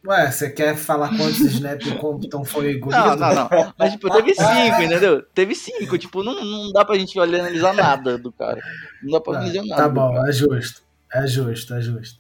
ué, 0.06 0.30
você 0.30 0.52
quer 0.52 0.76
falar 0.78 1.10
quantos 1.18 1.40
snaps 1.40 1.88
o 1.88 1.96
Compton 1.98 2.44
foi 2.46 2.74
engolido? 2.74 3.02
Não, 3.02 3.16
não, 3.16 3.34
não. 3.36 3.74
Mas, 3.80 3.94
tipo, 3.94 4.08
teve 4.12 4.36
cinco, 4.36 4.82
entendeu? 4.84 5.24
Teve 5.34 5.56
cinco. 5.56 5.98
Tipo, 5.98 6.22
não, 6.22 6.36
não 6.46 6.72
dá 6.72 6.86
pra 6.86 6.96
gente 7.00 7.18
olhar, 7.20 7.40
analisar 7.40 7.74
nada 7.74 8.18
do 8.20 8.32
cara. 8.32 8.62
Não 9.02 9.14
dá 9.14 9.22
pra 9.22 9.34
Ah, 9.34 9.38
analisar 9.38 9.64
nada. 9.66 9.82
tá 9.84 9.90
bom, 9.90 10.28
é 10.28 10.32
justo. 10.32 10.84
É 11.12 11.26
justo, 11.26 11.74
é 11.74 11.82
justo. 11.82 12.20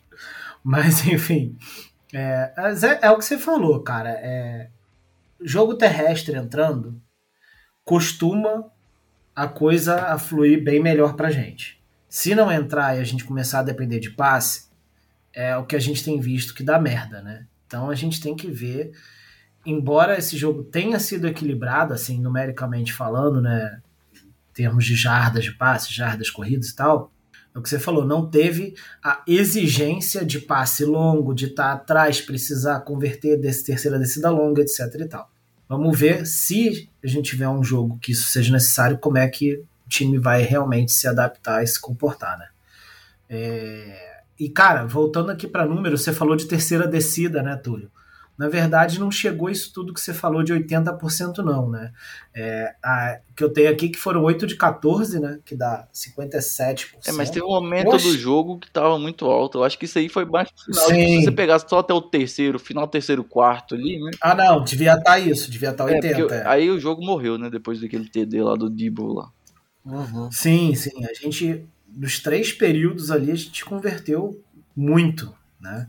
Mas, 0.65 1.05
enfim. 1.07 1.55
É, 2.11 2.51
é, 2.57 3.07
é 3.07 3.11
o 3.11 3.19
que 3.19 3.25
você 3.25 3.37
falou, 3.37 3.83
cara. 3.83 4.09
É, 4.09 4.69
jogo 5.39 5.75
terrestre 5.75 6.35
entrando 6.35 6.99
costuma 7.83 8.65
a 9.35 9.47
coisa 9.47 10.07
a 10.07 10.17
fluir 10.17 10.63
bem 10.63 10.81
melhor 10.81 11.15
pra 11.15 11.29
gente. 11.29 11.79
Se 12.09 12.33
não 12.33 12.51
entrar 12.51 12.97
e 12.97 12.99
a 12.99 13.03
gente 13.03 13.25
começar 13.25 13.59
a 13.59 13.63
depender 13.63 13.99
de 13.99 14.09
passe, 14.09 14.69
é 15.31 15.55
o 15.55 15.65
que 15.65 15.75
a 15.75 15.79
gente 15.79 16.03
tem 16.03 16.19
visto 16.19 16.55
que 16.55 16.63
dá 16.63 16.79
merda, 16.79 17.21
né? 17.21 17.45
Então 17.67 17.89
a 17.89 17.95
gente 17.95 18.21
tem 18.21 18.35
que 18.35 18.49
ver, 18.49 18.91
embora 19.65 20.17
esse 20.17 20.37
jogo 20.37 20.63
tenha 20.63 20.97
sido 20.97 21.27
equilibrado, 21.27 21.93
assim, 21.93 22.19
numericamente 22.19 22.93
falando, 22.93 23.41
né? 23.41 23.81
Em 24.15 24.53
termos 24.53 24.85
de 24.85 24.95
jardas 24.95 25.43
de 25.43 25.51
passe, 25.51 25.93
jardas 25.93 26.29
corridas 26.29 26.69
e 26.69 26.75
tal, 26.75 27.11
é 27.55 27.59
o 27.59 27.61
que 27.61 27.69
você 27.69 27.79
falou, 27.79 28.05
não 28.05 28.29
teve 28.29 28.75
a 29.01 29.23
exigência 29.25 30.25
de 30.25 30.39
passe 30.39 30.83
longo, 30.83 31.33
de 31.33 31.45
estar 31.45 31.71
atrás, 31.71 32.19
precisar 32.19 32.81
converter 32.81 33.39
desse 33.39 33.63
terceira 33.63 33.97
descida 33.97 34.29
longa, 34.29 34.61
etc 34.61 34.93
e 34.99 35.05
tal. 35.05 35.31
Vamos 35.67 35.97
ver 35.97 36.27
se 36.27 36.89
a 37.01 37.07
gente 37.07 37.31
tiver 37.31 37.47
um 37.47 37.63
jogo 37.63 37.97
que 37.99 38.11
isso 38.11 38.29
seja 38.29 38.51
necessário, 38.51 38.97
como 38.97 39.17
é 39.17 39.27
que 39.29 39.53
o 39.55 39.89
time 39.89 40.19
vai 40.19 40.41
realmente 40.41 40.91
se 40.91 41.07
adaptar 41.07 41.63
e 41.63 41.67
se 41.67 41.79
comportar, 41.79 42.37
né? 42.37 42.49
É, 43.29 44.19
e 44.37 44.49
cara, 44.49 44.85
voltando 44.85 45.31
aqui 45.31 45.47
para 45.47 45.65
número, 45.65 45.97
você 45.97 46.11
falou 46.11 46.35
de 46.35 46.45
terceira 46.45 46.85
descida, 46.85 47.41
né, 47.41 47.55
Túlio? 47.55 47.89
Na 48.37 48.49
verdade, 48.49 48.99
não 48.99 49.09
chegou 49.09 49.49
isso 49.49 49.71
tudo 49.73 49.93
que 49.93 50.01
você 50.01 50.13
falou 50.13 50.43
de 50.43 50.53
80%, 50.53 51.37
não, 51.37 51.69
né? 51.69 51.93
É, 52.33 52.75
a, 52.83 53.19
que 53.33 53.41
eu 53.41 53.49
tenho 53.49 53.69
aqui 53.69 53.87
que 53.87 53.97
foram 53.97 54.23
8 54.23 54.45
de 54.45 54.55
14, 54.57 55.19
né? 55.21 55.39
Que 55.45 55.55
dá 55.55 55.87
57%. 55.93 56.85
É, 57.07 57.11
mas 57.13 57.29
teve 57.29 57.45
um 57.45 57.49
momento 57.49 57.95
Oxe. 57.95 58.07
do 58.07 58.17
jogo 58.17 58.59
que 58.59 58.69
tava 58.69 58.99
muito 58.99 59.25
alto. 59.25 59.59
Eu 59.59 59.63
acho 59.63 59.79
que 59.79 59.85
isso 59.85 59.97
aí 59.97 60.09
foi 60.09 60.25
baixo. 60.25 60.51
Se 60.57 60.73
você 60.73 61.31
pegasse 61.31 61.65
só 61.69 61.79
até 61.79 61.93
o 61.93 62.01
terceiro, 62.01 62.59
final 62.59 62.87
terceiro, 62.87 63.23
quarto 63.23 63.73
ali, 63.73 64.03
né? 64.03 64.11
Ah, 64.21 64.35
não, 64.35 64.63
devia 64.63 64.95
estar 64.95 65.03
tá 65.03 65.19
isso, 65.19 65.49
devia 65.49 65.69
estar 65.69 65.85
tá 65.85 65.93
80. 65.93 66.33
É, 66.33 66.37
é. 66.39 66.47
Aí 66.47 66.69
o 66.69 66.79
jogo 66.79 67.05
morreu, 67.05 67.37
né? 67.37 67.49
Depois 67.49 67.79
daquele 67.79 68.09
TD 68.09 68.43
lá 68.43 68.55
do 68.55 68.69
Debo 68.69 69.13
lá. 69.13 69.31
Uhum. 69.85 70.29
Sim, 70.29 70.75
sim. 70.75 71.05
A 71.05 71.13
gente, 71.13 71.65
nos 71.87 72.19
três 72.19 72.51
períodos 72.51 73.11
ali, 73.11 73.31
a 73.31 73.35
gente 73.35 73.63
converteu 73.63 74.41
muito, 74.75 75.33
né? 75.59 75.87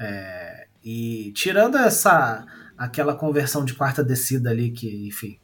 É, 0.00 0.67
e 0.90 1.32
tirando 1.32 1.76
essa 1.76 2.46
aquela 2.78 3.14
conversão 3.14 3.62
de 3.62 3.74
quarta 3.74 4.02
descida 4.02 4.48
ali 4.48 4.70
que, 4.70 5.06
enfim, 5.06 5.38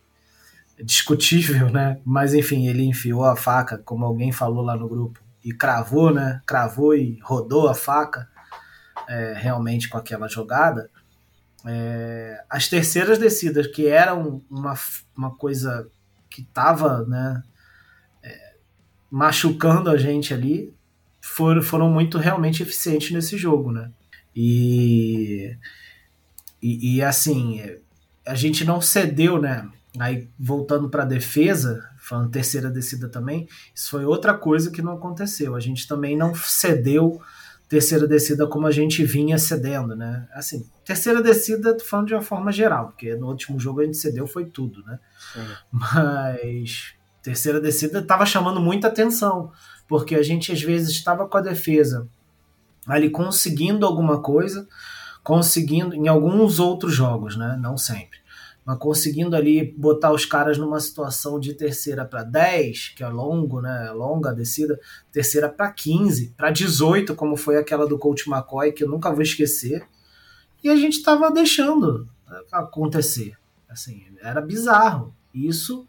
é 0.78 0.82
discutível, 0.82 1.68
né? 1.70 2.00
Mas 2.02 2.32
enfim, 2.32 2.66
ele 2.66 2.82
enfiou 2.82 3.26
a 3.26 3.36
faca, 3.36 3.76
como 3.76 4.06
alguém 4.06 4.32
falou 4.32 4.64
lá 4.64 4.74
no 4.74 4.88
grupo, 4.88 5.20
e 5.44 5.52
cravou, 5.52 6.10
né? 6.10 6.40
Cravou 6.46 6.96
e 6.96 7.18
rodou 7.22 7.68
a 7.68 7.74
faca 7.74 8.26
é, 9.06 9.34
realmente 9.36 9.86
com 9.90 9.98
aquela 9.98 10.28
jogada. 10.28 10.88
É, 11.66 12.42
as 12.48 12.66
terceiras 12.66 13.18
descidas, 13.18 13.66
que 13.66 13.86
eram 13.86 14.42
uma, 14.48 14.72
uma 15.14 15.36
coisa 15.36 15.86
que 16.30 16.40
estava 16.40 17.04
né, 17.04 17.42
é, 18.22 18.54
machucando 19.10 19.90
a 19.90 19.98
gente 19.98 20.32
ali, 20.32 20.74
foram, 21.20 21.62
foram 21.62 21.90
muito 21.90 22.16
realmente 22.16 22.62
eficientes 22.62 23.10
nesse 23.10 23.36
jogo, 23.36 23.70
né? 23.70 23.90
E, 24.34 25.56
e, 26.62 26.96
e, 26.96 27.02
assim, 27.02 27.60
a 28.26 28.34
gente 28.34 28.64
não 28.64 28.80
cedeu, 28.80 29.40
né? 29.40 29.68
Aí 29.98 30.28
voltando 30.38 30.88
para 30.88 31.04
a 31.04 31.06
defesa, 31.06 31.88
falando 31.98 32.30
terceira 32.30 32.68
descida 32.68 33.08
também, 33.08 33.48
isso 33.74 33.90
foi 33.90 34.04
outra 34.04 34.34
coisa 34.34 34.70
que 34.70 34.82
não 34.82 34.94
aconteceu. 34.94 35.54
A 35.54 35.60
gente 35.60 35.86
também 35.86 36.16
não 36.16 36.34
cedeu 36.34 37.20
terceira 37.68 38.06
descida 38.06 38.46
como 38.46 38.66
a 38.66 38.70
gente 38.70 39.04
vinha 39.04 39.38
cedendo, 39.38 39.94
né? 39.96 40.28
Assim, 40.32 40.68
terceira 40.84 41.22
descida, 41.22 41.76
tô 41.76 41.84
falando 41.84 42.08
de 42.08 42.14
uma 42.14 42.22
forma 42.22 42.52
geral, 42.52 42.88
porque 42.88 43.14
no 43.14 43.28
último 43.28 43.58
jogo 43.58 43.80
a 43.80 43.84
gente 43.84 43.96
cedeu 43.96 44.26
foi 44.26 44.44
tudo, 44.46 44.84
né? 44.84 44.98
Sim. 45.32 45.46
Mas 45.70 46.94
terceira 47.22 47.60
descida 47.60 48.00
estava 48.00 48.26
chamando 48.26 48.60
muita 48.60 48.88
atenção, 48.88 49.50
porque 49.88 50.14
a 50.14 50.22
gente 50.22 50.52
às 50.52 50.62
vezes 50.62 50.90
estava 50.90 51.26
com 51.26 51.38
a 51.38 51.40
defesa 51.40 52.06
ali 52.86 53.10
conseguindo 53.10 53.86
alguma 53.86 54.20
coisa, 54.20 54.66
conseguindo 55.22 55.94
em 55.94 56.08
alguns 56.08 56.58
outros 56.58 56.94
jogos, 56.94 57.36
né? 57.36 57.58
Não 57.60 57.76
sempre. 57.76 58.18
Mas 58.64 58.78
conseguindo 58.78 59.36
ali 59.36 59.74
botar 59.76 60.10
os 60.12 60.24
caras 60.24 60.56
numa 60.56 60.80
situação 60.80 61.38
de 61.38 61.52
terceira 61.52 62.04
para 62.04 62.22
10, 62.22 62.94
que 62.96 63.04
é 63.04 63.08
longo, 63.08 63.60
né? 63.60 63.90
Longa 63.90 64.30
a 64.30 64.34
descida, 64.34 64.78
terceira 65.12 65.48
para 65.48 65.70
15, 65.70 66.34
para 66.36 66.50
18, 66.50 67.14
como 67.14 67.36
foi 67.36 67.58
aquela 67.58 67.86
do 67.86 67.98
Coach 67.98 68.28
McCoy, 68.28 68.72
que 68.72 68.84
eu 68.84 68.88
nunca 68.88 69.12
vou 69.12 69.22
esquecer. 69.22 69.86
E 70.62 70.70
a 70.70 70.76
gente 70.76 70.96
estava 70.96 71.30
deixando 71.30 72.08
acontecer. 72.50 73.36
Assim, 73.68 74.06
era 74.22 74.40
bizarro. 74.40 75.14
Isso 75.34 75.86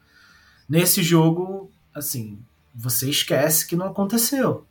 nesse 0.67 1.01
jogo, 1.01 1.71
assim, 1.93 2.39
você 2.73 3.09
esquece 3.09 3.65
que 3.65 3.75
não 3.75 3.87
aconteceu. 3.87 4.65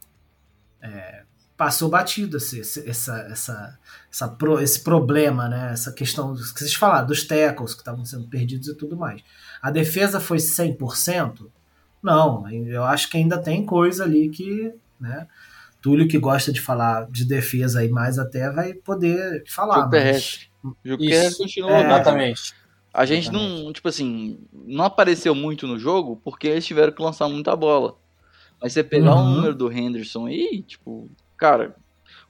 É, 0.82 1.24
passou 1.64 1.88
batido 1.88 2.36
esse, 2.36 2.60
essa, 2.60 3.16
essa, 3.30 3.78
essa 4.12 4.28
pro, 4.28 4.60
esse 4.60 4.78
problema, 4.80 5.48
né? 5.48 5.70
essa 5.72 5.90
questão 5.90 6.34
que 6.34 6.58
vocês 6.58 6.74
falaram, 6.74 7.06
dos 7.06 7.26
tackles 7.26 7.72
que 7.72 7.80
estavam 7.80 8.04
sendo 8.04 8.28
perdidos 8.28 8.68
e 8.68 8.74
tudo 8.74 8.98
mais. 8.98 9.22
A 9.62 9.70
defesa 9.70 10.20
foi 10.20 10.36
100%? 10.36 11.46
Não, 12.02 12.46
eu 12.50 12.84
acho 12.84 13.08
que 13.08 13.16
ainda 13.16 13.38
tem 13.38 13.64
coisa 13.64 14.04
ali 14.04 14.28
que. 14.28 14.74
Né? 15.00 15.26
Túlio, 15.80 16.06
que 16.06 16.18
gosta 16.18 16.52
de 16.52 16.60
falar 16.60 17.10
de 17.10 17.24
defesa 17.24 17.80
aí 17.80 17.88
mais 17.88 18.18
até, 18.18 18.50
vai 18.50 18.74
poder 18.74 19.42
falar. 19.48 19.76
Jogo 19.76 19.90
terrestre. 19.90 20.50
Jogo 20.84 21.02
terrestre 21.02 21.44
continua. 21.44 21.70
É, 21.70 21.86
exatamente. 21.86 22.54
A 22.92 23.06
gente 23.06 23.32
não, 23.32 23.72
tipo 23.72 23.88
assim, 23.88 24.38
não 24.52 24.84
apareceu 24.84 25.34
muito 25.34 25.66
no 25.66 25.78
jogo 25.78 26.20
porque 26.22 26.46
eles 26.46 26.66
tiveram 26.66 26.92
que 26.92 27.02
lançar 27.02 27.26
muita 27.26 27.56
bola. 27.56 27.96
Mas 28.60 28.74
você 28.74 28.84
pegar 28.84 29.14
uhum. 29.14 29.22
o 29.22 29.34
número 29.34 29.54
do 29.54 29.72
Henderson 29.72 30.26
aí, 30.26 30.62
tipo, 30.62 31.10
cara, 31.36 31.74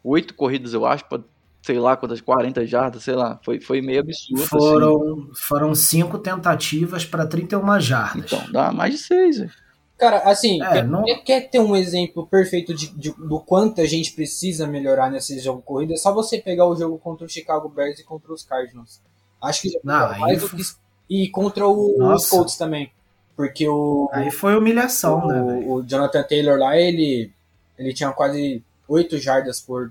oito 0.03 0.35
corridas, 0.35 0.75
eu 0.75 0.85
acho, 0.85 1.05
pra, 1.09 1.21
sei 1.63 1.79
lá 1.79 1.97
quantas, 1.97 2.21
40 2.21 2.67
jardas, 2.67 3.03
sei 3.03 3.15
lá, 3.15 3.41
foi, 3.43 3.61
foi 3.61 3.81
meio 3.81 4.01
absurdo. 4.01 4.43
Assim. 4.43 4.47
Foram, 4.47 4.97
assim. 4.97 5.31
foram 5.35 5.75
cinco 5.75 6.19
tentativas 6.19 7.05
para 7.05 7.27
31 7.27 7.81
jardas. 7.81 8.25
Então, 8.25 8.53
dá 8.53 8.71
mais 8.71 8.93
de 8.93 8.99
seis, 8.99 9.39
véio. 9.39 9.51
Cara, 9.97 10.19
assim, 10.29 10.61
é, 10.61 10.73
quer, 10.73 10.87
não... 10.87 11.05
quer, 11.25 11.49
ter 11.49 11.61
um 11.61 11.75
exemplo 11.75 12.27
perfeito 12.27 12.75
de, 12.75 12.89
de, 12.89 13.13
do 13.13 13.39
quanto 13.39 13.81
a 13.81 13.87
gente 13.87 14.13
precisa 14.13 14.67
melhorar 14.67 15.09
nesse 15.09 15.39
jogo 15.39 15.63
corrida? 15.63 15.95
É 15.95 15.97
só 15.97 16.13
você 16.13 16.39
pegar 16.39 16.67
o 16.67 16.75
jogo 16.75 16.99
contra 16.99 17.25
o 17.25 17.29
Chicago 17.29 17.69
Bears 17.69 18.01
e 18.01 18.05
contra 18.05 18.33
os 18.33 18.43
Cardinals. 18.43 19.01
Acho 19.41 19.63
que 19.63 19.81
não, 19.85 20.19
mais 20.19 20.41
do 20.41 20.49
que... 20.51 20.63
E 21.09 21.29
contra 21.29 21.67
o, 21.67 22.13
os 22.13 22.29
Colts 22.29 22.57
também. 22.57 22.91
Porque 23.37 23.69
o. 23.69 24.09
Aí 24.13 24.31
foi 24.31 24.57
humilhação, 24.57 25.25
o, 25.25 25.29
né? 25.29 25.65
O 25.67 25.83
Jonathan 25.83 26.23
Taylor 26.23 26.59
lá, 26.59 26.77
ele, 26.77 27.33
ele 27.79 27.93
tinha 27.93 28.11
quase 28.13 28.63
8 28.89 29.18
jardas 29.18 29.61
por 29.61 29.91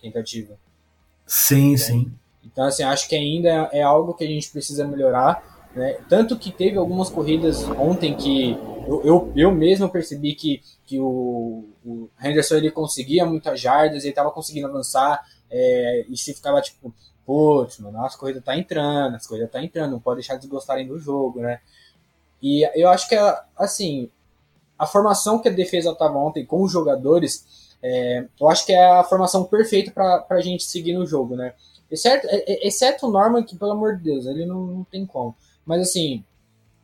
tentativa. 0.00 0.54
Sim, 1.26 1.72
né? 1.72 1.76
sim. 1.76 2.12
Então, 2.44 2.64
assim, 2.64 2.82
acho 2.84 3.08
que 3.08 3.16
ainda 3.16 3.68
é 3.72 3.82
algo 3.82 4.14
que 4.14 4.24
a 4.24 4.28
gente 4.28 4.50
precisa 4.50 4.86
melhorar. 4.86 5.68
Né? 5.74 5.98
Tanto 6.08 6.38
que 6.38 6.50
teve 6.50 6.78
algumas 6.78 7.10
corridas 7.10 7.64
ontem 7.64 8.16
que 8.16 8.52
eu, 8.86 9.02
eu, 9.04 9.32
eu 9.36 9.52
mesmo 9.52 9.88
percebi 9.88 10.34
que, 10.34 10.62
que 10.86 10.98
o, 10.98 11.64
o 11.84 12.08
Henderson 12.22 12.54
ele 12.54 12.70
conseguia 12.70 13.26
muitas 13.26 13.60
jardas, 13.60 14.04
ele 14.04 14.10
estava 14.10 14.30
conseguindo 14.30 14.68
avançar, 14.68 15.22
é, 15.50 16.06
e 16.08 16.16
se 16.16 16.32
ficava 16.32 16.62
tipo, 16.62 16.94
putz, 17.26 17.78
mano, 17.78 18.04
as 18.04 18.14
corridas 18.14 18.44
tá 18.44 18.56
entrando, 18.56 19.16
as 19.16 19.26
corridas 19.26 19.50
tá 19.50 19.62
entrando, 19.62 19.92
não 19.92 20.00
pode 20.00 20.20
deixar 20.20 20.36
de 20.36 20.46
gostarem 20.46 20.86
do 20.86 20.98
jogo, 20.98 21.40
né? 21.40 21.60
E 22.40 22.68
eu 22.80 22.88
acho 22.88 23.08
que, 23.08 23.16
assim, 23.56 24.08
a 24.78 24.86
formação 24.86 25.40
que 25.40 25.48
a 25.48 25.52
defesa 25.52 25.90
estava 25.90 26.16
ontem 26.16 26.46
com 26.46 26.62
os 26.62 26.70
jogadores 26.70 27.65
é, 27.86 28.26
eu 28.40 28.48
acho 28.48 28.66
que 28.66 28.72
é 28.72 28.84
a 28.84 29.04
formação 29.04 29.44
perfeita 29.44 29.92
para 29.92 30.26
a 30.28 30.40
gente 30.40 30.64
seguir 30.64 30.92
no 30.92 31.06
jogo, 31.06 31.36
né? 31.36 31.54
Exceto, 31.88 32.26
é, 32.28 32.36
é, 32.38 32.66
exceto 32.66 33.06
o 33.06 33.10
Norman, 33.10 33.44
que 33.44 33.56
pelo 33.56 33.70
amor 33.70 33.96
de 33.96 34.02
Deus, 34.02 34.26
ele 34.26 34.44
não, 34.44 34.66
não 34.66 34.84
tem 34.84 35.06
como. 35.06 35.36
Mas 35.64 35.82
assim, 35.82 36.24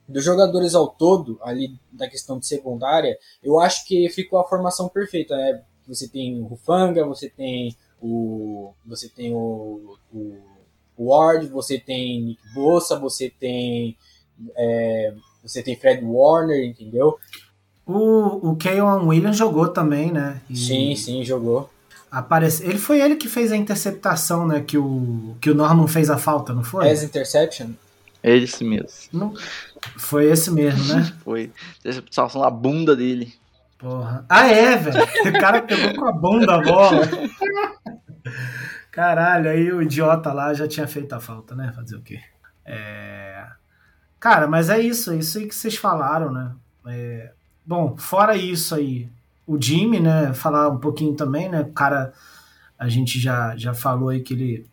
dos 0.06 0.24
jogadores 0.24 0.76
ao 0.76 0.86
todo, 0.86 1.40
ali 1.42 1.76
da 1.90 2.08
questão 2.08 2.38
de 2.38 2.46
secundária, 2.46 3.18
eu 3.42 3.58
acho 3.58 3.84
que 3.84 4.08
ficou 4.10 4.38
a 4.38 4.48
formação 4.48 4.88
perfeita, 4.88 5.36
né? 5.36 5.62
Você 5.88 6.06
tem 6.06 6.40
o 6.40 6.44
Rufanga, 6.44 7.04
você 7.04 7.28
tem 7.28 7.76
o. 8.00 8.72
Você 8.86 9.08
tem 9.08 9.34
o, 9.34 9.98
o, 10.14 10.36
Ward, 10.96 11.48
você 11.48 11.80
tem 11.80 12.22
Nick 12.22 12.54
Bossa, 12.54 12.96
você 12.96 13.28
tem. 13.28 13.96
É, 14.54 15.14
você 15.42 15.64
tem 15.64 15.76
Fred 15.76 16.04
Warner, 16.04 16.64
entendeu? 16.64 17.18
O, 17.86 18.50
o 18.50 18.56
Keon 18.56 19.06
Williams 19.06 19.36
jogou 19.36 19.68
também, 19.68 20.12
né? 20.12 20.40
E 20.48 20.56
sim, 20.56 20.94
sim, 20.94 21.24
jogou. 21.24 21.70
Aparece... 22.10 22.64
Ele 22.64 22.78
foi 22.78 23.00
ele 23.00 23.16
que 23.16 23.28
fez 23.28 23.50
a 23.50 23.56
interceptação, 23.56 24.46
né? 24.46 24.60
Que 24.60 24.78
o, 24.78 25.36
que 25.40 25.50
o 25.50 25.54
Norman 25.54 25.88
fez 25.88 26.10
a 26.10 26.18
falta, 26.18 26.52
não 26.52 26.62
foi? 26.62 26.90
As 26.90 27.02
interception? 27.02 27.70
É 28.22 28.36
esse 28.36 28.62
mesmo. 28.62 28.90
Não... 29.12 29.34
Foi 29.96 30.26
esse 30.26 30.50
mesmo, 30.50 30.94
né? 30.94 31.12
foi. 31.24 31.50
Interceptação 31.80 32.40
na 32.42 32.50
bunda 32.50 32.94
dele. 32.94 33.34
Porra. 33.78 34.24
Ah, 34.28 34.46
é, 34.46 34.76
velho. 34.76 35.02
O 35.02 35.40
cara 35.40 35.62
pegou 35.62 35.94
com 35.94 36.06
a 36.06 36.12
bunda 36.12 36.54
a 36.54 36.62
bola. 36.62 37.00
Caralho, 38.92 39.50
aí 39.50 39.72
o 39.72 39.82
idiota 39.82 40.32
lá 40.32 40.54
já 40.54 40.68
tinha 40.68 40.86
feito 40.86 41.12
a 41.14 41.20
falta, 41.20 41.54
né? 41.56 41.72
Fazer 41.74 41.96
o 41.96 42.02
quê? 42.02 42.20
É... 42.64 43.44
Cara, 44.20 44.46
mas 44.46 44.70
é 44.70 44.78
isso, 44.78 45.10
é 45.12 45.16
isso 45.16 45.38
aí 45.38 45.48
que 45.48 45.54
vocês 45.54 45.76
falaram, 45.76 46.30
né? 46.30 46.52
É... 46.86 47.32
Bom, 47.64 47.96
fora 47.96 48.36
isso 48.36 48.74
aí, 48.74 49.08
o 49.46 49.60
Jimmy, 49.60 50.00
né? 50.00 50.32
Falar 50.34 50.68
um 50.68 50.78
pouquinho 50.78 51.14
também, 51.14 51.48
né? 51.48 51.60
O 51.60 51.72
cara, 51.72 52.12
a 52.78 52.88
gente 52.88 53.18
já, 53.20 53.56
já 53.56 53.72
falou 53.72 54.08
aí 54.08 54.20
que 54.20 54.34
ele 54.34 54.66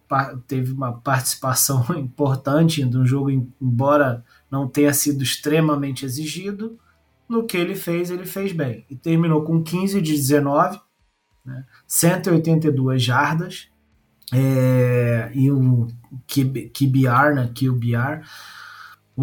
teve 0.47 0.71
uma 0.71 0.93
participação 0.93 1.85
importante 1.97 2.83
no 2.83 3.05
jogo, 3.05 3.29
embora 3.29 4.23
não 4.49 4.67
tenha 4.67 4.93
sido 4.93 5.23
extremamente 5.23 6.05
exigido. 6.05 6.79
No 7.27 7.45
que 7.45 7.55
ele 7.55 7.75
fez, 7.75 8.09
ele 8.09 8.25
fez 8.25 8.51
bem. 8.51 8.83
E 8.89 8.95
terminou 8.95 9.43
com 9.43 9.61
15 9.61 10.01
de 10.01 10.13
19, 10.13 10.79
né, 11.45 11.63
182 11.87 13.03
jardas, 13.03 13.67
é, 14.33 15.31
e 15.33 15.51
um 15.51 15.87
QBR, 16.27 17.35
né, 17.35 17.51
QBR, 17.53 18.25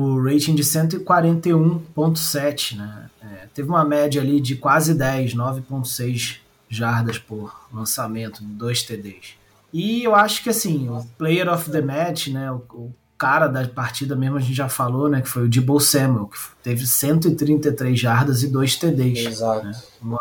o 0.03 0.23
rating 0.23 0.55
de 0.55 0.63
141.7, 0.63 2.77
né? 2.77 3.11
É, 3.23 3.47
teve 3.55 3.69
uma 3.69 3.85
média 3.85 4.21
ali 4.21 4.41
de 4.41 4.57
quase 4.57 4.95
10, 4.95 5.35
9.6 5.35 6.39
jardas 6.69 7.19
por 7.19 7.69
lançamento, 7.73 8.43
dois 8.43 8.83
TDs. 8.83 9.35
E 9.73 10.05
eu 10.05 10.15
acho 10.15 10.43
que 10.43 10.51
assim, 10.51 10.89
o 10.89 11.05
player 11.19 11.53
of 11.53 11.71
the 11.71 11.81
match, 11.81 12.29
né, 12.29 12.51
o, 12.51 12.57
o 12.75 12.95
cara 13.17 13.47
da 13.47 13.67
partida 13.67 14.15
mesmo 14.15 14.37
a 14.37 14.41
gente 14.41 14.55
já 14.55 14.69
falou, 14.69 15.09
né, 15.09 15.23
que 15.23 15.29
foi 15.29 15.45
o 15.45 15.49
Debo 15.49 15.81
Samuel, 15.81 16.27
que 16.27 16.39
teve 16.63 16.87
133 16.87 17.99
jardas 17.99 18.43
e 18.43 18.49
dois 18.49 18.77
TDs. 18.77 19.27
Exato. 19.27 19.67
Né? 19.67 19.73
Um, 20.03 20.17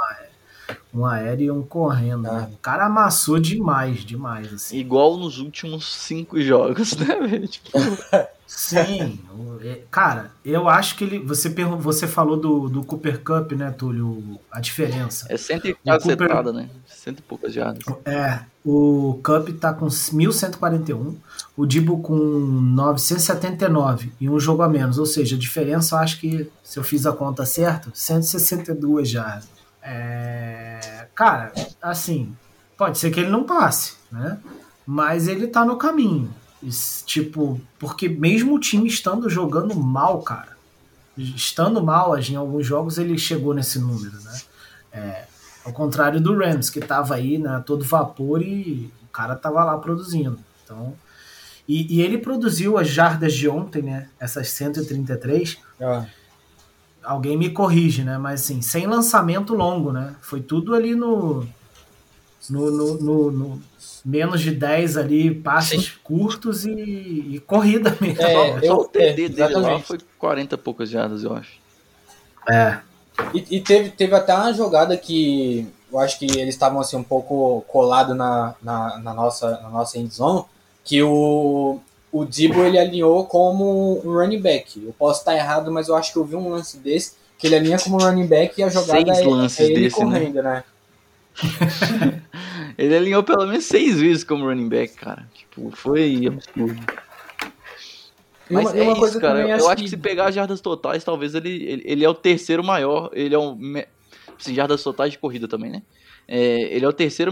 um 0.94 1.06
aéreo 1.06 1.46
e 1.46 1.52
um 1.52 1.62
correndo. 1.62 2.28
Ah. 2.28 2.42
Né? 2.42 2.50
O 2.54 2.58
cara 2.58 2.86
amassou 2.86 3.40
demais, 3.40 4.04
demais. 4.06 4.54
Assim. 4.54 4.78
Igual 4.78 5.18
nos 5.18 5.40
últimos 5.40 5.94
cinco 5.94 6.42
jogos, 6.42 6.96
né, 6.96 7.16
velho? 7.28 7.48
Tipo, 7.48 7.70
Sim, 8.48 9.20
é- 9.62 9.82
cara, 9.90 10.32
eu 10.46 10.70
acho 10.70 10.96
que 10.96 11.04
ele. 11.04 11.20
Você, 11.20 11.50
você 11.80 12.08
falou 12.08 12.38
do, 12.38 12.70
do 12.70 12.84
Cooper 12.84 13.20
Cup, 13.22 13.52
né, 13.54 13.72
Túlio? 13.72 14.40
A 14.52 14.60
diferença. 14.62 15.26
é 15.30 15.36
cento 15.36 15.68
e 15.68 15.74
Cooper- 15.74 16.02
setada, 16.02 16.54
né? 16.54 16.70
Cento 16.86 17.20
e 17.20 17.22
poucas 17.24 17.52
jardas. 17.54 17.84
É, 18.06 18.40
o 18.64 19.20
Cup 19.24 19.50
tá 19.60 19.74
com 19.74 19.88
1141, 19.88 21.18
o 21.58 21.66
Dibo 21.66 22.00
com 22.02 22.16
979 22.16 24.12
e 24.22 24.30
um 24.30 24.40
jogo 24.40 24.62
a 24.62 24.70
menos. 24.70 25.00
Ou 25.00 25.06
seja, 25.06 25.36
a 25.36 25.40
diferença 25.40 25.96
eu 25.96 26.00
acho 26.00 26.20
que, 26.20 26.50
se 26.64 26.78
eu 26.78 26.84
fiz 26.84 27.06
a 27.06 27.12
conta 27.12 27.46
certa, 27.46 27.90
162 27.94 29.10
jardas. 29.10 29.55
É, 29.88 31.08
cara, 31.14 31.54
assim, 31.80 32.36
pode 32.76 32.98
ser 32.98 33.12
que 33.12 33.20
ele 33.20 33.30
não 33.30 33.44
passe, 33.44 33.94
né? 34.12 34.40
Mas 34.86 35.28
ele 35.28 35.46
tá 35.46 35.64
no 35.64 35.78
caminho. 35.78 36.34
Tipo, 37.06 37.62
porque 37.78 38.10
mesmo 38.10 38.56
o 38.56 38.60
time 38.60 38.88
estando 38.88 39.30
jogando 39.30 39.76
mal, 39.76 40.24
cara, 40.24 40.58
estando 41.16 41.84
mal 41.84 42.18
em 42.18 42.36
alguns 42.36 42.66
jogos, 42.66 42.98
ele 42.98 43.16
chegou 43.18 43.54
nesse 43.54 43.78
número, 43.78 44.20
né? 44.22 44.42
É, 44.92 45.26
ao 45.64 45.72
contrário 45.72 46.20
do 46.20 46.36
Rams, 46.36 46.72
que 46.72 46.80
tava 46.80 47.14
aí 47.14 47.38
né, 47.38 47.62
todo 47.64 47.86
vapor 47.86 48.42
e 48.42 48.92
o 49.04 49.08
cara 49.10 49.36
tava 49.36 49.64
lá 49.64 49.78
produzindo. 49.78 50.40
Então, 50.64 50.96
e, 51.68 51.96
e 51.96 52.02
ele 52.02 52.18
produziu 52.18 52.78
as 52.78 52.88
jardas 52.88 53.34
de 53.34 53.48
ontem, 53.48 53.84
né? 53.84 54.10
Essas 54.20 54.50
133. 54.50 55.60
Ah, 55.80 56.06
Alguém 57.06 57.38
me 57.38 57.50
corrige, 57.50 58.04
né? 58.04 58.18
Mas 58.18 58.42
assim, 58.42 58.62
sem 58.62 58.88
lançamento 58.88 59.54
longo, 59.54 59.92
né? 59.92 60.16
Foi 60.22 60.42
tudo 60.42 60.74
ali 60.74 60.96
no. 60.96 61.46
No, 62.50 62.70
no, 62.70 62.94
no- 63.02 63.32
no 63.32 63.62
menos 64.06 64.40
de 64.42 64.52
10 64.52 64.98
ali, 64.98 65.34
passes 65.34 65.90
curtos 66.04 66.64
e, 66.64 66.72
e 66.72 67.40
corrida 67.40 67.96
mesmo. 68.00 68.22
É, 68.22 68.60
Só 68.60 68.66
eu- 68.66 68.76
o 68.78 68.86
TD 68.88 69.26
é, 69.26 69.30
dele 69.30 69.56
lá 69.56 69.80
foi 69.80 69.98
40 70.20 70.54
e 70.54 70.58
poucas 70.60 70.90
jardas, 70.90 71.24
eu 71.24 71.34
acho. 71.34 71.54
É. 72.48 72.80
E, 73.34 73.58
e 73.58 73.62
teve, 73.62 73.90
teve 73.90 74.14
até 74.14 74.36
uma 74.36 74.54
jogada 74.54 74.96
que 74.96 75.68
eu 75.92 75.98
acho 75.98 76.20
que 76.20 76.26
eles 76.26 76.54
estavam 76.54 76.80
assim 76.80 76.98
um 76.98 77.04
pouco 77.04 77.62
colados 77.68 78.16
na, 78.16 78.54
na, 78.62 79.00
na 79.00 79.14
nossa, 79.14 79.60
na 79.62 79.70
nossa 79.70 79.98
endzone, 79.98 80.46
que 80.84 81.02
o, 81.02 81.80
o 82.16 82.26
Dibo 82.26 82.64
ele 82.64 82.80
alinhou 82.80 83.26
como 83.26 84.02
um 84.06 84.14
running 84.14 84.40
back. 84.40 84.82
Eu 84.82 84.94
posso 84.94 85.20
estar 85.20 85.36
errado, 85.36 85.70
mas 85.70 85.90
eu 85.90 85.96
acho 85.98 86.14
que 86.14 86.18
eu 86.18 86.24
vi 86.24 86.38
um 86.38 86.48
lance 86.48 86.78
desse, 86.78 87.16
que 87.38 87.46
ele 87.46 87.58
alinha 87.58 87.78
como 87.78 87.98
running 87.98 88.26
back 88.26 88.58
e 88.58 88.64
a 88.64 88.70
jogada 88.70 89.14
Seis 89.14 89.20
é, 89.20 89.28
lances 89.28 89.60
é 89.60 89.64
ele 89.66 89.82
desse, 89.82 90.00
né? 90.00 90.06
correndo, 90.06 90.42
né? 90.42 90.64
Ele 92.78 92.96
alinhou 92.96 93.24
pelo 93.24 93.46
menos 93.46 93.66
seis 93.66 94.00
vezes 94.00 94.24
como 94.24 94.46
running 94.46 94.68
back, 94.70 94.96
cara. 94.96 95.28
Tipo, 95.34 95.72
foi 95.72 96.28
absurdo. 96.28 96.82
Mas 98.50 98.66
uma, 98.66 98.78
é 98.78 98.84
uma 98.84 99.08
isso, 99.08 99.20
cara. 99.20 99.42
Eu 99.48 99.70
acho 99.70 99.84
que 99.84 99.90
se 99.90 99.98
pegar 99.98 100.28
as 100.28 100.36
jardas 100.36 100.62
totais, 100.62 101.04
talvez 101.04 101.36
ele, 101.36 101.50
ele, 101.50 101.84
ele 101.86 102.06
é 102.06 102.10
o 102.10 102.14
terceiro 102.14 102.64
maior. 102.64 103.10
Ele 103.14 103.34
é 103.36 103.40
um. 103.40 103.58
Assim, 104.38 104.54
jardas 104.54 104.84
totais 104.84 105.12
de 105.12 105.20
corrida 105.20 105.48
também, 105.48 105.72
né? 105.72 105.82
É, 106.28 106.74
ele 106.76 106.86
é 106.86 106.88
o 106.88 106.94
terceiro 106.94 107.32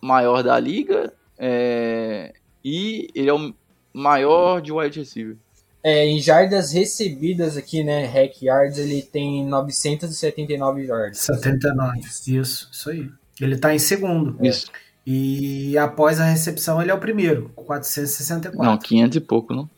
maior 0.00 0.42
da 0.42 0.58
liga. 0.58 1.12
é, 1.38 2.32
e 2.64 3.08
ele 3.14 3.30
é 3.30 3.34
o 3.34 3.54
maior 3.98 4.60
de 4.60 4.72
wide 4.72 4.98
receiver. 5.00 5.36
É, 5.82 6.04
em 6.06 6.20
jardas 6.20 6.72
recebidas 6.72 7.56
aqui, 7.56 7.84
né, 7.84 8.04
Hack 8.04 8.42
Yards, 8.42 8.78
ele 8.78 9.00
tem 9.02 9.44
979 9.46 10.86
jardas. 10.86 11.18
79. 11.18 12.00
Isso, 12.26 12.68
isso 12.72 12.90
aí. 12.90 13.08
Ele 13.40 13.56
tá 13.56 13.72
em 13.74 13.78
segundo. 13.78 14.44
Isso. 14.44 14.70
E 15.06 15.78
após 15.78 16.20
a 16.20 16.24
recepção, 16.24 16.82
ele 16.82 16.90
é 16.90 16.94
o 16.94 16.98
primeiro, 16.98 17.50
com 17.54 17.64
464. 17.64 18.60
Não, 18.62 18.76
500 18.76 19.16
e 19.16 19.20
pouco, 19.20 19.54
não? 19.54 19.70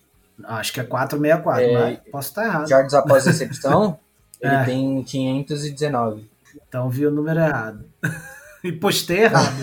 Acho 0.43 0.73
que 0.73 0.81
é 0.81 0.85
464, 0.85 1.63
É, 1.63 1.73
mas 1.75 1.99
posso 2.11 2.29
estar 2.31 2.47
errado. 2.47 2.69
Jardas 2.69 2.95
após 2.95 3.27
recepção, 3.27 3.99
ele 4.41 4.55
É. 4.55 4.65
tem 4.65 5.03
519. 5.05 6.29
Então 6.67 6.89
vi 6.89 7.07
o 7.07 7.11
número 7.11 7.39
errado. 7.39 7.85
e 8.65 8.73
postei 8.73 9.25
errado. 9.25 9.55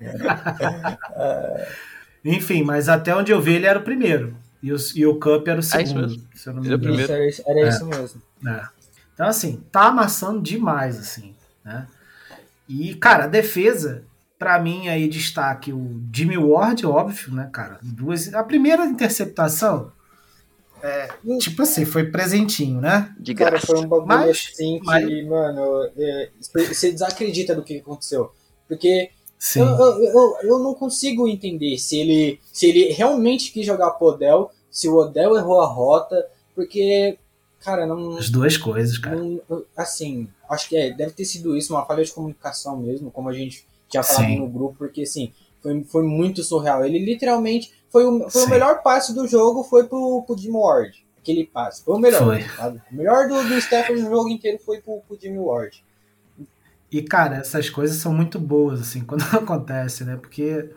Enfim, 2.28 2.62
mas 2.62 2.88
até 2.88 3.14
onde 3.14 3.32
eu 3.32 3.40
vi, 3.40 3.54
ele 3.54 3.66
era 3.66 3.78
o 3.78 3.82
primeiro. 3.82 4.36
E 4.62 4.72
o, 4.72 4.76
e 4.94 5.06
o 5.06 5.14
Cup 5.18 5.46
era 5.48 5.56
o 5.56 5.58
É 5.58 5.60
isso 5.60 5.70
segundo. 5.70 6.00
mesmo. 6.08 6.28
se 6.34 6.48
eu 6.48 6.52
não 6.54 6.62
me 6.62 6.68
é 6.68 6.72
o 6.72 6.74
engano. 6.76 7.00
era, 7.00 7.28
isso- 7.28 7.42
era 7.46 7.60
É. 7.60 7.68
isso 7.68 7.86
mesmo. 7.86 8.22
É. 8.46 8.62
Então, 9.14 9.26
assim, 9.26 9.62
tá 9.72 9.82
amassando 9.86 10.40
demais, 10.40 10.98
assim, 10.98 11.34
né? 11.64 11.86
E, 12.68 12.94
cara, 12.94 13.24
a 13.24 13.28
defesa, 13.28 14.02
pra 14.38 14.58
mim, 14.60 14.88
aí, 14.88 15.08
destaque 15.08 15.72
o 15.72 16.00
Jimmy 16.12 16.36
Ward, 16.38 16.84
óbvio, 16.86 17.34
né, 17.34 17.48
cara? 17.52 17.78
Duas, 17.82 18.32
a 18.34 18.42
primeira 18.44 18.84
interceptação, 18.84 19.90
é, 20.82 21.08
tipo 21.40 21.62
assim, 21.62 21.84
foi 21.84 22.04
presentinho, 22.04 22.80
né? 22.80 23.12
De 23.18 23.34
Cara, 23.34 23.50
graça. 23.52 23.66
foi 23.66 23.78
um 23.80 23.88
bagulho 23.88 24.06
Mas- 24.06 24.50
assim 24.52 24.78
que, 24.78 24.86
mas- 24.86 25.26
mano, 25.26 25.90
é, 25.96 26.30
você 26.40 26.66
você 26.74 26.92
desacredita 26.92 27.54
do 27.54 27.62
que 27.64 27.78
aconteceu. 27.78 28.32
Porque 28.68 29.10
Sim. 29.38 29.60
eu, 29.60 29.66
eu, 29.66 30.02
eu, 30.02 30.36
eu 30.42 30.58
não 30.58 30.74
consigo 30.74 31.28
entender 31.28 31.78
se 31.78 31.96
ele, 31.98 32.40
se 32.52 32.66
ele 32.66 32.92
realmente 32.92 33.52
quis 33.52 33.64
jogar 33.64 33.92
pro 33.92 34.08
Odell, 34.08 34.50
se 34.70 34.88
o 34.88 34.96
Odell 34.96 35.36
errou 35.36 35.60
a 35.60 35.66
rota, 35.66 36.26
porque, 36.54 37.16
cara, 37.60 37.86
não. 37.86 38.16
As 38.16 38.28
duas 38.28 38.56
coisas, 38.56 38.98
cara. 38.98 39.16
não- 39.16 39.40
assim, 39.76 40.28
acho 40.50 40.68
que 40.68 40.76
é, 40.76 40.92
deve 40.92 41.12
ter 41.12 41.24
sido 41.24 41.56
isso, 41.56 41.72
uma 41.72 41.86
falha 41.86 42.04
de 42.04 42.12
comunicação 42.12 42.76
mesmo, 42.76 43.10
como 43.10 43.28
a 43.28 43.32
gente 43.32 43.64
tinha 43.88 44.02
falado 44.02 44.26
Sim. 44.26 44.40
no 44.40 44.48
grupo, 44.48 44.76
porque 44.78 45.02
assim, 45.02 45.32
foi, 45.62 45.82
foi 45.84 46.02
muito 46.02 46.42
surreal. 46.42 46.84
Ele 46.84 46.98
literalmente 46.98 47.72
foi 47.90 48.04
o, 48.04 48.28
foi 48.28 48.44
o 48.44 48.50
melhor 48.50 48.82
passe 48.82 49.14
do 49.14 49.26
jogo, 49.26 49.64
foi 49.64 49.84
pro, 49.84 50.22
pro 50.26 50.36
Jimmy 50.36 50.56
Ward. 50.56 51.06
Aquele 51.18 51.46
passe. 51.46 51.82
Foi 51.84 51.94
o 51.94 51.98
melhor. 51.98 52.22
O 52.90 52.94
melhor 52.94 53.28
do, 53.28 53.42
do 53.48 53.60
Stephen 53.60 53.96
no 54.02 54.10
jogo 54.10 54.28
inteiro 54.28 54.58
foi 54.64 54.80
pro, 54.80 55.00
pro 55.06 55.18
Jimmy 55.20 55.38
Ward. 55.38 55.82
E, 56.90 57.02
cara, 57.02 57.36
essas 57.36 57.68
coisas 57.68 57.98
são 57.98 58.12
muito 58.14 58.38
boas, 58.38 58.80
assim, 58.80 59.00
quando 59.04 59.22
acontece, 59.32 60.04
né? 60.04 60.16
Porque 60.16 60.70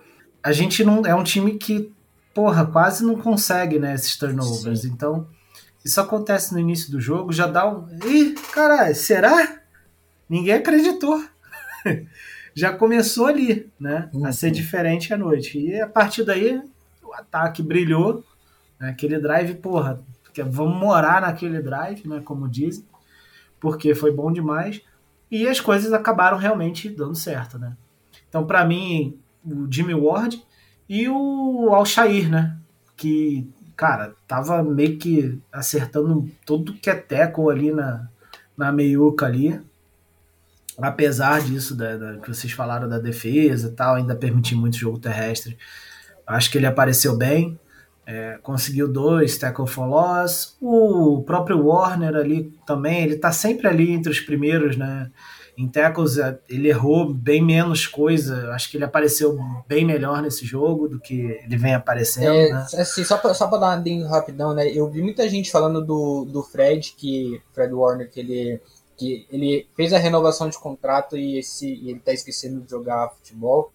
a 0.44 0.52
gente 0.52 0.84
não. 0.84 1.06
É 1.06 1.16
um 1.16 1.24
time 1.24 1.58
que, 1.58 1.92
porra, 2.34 2.66
quase 2.66 3.04
não 3.06 3.16
consegue, 3.16 3.80
né, 3.80 3.94
esses 3.96 4.18
turnovers. 4.18 4.82
Sim. 4.82 4.90
Então, 4.90 5.28
isso 5.86 6.00
acontece 6.02 6.54
no 6.54 6.60
início 6.60 6.92
do 6.92 7.00
jogo, 7.00 7.32
já 7.32 7.48
dá 7.48 7.68
um. 7.70 7.88
Ih, 8.06 8.36
caralho, 8.54 8.96
será? 8.96 9.60
Ninguém 10.30 10.54
acreditou. 10.56 11.24
já 12.54 12.74
começou 12.74 13.28
ali, 13.28 13.72
né? 13.80 14.10
A 14.26 14.32
ser 14.32 14.48
Uhum. 14.48 14.54
diferente 14.54 15.14
à 15.14 15.18
noite. 15.18 15.58
E 15.60 15.80
a 15.80 15.88
partir 15.88 16.24
daí, 16.24 16.62
o 17.04 17.14
ataque 17.14 17.62
brilhou. 17.64 18.24
Né? 18.80 18.90
Aquele 18.90 19.20
drive, 19.20 19.56
porra, 19.56 20.02
porque 20.24 20.44
vamos 20.44 20.78
morar 20.80 21.22
naquele 21.22 21.62
drive, 21.62 22.08
né? 22.08 22.22
Como 22.24 22.48
dizem, 22.50 22.86
porque 23.60 23.94
foi 23.96 24.12
bom 24.12 24.32
demais. 24.32 24.82
E 25.32 25.48
as 25.48 25.60
coisas 25.62 25.94
acabaram 25.94 26.38
realmente 26.38 26.90
dando 26.90 27.16
certo, 27.16 27.58
né? 27.58 27.76
Então, 28.28 28.46
para 28.46 28.66
mim, 28.66 29.18
o 29.44 29.66
Jimmy 29.72 29.94
Ward 29.96 30.44
e 30.90 31.08
o 31.08 31.70
Alshair, 31.74 32.30
né? 32.30 32.58
Que, 32.98 33.50
cara, 33.76 34.14
tava 34.28 34.62
meio 34.62 34.98
que 34.98 35.40
acertando 35.52 36.30
tudo 36.46 36.74
que 36.74 36.90
é 36.90 36.96
teco 36.96 37.50
ali 37.50 37.72
na, 37.72 38.08
na 38.58 38.72
meiuca 38.72 39.26
ali. 39.26 39.60
Apesar 40.78 41.42
disso, 41.42 41.76
da, 41.76 41.98
da- 41.98 42.18
que 42.18 42.28
vocês 42.34 42.52
falaram 42.54 42.88
da 42.88 42.98
defesa 43.00 43.68
e 43.68 43.72
tal, 43.72 43.96
ainda 43.96 44.16
permitir 44.16 44.56
muito 44.56 44.78
jogo 44.78 45.00
terrestre. 45.00 45.58
Acho 46.26 46.50
que 46.52 46.58
ele 46.58 46.66
apareceu 46.66 47.18
bem. 47.18 47.60
É, 48.14 48.38
conseguiu 48.44 48.90
dois 48.92 49.38
tackle 49.38 49.66
for 49.66 49.86
loss. 49.86 50.58
O 50.62 51.24
próprio 51.26 51.66
Warner 51.66 52.14
ali 52.14 52.54
também, 52.68 53.04
ele 53.04 53.16
tá 53.16 53.32
sempre 53.32 53.70
ali 53.70 53.90
entre 53.90 54.12
os 54.12 54.20
primeiros, 54.20 54.76
né? 54.76 55.10
Em 55.58 55.66
tackles, 55.68 56.18
é, 56.18 56.38
ele 56.50 56.68
errou 56.68 57.14
bem 57.14 57.42
menos 57.42 57.88
coisa. 57.88 58.52
Acho 58.52 58.70
que 58.70 58.76
ele 58.76 58.84
apareceu 58.84 59.40
bem 59.66 59.86
melhor 59.86 60.22
nesse 60.22 60.46
jogo 60.46 60.90
do 60.90 61.00
que 61.00 61.22
ele 61.22 61.56
vem 61.56 61.74
aparecendo, 61.74 62.34
É, 62.34 62.50
né? 62.50 62.68
assim, 62.74 63.06
só 63.06 63.18
pra, 63.18 63.34
só 63.34 63.48
pra 63.48 63.60
dar 63.60 63.68
uma 63.68 63.74
adendo 63.76 64.08
rapidão, 64.08 64.54
né? 64.54 64.68
Eu 64.70 64.90
vi 64.90 65.02
muita 65.02 65.30
gente 65.30 65.50
falando 65.50 65.82
do, 65.82 66.26
do 66.26 66.44
Fred, 66.44 66.94
que 66.98 67.42
Fred 67.54 67.74
Warner, 67.74 68.10
que 68.10 68.20
ele, 68.20 68.62
que 68.98 69.26
ele 69.32 69.68
fez 69.74 69.94
a 69.94 69.98
renovação 69.98 70.50
de 70.50 70.60
contrato 70.60 71.16
e, 71.16 71.38
esse, 71.40 71.74
e 71.76 71.92
ele 71.92 72.00
tá 72.00 72.12
esquecendo 72.12 72.60
de 72.60 72.70
jogar 72.70 73.10
futebol. 73.10 73.72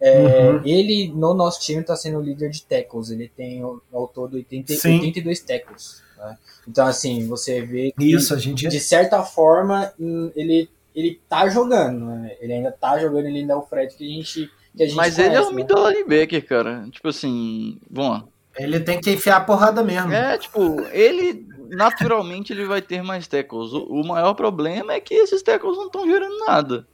É, 0.00 0.50
Uhum. 0.50 0.60
Ele, 0.64 1.12
no 1.14 1.34
nosso 1.34 1.60
time, 1.60 1.82
tá 1.82 1.96
sendo 1.96 2.18
o 2.18 2.22
líder 2.22 2.50
de 2.50 2.62
tackles. 2.62 3.10
Ele 3.10 3.30
tem 3.34 3.62
ao 3.62 4.08
todo 4.08 4.34
80, 4.34 4.72
Sim. 4.74 4.94
82 4.94 5.40
tackles. 5.40 6.02
né? 6.16 6.36
Então, 6.68 6.86
assim, 6.86 7.26
você 7.26 7.62
vê 7.62 7.92
que, 7.98 8.12
Isso, 8.12 8.34
a 8.34 8.38
gente. 8.38 8.68
de 8.68 8.80
certa 8.80 9.22
forma, 9.22 9.92
ele, 10.36 10.68
ele 10.94 11.20
tá 11.28 11.48
jogando. 11.48 12.06
Né? 12.06 12.36
Ele 12.40 12.52
ainda 12.52 12.70
tá 12.70 12.98
jogando, 12.98 13.26
ele 13.26 13.38
ainda 13.40 13.54
é 13.54 13.56
o 13.56 13.62
Fred 13.62 13.94
que 13.94 14.04
a 14.04 14.08
gente, 14.08 14.50
que 14.76 14.82
a 14.82 14.86
gente 14.86 14.96
Mas 14.96 15.18
ele 15.18 15.28
é 15.28 15.30
conhece, 15.32 15.48
um 15.48 15.50
né? 15.50 15.56
middle 15.56 15.88
linebacker, 15.90 16.46
cara. 16.46 16.86
Tipo 16.90 17.08
assim, 17.08 17.78
vamos 17.90 18.12
lá. 18.18 18.24
Ele 18.56 18.80
tem 18.80 19.00
que 19.00 19.10
enfiar 19.12 19.36
a 19.36 19.40
porrada 19.40 19.82
mesmo. 19.84 20.12
É, 20.12 20.36
tipo, 20.36 20.80
ele 20.92 21.46
naturalmente 21.70 22.52
ele 22.52 22.64
vai 22.64 22.80
ter 22.82 23.02
mais 23.02 23.26
tackles. 23.26 23.72
O, 23.72 23.84
o 23.84 24.06
maior 24.06 24.34
problema 24.34 24.92
é 24.92 25.00
que 25.00 25.14
esses 25.14 25.42
tackles 25.42 25.76
não 25.76 25.86
estão 25.86 26.06
gerando 26.06 26.38
nada. 26.46 26.86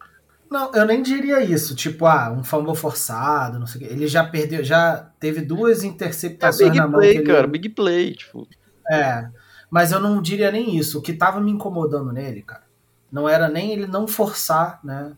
Não, 0.51 0.73
eu 0.75 0.87
nem 0.87 1.03
diria 1.03 1.43
isso. 1.43 1.75
Tipo, 1.75 2.07
ah, 2.07 2.31
um 2.31 2.45
fumble 2.45 2.75
forçado, 2.77 3.59
não 3.59 3.67
sei 3.67 3.81
o 3.83 3.89
quê. 3.89 3.93
Ele 3.93 4.07
já 4.07 4.25
perdeu, 4.25 4.63
já 4.63 5.11
teve 5.19 5.41
duas 5.41 5.83
É 5.83 5.87
interceptações 5.87 6.71
big 6.71 6.79
na 6.81 6.87
mão. 6.89 7.01
play, 7.01 7.13
que 7.13 7.19
ele- 7.19 7.27
cara, 7.33 7.47
big 7.47 7.69
play, 7.71 8.15
tipo. 8.15 8.47
É, 8.91 9.29
mas 9.71 9.91
eu 9.93 9.99
não 10.01 10.21
diria 10.23 10.51
nem 10.53 10.77
isso. 10.77 10.99
O 10.99 11.03
que 11.03 11.13
tava 11.13 11.41
me 11.41 11.51
incomodando 11.51 12.13
nele, 12.13 12.43
cara, 12.43 12.63
não 13.11 13.29
era 13.29 13.49
nem 13.49 13.73
ele 13.73 13.87
não 13.87 14.07
forçar, 14.07 14.79
né, 14.85 15.13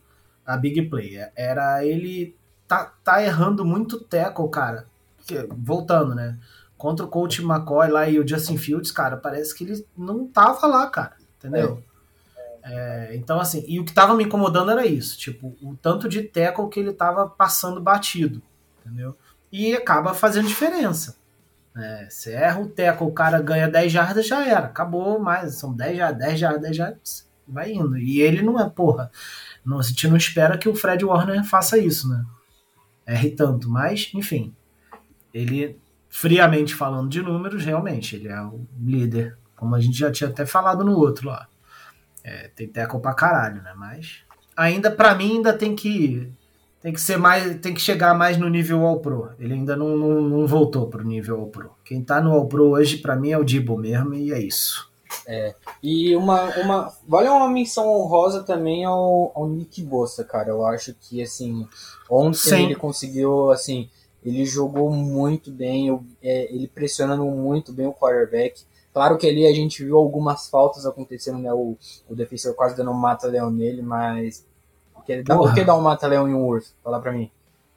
a 0.46 0.56
big 0.56 0.82
play. 0.88 1.16
É- 1.18 1.32
Era 1.36 1.84
ele 1.84 2.34
tá, 2.66 2.92
tá 3.04 3.22
errando 3.22 3.64
muito 3.64 4.00
tackle, 4.00 4.48
cara. 4.50 4.86
Voltando, 5.56 6.14
né? 6.14 6.38
Contra 6.78 7.04
o 7.04 7.08
coach 7.08 7.42
McCoy 7.42 7.88
lá 7.90 8.08
e 8.08 8.18
o 8.20 8.26
Justin 8.26 8.56
Fields, 8.56 8.90
cara, 8.92 9.16
parece 9.16 9.54
que 9.54 9.64
ele 9.64 9.84
não 9.96 10.26
tava 10.28 10.66
lá, 10.66 10.86
cara. 10.88 11.16
Entendeu? 11.38 11.82
É, 11.82 11.85
então, 13.14 13.40
assim, 13.40 13.64
e 13.68 13.78
o 13.78 13.84
que 13.84 13.92
tava 13.92 14.14
me 14.14 14.24
incomodando 14.24 14.70
era 14.70 14.84
isso, 14.84 15.16
tipo, 15.16 15.56
o 15.62 15.76
tanto 15.76 16.08
de 16.08 16.22
tackle 16.22 16.68
que 16.68 16.80
ele 16.80 16.92
tava 16.92 17.28
passando 17.28 17.80
batido, 17.80 18.42
entendeu? 18.80 19.16
E 19.52 19.74
acaba 19.74 20.14
fazendo 20.14 20.48
diferença. 20.48 21.16
É, 21.76 22.08
você 22.08 22.32
erra 22.32 22.60
o 22.60 22.68
tackle, 22.68 23.06
o 23.06 23.12
cara 23.12 23.40
ganha 23.40 23.68
10 23.68 23.92
jardas, 23.92 24.26
já 24.26 24.44
era. 24.46 24.66
Acabou 24.66 25.20
mais. 25.20 25.56
São 25.56 25.74
10 25.74 25.98
jardas, 25.98 26.18
10 26.18 26.40
jardas, 26.40 26.62
10 26.62 26.76
jardas. 26.76 27.30
Vai 27.46 27.72
indo. 27.72 27.98
E 27.98 28.20
ele 28.20 28.42
não 28.42 28.58
é, 28.58 28.68
porra. 28.68 29.10
Não, 29.64 29.78
a 29.78 29.82
gente 29.82 30.08
não 30.08 30.16
espera 30.16 30.56
que 30.56 30.68
o 30.68 30.74
Fred 30.74 31.04
Warner 31.04 31.44
faça 31.44 31.78
isso, 31.78 32.08
né? 32.08 32.24
Erre 33.06 33.30
tanto. 33.30 33.68
Mas, 33.68 34.10
enfim. 34.14 34.54
Ele, 35.34 35.78
friamente 36.08 36.74
falando 36.74 37.10
de 37.10 37.20
números, 37.20 37.64
realmente, 37.64 38.16
ele 38.16 38.28
é 38.28 38.40
o 38.40 38.66
líder. 38.80 39.36
Como 39.54 39.74
a 39.74 39.80
gente 39.80 39.98
já 39.98 40.10
tinha 40.10 40.30
até 40.30 40.46
falado 40.46 40.82
no 40.82 40.96
outro 40.96 41.28
lá. 41.28 41.46
É, 42.26 42.48
tem 42.56 42.66
tackle 42.66 43.00
pra 43.00 43.14
caralho, 43.14 43.62
né? 43.62 43.72
Mas. 43.76 44.24
Ainda, 44.56 44.90
pra 44.90 45.14
mim, 45.14 45.36
ainda 45.36 45.52
tem 45.52 45.76
que 45.76 46.28
tem 46.82 46.92
que 46.92 47.00
ser 47.00 47.16
mais, 47.16 47.58
tem 47.60 47.72
que 47.72 47.80
chegar 47.80 48.14
mais 48.14 48.36
no 48.36 48.48
nível 48.48 48.84
All 48.84 49.00
Pro. 49.00 49.30
Ele 49.38 49.54
ainda 49.54 49.76
não, 49.76 49.96
não, 49.96 50.20
não 50.20 50.46
voltou 50.46 50.88
pro 50.88 51.04
nível 51.04 51.40
All 51.40 51.46
Pro. 51.46 51.70
Quem 51.84 52.02
tá 52.02 52.20
no 52.20 52.32
All 52.32 52.46
Pro 52.46 52.70
hoje, 52.70 52.98
pra 52.98 53.16
mim, 53.16 53.30
é 53.30 53.38
o 53.38 53.44
Dibble 53.44 53.76
mesmo, 53.78 54.14
e 54.14 54.32
é 54.32 54.40
isso. 54.40 54.90
E 55.82 56.14
uma, 56.16 56.44
uma. 56.58 56.92
Vale 57.06 57.28
uma 57.28 57.48
menção 57.48 57.88
honrosa 57.88 58.42
também 58.42 58.84
ao, 58.84 59.32
ao 59.34 59.48
Nick 59.48 59.82
Bossa, 59.82 60.24
cara. 60.24 60.50
Eu 60.50 60.66
acho 60.66 60.94
que, 60.94 61.22
assim, 61.22 61.66
ontem 62.10 62.38
Sim. 62.38 62.64
ele 62.66 62.74
conseguiu, 62.74 63.50
assim, 63.50 63.88
ele 64.24 64.44
jogou 64.44 64.90
muito 64.90 65.50
bem, 65.50 65.88
eu- 65.88 66.04
é, 66.22 66.52
ele 66.52 66.66
pressionando 66.68 67.24
muito 67.24 67.72
bem 67.72 67.86
o 67.86 67.92
quarterback. 67.92 68.64
Claro 68.96 69.18
que 69.18 69.26
ali 69.28 69.46
a 69.46 69.52
gente 69.52 69.84
viu 69.84 69.98
algumas 69.98 70.48
faltas 70.48 70.86
acontecendo, 70.86 71.36
né? 71.38 71.52
O, 71.52 71.76
o 72.08 72.14
defensor 72.14 72.54
quase 72.54 72.74
dando 72.74 72.92
um 72.92 72.94
mata-leão 72.94 73.50
nele, 73.50 73.82
mas. 73.82 74.42
Porque 74.94 75.22
dá, 75.22 75.36
por 75.36 75.52
que 75.52 75.62
dar 75.62 75.76
um 75.76 75.82
mata-leão 75.82 76.26
em 76.26 76.32
um 76.32 76.42
urso? 76.46 76.74
Fala 76.82 76.98
pra 76.98 77.12
mim. 77.12 77.30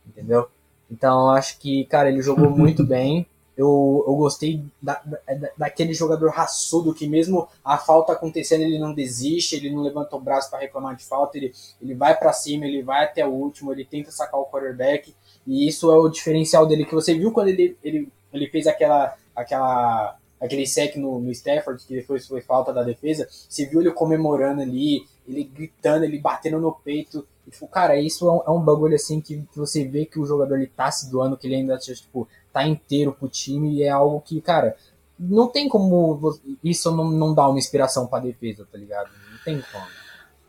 Entendeu? 0.07 0.47
Então 0.89 1.20
eu 1.26 1.32
acho 1.32 1.59
que, 1.59 1.84
cara, 1.88 2.07
ele 2.09 2.22
jogou 2.22 2.49
muito 2.49 2.86
bem. 2.88 3.28
Eu, 3.57 4.05
eu 4.07 4.15
gostei 4.15 4.63
da, 4.82 5.01
da- 5.03 5.49
daquele 5.57 5.93
jogador 5.93 6.30
raçudo 6.30 6.93
que 6.93 7.05
mesmo 7.05 7.49
a 7.65 7.78
falta 7.78 8.13
acontecendo 8.13 8.61
ele 8.61 8.80
não 8.80 8.93
desiste, 8.93 9.57
ele 9.57 9.70
não 9.70 9.82
levanta 9.82 10.15
o 10.15 10.22
braço 10.22 10.49
para 10.49 10.59
reclamar 10.59 10.95
de 10.95 11.03
falta, 11.03 11.38
ele, 11.38 11.53
ele 11.82 11.93
vai 11.93 12.17
para 12.17 12.32
cima, 12.32 12.65
ele 12.65 12.82
vai 12.82 13.03
até 13.03 13.28
o 13.28 13.32
último, 13.32 13.74
ele 13.74 13.84
tenta 13.84 14.11
sacar 14.11 14.39
o 14.39 14.45
quarterback 14.45 15.13
e 15.45 15.67
isso 15.67 15.91
é 15.91 15.97
o 15.97 16.07
diferencial 16.07 16.65
dele 16.65 16.86
que 16.86 16.95
você 16.95 17.13
viu 17.13 17.34
quando 17.34 17.49
ele, 17.49 17.78
ele, 17.84 18.09
ele 18.32 18.47
fez 18.47 18.65
aquela 18.65 19.13
aquela 19.36 20.18
aquele 20.41 20.65
sec 20.65 20.95
no, 20.95 21.19
no 21.19 21.31
Stafford 21.31 21.83
que 21.85 21.95
depois 21.95 22.25
foi 22.25 22.41
falta 22.41 22.73
da 22.73 22.83
defesa, 22.83 23.27
você 23.47 23.65
viu 23.65 23.81
ele 23.81 23.91
comemorando 23.91 24.61
ali, 24.61 25.05
ele 25.27 25.43
gritando, 25.43 26.05
ele 26.05 26.19
batendo 26.19 26.59
no 26.59 26.71
peito. 26.71 27.27
E, 27.45 27.51
tipo, 27.51 27.67
cara, 27.67 27.99
isso 27.99 28.27
é 28.27 28.31
um, 28.31 28.41
é 28.47 28.57
um 28.57 28.61
bagulho 28.61 28.95
assim 28.95 29.19
que, 29.19 29.37
que 29.51 29.57
você 29.57 29.83
vê 29.85 30.05
que 30.05 30.19
o 30.19 30.25
jogador 30.25 30.55
ele 30.55 30.67
tá 30.67 30.89
se 30.91 31.09
doando, 31.09 31.37
que 31.37 31.47
ele 31.47 31.55
ainda 31.55 31.77
tipo, 31.77 32.27
tá 32.53 32.65
inteiro 32.67 33.11
pro 33.11 33.27
time 33.27 33.75
e 33.75 33.83
é 33.83 33.89
algo 33.89 34.21
que, 34.21 34.39
cara, 34.41 34.75
não 35.19 35.47
tem 35.49 35.67
como 35.67 36.39
isso 36.63 36.95
não, 36.95 37.09
não 37.11 37.33
dar 37.33 37.49
uma 37.49 37.59
inspiração 37.59 38.07
pra 38.07 38.19
defesa, 38.19 38.65
tá 38.71 38.77
ligado? 38.77 39.09
Não 39.31 39.37
tem 39.43 39.61
como. 39.71 39.85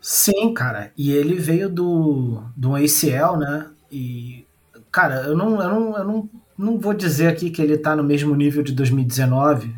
Sim, 0.00 0.54
cara. 0.54 0.92
E 0.96 1.12
ele 1.12 1.34
veio 1.34 1.68
do, 1.68 2.42
do 2.56 2.74
ACL, 2.74 3.36
né? 3.36 3.70
E, 3.90 4.46
cara, 4.90 5.22
eu 5.22 5.36
não, 5.36 5.62
eu 5.62 5.68
não, 5.68 5.98
eu 5.98 6.04
não, 6.04 6.30
não 6.56 6.78
vou 6.78 6.94
dizer 6.94 7.28
aqui 7.28 7.50
que 7.50 7.62
ele 7.62 7.78
tá 7.78 7.94
no 7.96 8.04
mesmo 8.04 8.34
nível 8.34 8.62
de 8.62 8.72
2019, 8.72 9.74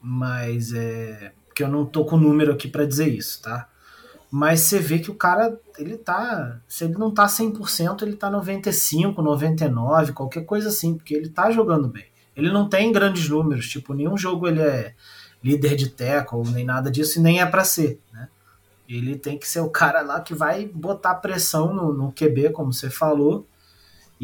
mas 0.00 0.72
é. 0.72 1.32
Porque 1.46 1.62
eu 1.62 1.68
não 1.68 1.84
tô 1.84 2.04
com 2.04 2.16
número 2.16 2.52
aqui 2.52 2.66
pra 2.66 2.86
dizer 2.86 3.08
isso, 3.08 3.42
tá? 3.42 3.68
Mas 4.30 4.60
você 4.60 4.78
vê 4.78 4.98
que 4.98 5.10
o 5.10 5.14
cara, 5.14 5.60
ele 5.78 5.98
tá. 5.98 6.58
Se 6.66 6.84
ele 6.84 6.94
não 6.94 7.12
tá 7.12 7.26
100%, 7.26 8.02
ele 8.02 8.16
tá 8.16 8.30
95, 8.30 9.20
99, 9.20 10.12
qualquer 10.12 10.46
coisa 10.46 10.70
assim, 10.70 10.94
porque 10.94 11.14
ele 11.14 11.28
tá 11.28 11.50
jogando 11.50 11.88
bem. 11.88 12.06
Ele 12.34 12.50
não 12.50 12.66
tem 12.66 12.90
grandes 12.90 13.28
números, 13.28 13.68
tipo, 13.68 13.92
nenhum 13.92 14.16
jogo 14.16 14.48
ele 14.48 14.62
é 14.62 14.94
líder 15.44 15.76
de 15.76 15.90
tackle, 15.90 16.48
nem 16.50 16.64
nada 16.64 16.90
disso, 16.90 17.18
e 17.18 17.22
nem 17.22 17.42
é 17.42 17.46
pra 17.46 17.62
ser, 17.62 18.00
né? 18.10 18.28
Ele 18.88 19.16
tem 19.16 19.38
que 19.38 19.46
ser 19.46 19.60
o 19.60 19.68
cara 19.68 20.00
lá 20.00 20.20
que 20.20 20.34
vai 20.34 20.66
botar 20.66 21.16
pressão 21.16 21.74
no, 21.74 21.92
no 21.92 22.12
QB, 22.12 22.50
como 22.50 22.72
você 22.72 22.88
falou. 22.88 23.46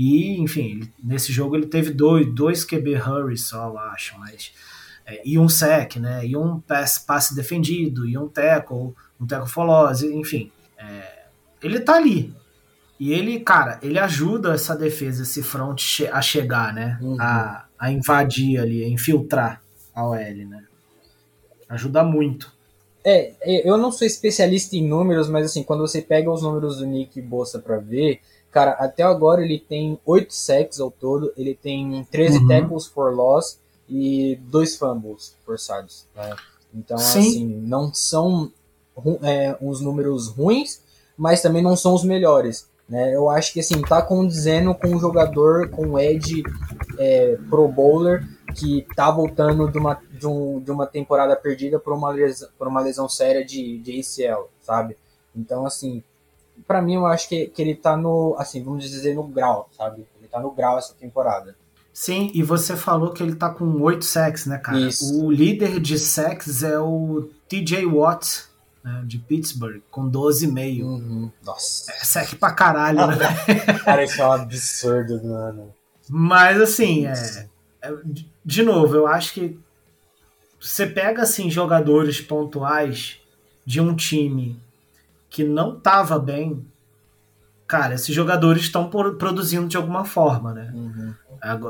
E, 0.00 0.38
enfim, 0.40 0.88
nesse 1.02 1.32
jogo 1.32 1.56
ele 1.56 1.66
teve 1.66 1.90
dois, 1.90 2.24
dois 2.32 2.64
QB 2.64 2.94
hurries 2.96 3.42
só, 3.48 3.66
eu 3.68 3.78
acho, 3.78 4.16
mas. 4.20 4.52
é, 5.04 5.20
e 5.24 5.36
um 5.38 5.48
sec, 5.48 5.96
né? 5.96 6.24
E 6.24 6.36
um 6.36 6.60
pass, 6.60 6.98
passe 7.00 7.34
defendido, 7.34 8.06
e 8.06 8.16
um 8.16 8.28
tackle, 8.28 8.94
um 9.20 9.26
tackle 9.26 9.48
for 9.50 9.64
loss, 9.64 10.02
enfim. 10.02 10.52
é, 10.78 11.24
ele 11.60 11.80
tá 11.80 11.96
ali. 11.96 12.32
E 13.00 13.12
ele, 13.12 13.40
cara, 13.40 13.78
ele 13.82 13.98
ajuda 13.98 14.54
essa 14.54 14.76
defesa, 14.76 15.22
esse 15.24 15.42
front 15.42 15.80
che- 15.80 16.06
a 16.08 16.20
chegar, 16.22 16.72
né? 16.72 16.98
Uhum. 17.02 17.16
A, 17.20 17.64
a 17.78 17.90
invadir 17.92 18.60
ali, 18.60 18.84
a 18.84 18.88
infiltrar 18.88 19.60
a 19.94 20.04
OL, 20.06 20.16
né? 20.46 20.64
Ajuda 21.68 22.02
muito. 22.04 22.52
É, 23.04 23.32
é, 23.40 23.68
eu 23.68 23.76
não 23.78 23.90
sou 23.92 24.06
especialista 24.06 24.74
em 24.76 24.86
números, 24.86 25.28
mas 25.28 25.46
assim, 25.46 25.62
quando 25.62 25.80
você 25.80 26.02
pega 26.02 26.30
os 26.30 26.42
números 26.42 26.78
do 26.78 26.86
Nick 26.86 27.20
Bossa 27.20 27.58
pra 27.58 27.78
ver, 27.78 28.20
cara, 28.50 28.72
até 28.72 29.02
agora 29.02 29.42
ele 29.44 29.58
tem 29.58 29.98
8 30.04 30.32
sacks 30.32 30.80
ao 30.80 30.90
todo, 30.90 31.32
ele 31.36 31.54
tem 31.54 32.06
13 32.10 32.38
Uhum. 32.38 32.48
tackles 32.48 32.86
for 32.86 33.14
loss 33.14 33.58
e 33.88 34.38
dois 34.42 34.76
fumbles 34.76 35.34
forçados. 35.44 36.06
Né? 36.14 36.34
Então, 36.74 36.98
Sim. 36.98 37.18
assim, 37.18 37.46
não 37.46 37.92
são 37.92 38.52
é, 39.22 39.56
uns 39.60 39.80
números 39.80 40.28
ruins, 40.28 40.80
mas 41.16 41.40
também 41.40 41.62
não 41.62 41.76
são 41.76 41.94
os 41.94 42.04
melhores. 42.04 42.68
Né? 42.88 43.14
Eu 43.14 43.28
acho 43.28 43.52
que 43.52 43.60
assim, 43.60 43.80
tá 43.82 44.00
condizendo 44.00 44.74
com 44.74 44.88
um 44.88 44.98
jogador 44.98 45.68
com 45.70 45.88
um 45.88 45.98
edge 45.98 46.42
é, 46.98 47.36
pro 47.48 47.68
bowler 47.68 48.26
que 48.54 48.86
tá 48.96 49.10
voltando 49.10 49.70
de 49.70 49.78
uma, 49.78 50.00
de, 50.10 50.26
um, 50.26 50.58
de 50.58 50.70
uma 50.70 50.86
temporada 50.86 51.36
perdida 51.36 51.78
por 51.78 51.92
uma 51.92 52.10
lesão, 52.10 52.48
por 52.58 52.66
uma 52.66 52.80
lesão 52.80 53.08
séria 53.08 53.44
de, 53.44 53.78
de 53.78 54.00
ACL, 54.00 54.48
sabe? 54.62 54.96
Então, 55.36 55.66
assim, 55.66 56.02
pra 56.66 56.82
mim 56.82 56.94
eu 56.94 57.06
acho 57.06 57.28
que, 57.28 57.46
que 57.46 57.60
ele 57.62 57.74
tá 57.74 57.96
no, 57.96 58.34
assim, 58.38 58.62
vamos 58.62 58.84
dizer, 58.84 59.14
no 59.14 59.22
grau, 59.24 59.68
sabe? 59.76 60.06
Ele 60.18 60.28
tá 60.28 60.40
no 60.40 60.50
grau 60.50 60.78
essa 60.78 60.94
temporada. 60.94 61.54
Sim, 61.92 62.30
e 62.32 62.42
você 62.42 62.76
falou 62.76 63.12
que 63.12 63.22
ele 63.22 63.34
tá 63.34 63.50
com 63.50 63.80
8 63.82 64.04
sacks, 64.04 64.46
né, 64.46 64.58
cara? 64.58 64.78
Isso. 64.78 65.20
O 65.24 65.30
líder 65.32 65.80
de 65.80 65.98
sacks 65.98 66.62
é 66.62 66.78
o 66.78 67.28
TJ 67.48 67.84
Watt, 67.86 68.44
né, 68.84 69.02
de 69.04 69.18
Pittsburgh, 69.18 69.80
com 69.90 70.08
12,5. 70.08 70.82
Uhum. 70.84 71.30
Nossa. 71.44 71.90
É 71.92 72.04
sack 72.04 72.36
pra 72.36 72.52
caralho, 72.52 73.04
né? 73.08 73.16
Cara, 73.84 74.04
isso 74.04 74.22
é 74.22 74.26
um 74.28 74.32
absurdo, 74.32 75.20
mano. 75.24 75.74
Mas, 76.08 76.60
assim, 76.60 77.06
é, 77.06 77.48
é- 77.82 77.92
de- 78.04 78.30
de 78.44 78.62
novo, 78.62 78.94
eu 78.94 79.06
acho 79.08 79.32
que 79.34 79.58
você 80.60 80.86
pega, 80.86 81.22
assim, 81.22 81.50
jogadores 81.50 82.20
pontuais 82.20 83.18
de 83.66 83.80
um 83.80 83.94
time 83.94 84.58
que 85.28 85.44
não 85.44 85.78
tava 85.78 86.18
bem, 86.18 86.64
cara, 87.66 87.94
esses 87.94 88.14
jogadores 88.14 88.62
estão 88.62 88.88
produzindo 88.88 89.68
de 89.68 89.76
alguma 89.76 90.04
forma, 90.04 90.52
né? 90.54 90.72
Uhum. 90.74 91.14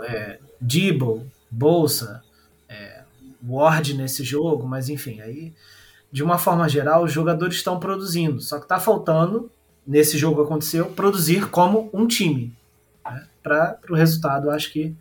É, 0.04 0.38
Dibble, 0.60 1.30
Bolsa, 1.50 2.22
é, 2.68 3.02
Ward 3.46 3.94
nesse 3.94 4.24
jogo, 4.24 4.66
mas 4.66 4.88
enfim, 4.88 5.20
aí 5.20 5.52
de 6.10 6.22
uma 6.22 6.38
forma 6.38 6.68
geral 6.68 7.04
os 7.04 7.12
jogadores 7.12 7.56
estão 7.56 7.78
produzindo, 7.78 8.40
só 8.40 8.58
que 8.58 8.66
tá 8.66 8.80
faltando 8.80 9.50
nesse 9.86 10.16
jogo 10.16 10.42
aconteceu 10.42 10.86
produzir 10.92 11.50
como 11.50 11.90
um 11.92 12.06
time, 12.06 12.54
né? 13.04 13.26
para 13.42 13.78
o 13.90 13.94
resultado, 13.94 14.50
acho 14.50 14.72
que 14.72 14.94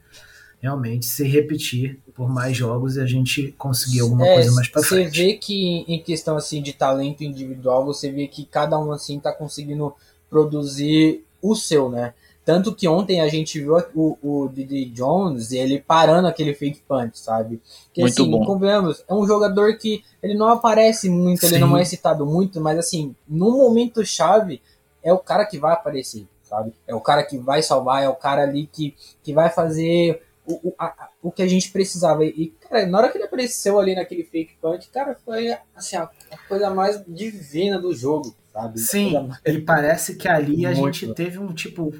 realmente 0.61 1.05
se 1.05 1.25
repetir 1.25 1.99
por 2.17 2.29
mais 2.29 2.57
jogos 2.57 2.97
e 2.97 3.01
a 3.01 3.05
gente 3.05 3.53
conseguir 3.53 4.01
alguma 4.01 4.25
É, 4.25 4.33
coisa 4.33 4.51
mais 4.53 4.67
para 4.67 4.81
Você 4.81 4.89
frente. 4.89 5.17
vê 5.17 5.33
que 5.35 5.85
em 5.87 6.01
questão 6.03 6.35
assim 6.35 6.61
de 6.61 6.73
talento 6.73 7.23
individual, 7.23 7.85
você 7.85 8.11
vê 8.11 8.27
que 8.27 8.45
cada 8.45 8.77
um 8.79 8.91
assim 8.91 9.19
tá 9.19 9.31
conseguindo 9.31 9.93
produzir 10.29 11.23
o 11.41 11.55
seu, 11.55 11.89
né? 11.89 12.13
Tanto 12.43 12.73
que 12.73 12.87
ontem 12.87 13.19
a 13.21 13.27
gente 13.27 13.59
viu 13.59 13.75
o, 13.93 14.17
o 14.21 14.47
Didi 14.49 14.85
Jones 14.85 15.51
ele 15.51 15.79
parando 15.81 16.27
aquele 16.27 16.53
fake 16.53 16.81
punch, 16.87 17.19
sabe? 17.19 17.61
Que 17.93 18.01
Muito 18.01 18.13
assim, 18.23 18.31
bom. 18.31 18.45
convenhamos, 18.45 19.03
é 19.07 19.13
um 19.13 19.27
jogador 19.27 19.77
que 19.77 20.03
ele 20.23 20.33
não 20.33 20.47
aparece 20.47 21.09
muito, 21.09 21.45
ele 21.45 21.57
Sim. 21.57 21.59
não 21.59 21.77
é 21.77 21.83
citado 21.85 22.25
muito, 22.25 22.61
mas 22.61 22.77
assim, 22.79 23.13
no 23.27 23.51
momento 23.51 24.05
chave 24.05 24.61
é 25.03 25.11
o 25.13 25.19
cara 25.19 25.45
que 25.45 25.57
vai 25.59 25.73
aparecer, 25.73 26.25
sabe? 26.43 26.73
É 26.87 26.95
o 26.95 27.01
cara 27.01 27.23
que 27.23 27.37
vai 27.37 27.61
salvar, 27.61 28.03
é 28.03 28.09
o 28.09 28.15
cara 28.15 28.43
ali 28.43 28.67
que, 28.71 28.95
que 29.23 29.33
vai 29.33 29.49
fazer 29.49 30.21
o, 30.45 30.69
o, 30.69 30.73
a- 30.79 31.06
o 31.21 31.31
que 31.31 31.41
a 31.41 31.47
gente 31.47 31.71
precisava. 31.71 32.23
E, 32.25 32.53
cara, 32.69 32.85
na 32.85 32.97
hora 32.99 33.09
que 33.09 33.17
ele 33.17 33.25
apareceu 33.25 33.79
ali 33.79 33.95
naquele 33.95 34.23
fake 34.23 34.55
punch, 34.61 34.87
cara, 34.89 35.17
foi 35.25 35.55
assim, 35.75 35.95
a, 35.97 36.03
a 36.03 36.37
coisa 36.47 36.69
mais 36.69 37.03
divina 37.07 37.79
do 37.79 37.93
jogo, 37.93 38.35
sabe? 38.53 38.79
A 38.79 38.83
Sim, 38.83 39.27
mais- 39.27 39.41
e 39.45 39.59
parece 39.61 40.15
que 40.15 40.27
ali 40.27 40.65
a 40.65 40.71
Muito. 40.71 40.97
gente 40.97 41.13
teve 41.13 41.39
um 41.39 41.53
tipo. 41.53 41.93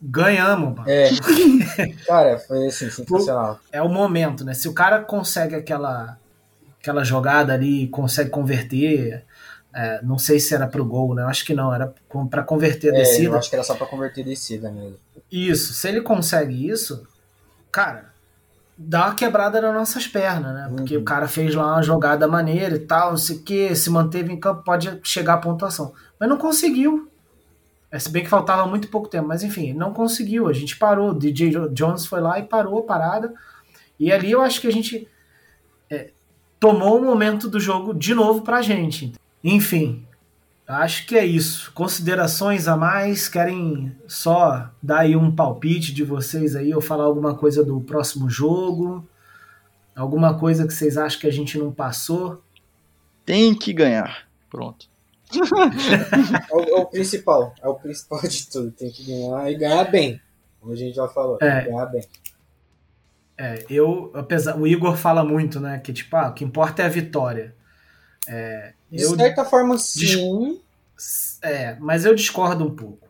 Ganhamos, 0.00 0.76
mano. 0.76 0.88
É, 0.90 1.08
cara, 2.06 2.38
foi 2.38 2.66
assim, 2.66 2.90
sensacional. 2.90 3.58
é 3.72 3.80
o 3.80 3.88
momento, 3.88 4.44
né? 4.44 4.52
Se 4.52 4.68
o 4.68 4.74
cara 4.74 5.02
consegue 5.02 5.54
aquela, 5.54 6.18
aquela 6.78 7.02
jogada 7.02 7.54
ali, 7.54 7.88
consegue 7.88 8.28
converter, 8.28 9.24
é, 9.74 10.00
não 10.02 10.18
sei 10.18 10.38
se 10.38 10.54
era 10.54 10.66
pro 10.68 10.84
gol, 10.84 11.14
né? 11.14 11.22
Eu 11.22 11.28
acho 11.28 11.46
que 11.46 11.54
não, 11.54 11.74
era 11.74 11.92
pra 12.30 12.42
converter 12.42 12.90
a 12.92 12.96
É, 12.96 13.00
eu 13.00 13.02
descida. 13.04 13.38
acho 13.38 13.48
que 13.48 13.56
era 13.56 13.64
só 13.64 13.74
pra 13.74 13.86
converter 13.86 14.22
descida 14.22 14.70
mesmo. 14.70 14.98
Isso, 15.32 15.72
se 15.72 15.88
ele 15.88 16.02
consegue 16.02 16.68
isso, 16.68 17.06
cara, 17.72 18.12
dá 18.78 19.06
uma 19.06 19.14
quebrada 19.14 19.60
nas 19.60 19.72
nossas 19.74 20.06
pernas, 20.06 20.54
né? 20.54 20.68
Porque 20.74 20.96
Uhum. 20.96 21.02
o 21.02 21.04
cara 21.04 21.26
fez 21.28 21.54
lá 21.54 21.72
uma 21.74 21.82
jogada 21.82 22.26
maneira 22.28 22.76
e 22.76 22.80
tal, 22.80 23.10
não 23.10 23.16
sei 23.16 23.36
o 23.36 23.42
que, 23.42 23.74
se 23.74 23.88
manteve 23.90 24.32
em 24.32 24.38
campo, 24.38 24.62
pode 24.64 25.00
chegar 25.02 25.34
à 25.34 25.38
pontuação. 25.38 25.92
Mas 26.20 26.28
não 26.28 26.36
conseguiu. 26.36 27.10
É, 27.90 27.98
se 27.98 28.10
bem 28.10 28.22
que 28.24 28.28
faltava 28.28 28.66
muito 28.66 28.88
pouco 28.88 29.08
tempo, 29.08 29.28
mas 29.28 29.42
enfim, 29.42 29.72
não 29.72 29.92
conseguiu. 29.94 30.48
A 30.48 30.52
gente 30.52 30.76
parou. 30.76 31.10
O 31.10 31.14
DJ 31.18 31.50
Jo- 31.52 31.68
Jones 31.70 32.04
foi 32.06 32.20
lá 32.20 32.38
e 32.38 32.42
parou 32.42 32.80
a 32.80 32.82
parada. 32.82 33.32
E 33.98 34.12
ali 34.12 34.30
eu 34.32 34.42
acho 34.42 34.60
que 34.60 34.66
a 34.66 34.72
gente 34.72 35.08
é, 35.88 36.10
tomou 36.60 36.98
o 36.98 37.04
momento 37.04 37.48
do 37.48 37.58
jogo 37.60 37.94
de 37.94 38.14
novo 38.14 38.42
pra 38.42 38.60
gente. 38.60 39.12
Enfim, 39.42 40.04
acho 40.66 41.06
que 41.06 41.16
é 41.16 41.24
isso. 41.24 41.72
Considerações 41.72 42.66
a 42.68 42.76
mais? 42.76 43.28
Querem 43.28 43.96
só 44.06 44.70
dar 44.82 45.00
aí 45.00 45.16
um 45.16 45.34
palpite 45.34 45.92
de 45.92 46.02
vocês 46.04 46.54
aí 46.56 46.74
ou 46.74 46.80
falar 46.80 47.04
alguma 47.04 47.34
coisa 47.34 47.64
do 47.64 47.80
próximo 47.80 48.28
jogo? 48.28 49.08
Alguma 49.94 50.38
coisa 50.38 50.66
que 50.66 50.74
vocês 50.74 50.96
acham 50.98 51.20
que 51.20 51.26
a 51.26 51.32
gente 51.32 51.56
não 51.58 51.72
passou? 51.72 52.42
Tem 53.24 53.54
que 53.54 53.72
ganhar. 53.72 54.26
Pronto. 54.50 54.88
É 56.48 56.54
o, 56.54 56.60
é 56.60 56.80
o 56.80 56.86
principal, 56.86 57.52
é 57.60 57.66
o 57.68 57.74
principal 57.74 58.20
de 58.22 58.46
tudo. 58.48 58.70
Tem 58.70 58.90
que 58.90 59.04
ganhar 59.04 59.50
e 59.50 59.56
ganhar 59.56 59.84
bem. 59.90 60.20
Como 60.60 60.72
a 60.72 60.76
gente 60.76 60.94
já 60.94 61.08
falou, 61.08 61.36
É. 61.40 61.64
ganhar 61.64 61.86
bem. 61.86 62.04
É, 63.38 63.66
eu, 63.68 64.10
apesar, 64.14 64.56
o 64.56 64.66
Igor 64.66 64.96
fala 64.96 65.24
muito, 65.24 65.60
né? 65.60 65.78
Que 65.78 65.92
tipo, 65.92 66.16
ah, 66.16 66.28
o 66.28 66.32
que 66.32 66.44
importa 66.44 66.82
é 66.82 66.86
a 66.86 66.88
vitória. 66.88 67.54
É, 68.28 68.72
De 68.90 69.02
eu, 69.02 69.16
certa 69.16 69.44
forma, 69.44 69.76
sim. 69.78 70.60
é, 71.42 71.76
mas 71.80 72.04
eu 72.04 72.14
discordo 72.14 72.64
um 72.64 72.74
pouco. 72.74 73.06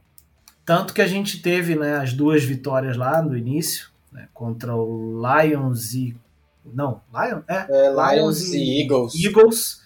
Tanto 0.65 0.93
que 0.93 1.03
a 1.03 1.07
gente 1.07 1.41
teve 1.41 1.77
né, 1.77 1.97
as 1.97 2.13
duas 2.13 2.43
vitórias 2.43 2.97
lá 2.97 3.23
no 3.23 3.37
início, 3.37 3.91
né, 4.11 4.29
contra 4.35 4.75
o 4.75 5.21
Lions 5.21 5.95
e. 5.95 6.17
Não, 6.65 7.01
Lions? 7.13 7.45
É, 7.49 7.67
É, 7.69 7.91
Lions 7.91 8.41
e 8.53 8.83
Eagles. 8.83 9.15
Eagles. 9.15 9.83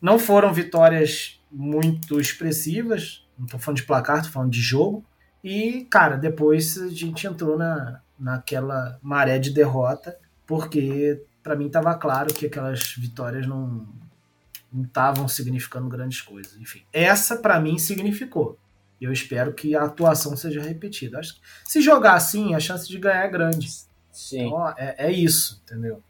Não 0.00 0.18
foram 0.18 0.52
vitórias 0.52 1.40
muito 1.50 2.20
expressivas. 2.20 3.24
Não 3.38 3.46
tô 3.46 3.58
falando 3.58 3.78
de 3.78 3.84
placar, 3.84 4.22
tô 4.22 4.30
falando 4.30 4.50
de 4.50 4.60
jogo. 4.60 5.04
E, 5.44 5.86
cara, 5.88 6.16
depois 6.16 6.76
a 6.76 6.88
gente 6.88 7.26
entrou 7.26 7.56
na, 7.56 8.00
naquela 8.18 8.98
maré 9.00 9.38
de 9.38 9.50
derrota, 9.50 10.18
porque 10.44 11.22
para 11.42 11.54
mim 11.54 11.68
tava 11.68 11.94
claro 11.94 12.34
que 12.34 12.46
aquelas 12.46 12.94
vitórias 12.98 13.46
não 13.46 13.86
não 14.72 14.84
estavam 14.84 15.28
significando 15.28 15.88
grandes 15.88 16.20
coisas. 16.20 16.56
Enfim, 16.56 16.82
essa 16.92 17.36
para 17.36 17.60
mim 17.60 17.78
significou. 17.78 18.58
E 19.00 19.04
eu 19.04 19.12
espero 19.12 19.52
que 19.52 19.74
a 19.74 19.84
atuação 19.84 20.36
seja 20.36 20.62
repetida. 20.62 21.18
Acho 21.18 21.34
que 21.34 21.40
se 21.64 21.80
jogar 21.80 22.14
assim, 22.14 22.54
a 22.54 22.60
chance 22.60 22.88
de 22.88 22.98
ganhar 22.98 23.24
é 23.24 23.28
grande. 23.28 23.68
Sim. 24.10 24.46
Então, 24.46 24.68
é, 24.70 25.06
é 25.06 25.12
isso, 25.12 25.62
entendeu? 25.64 26.02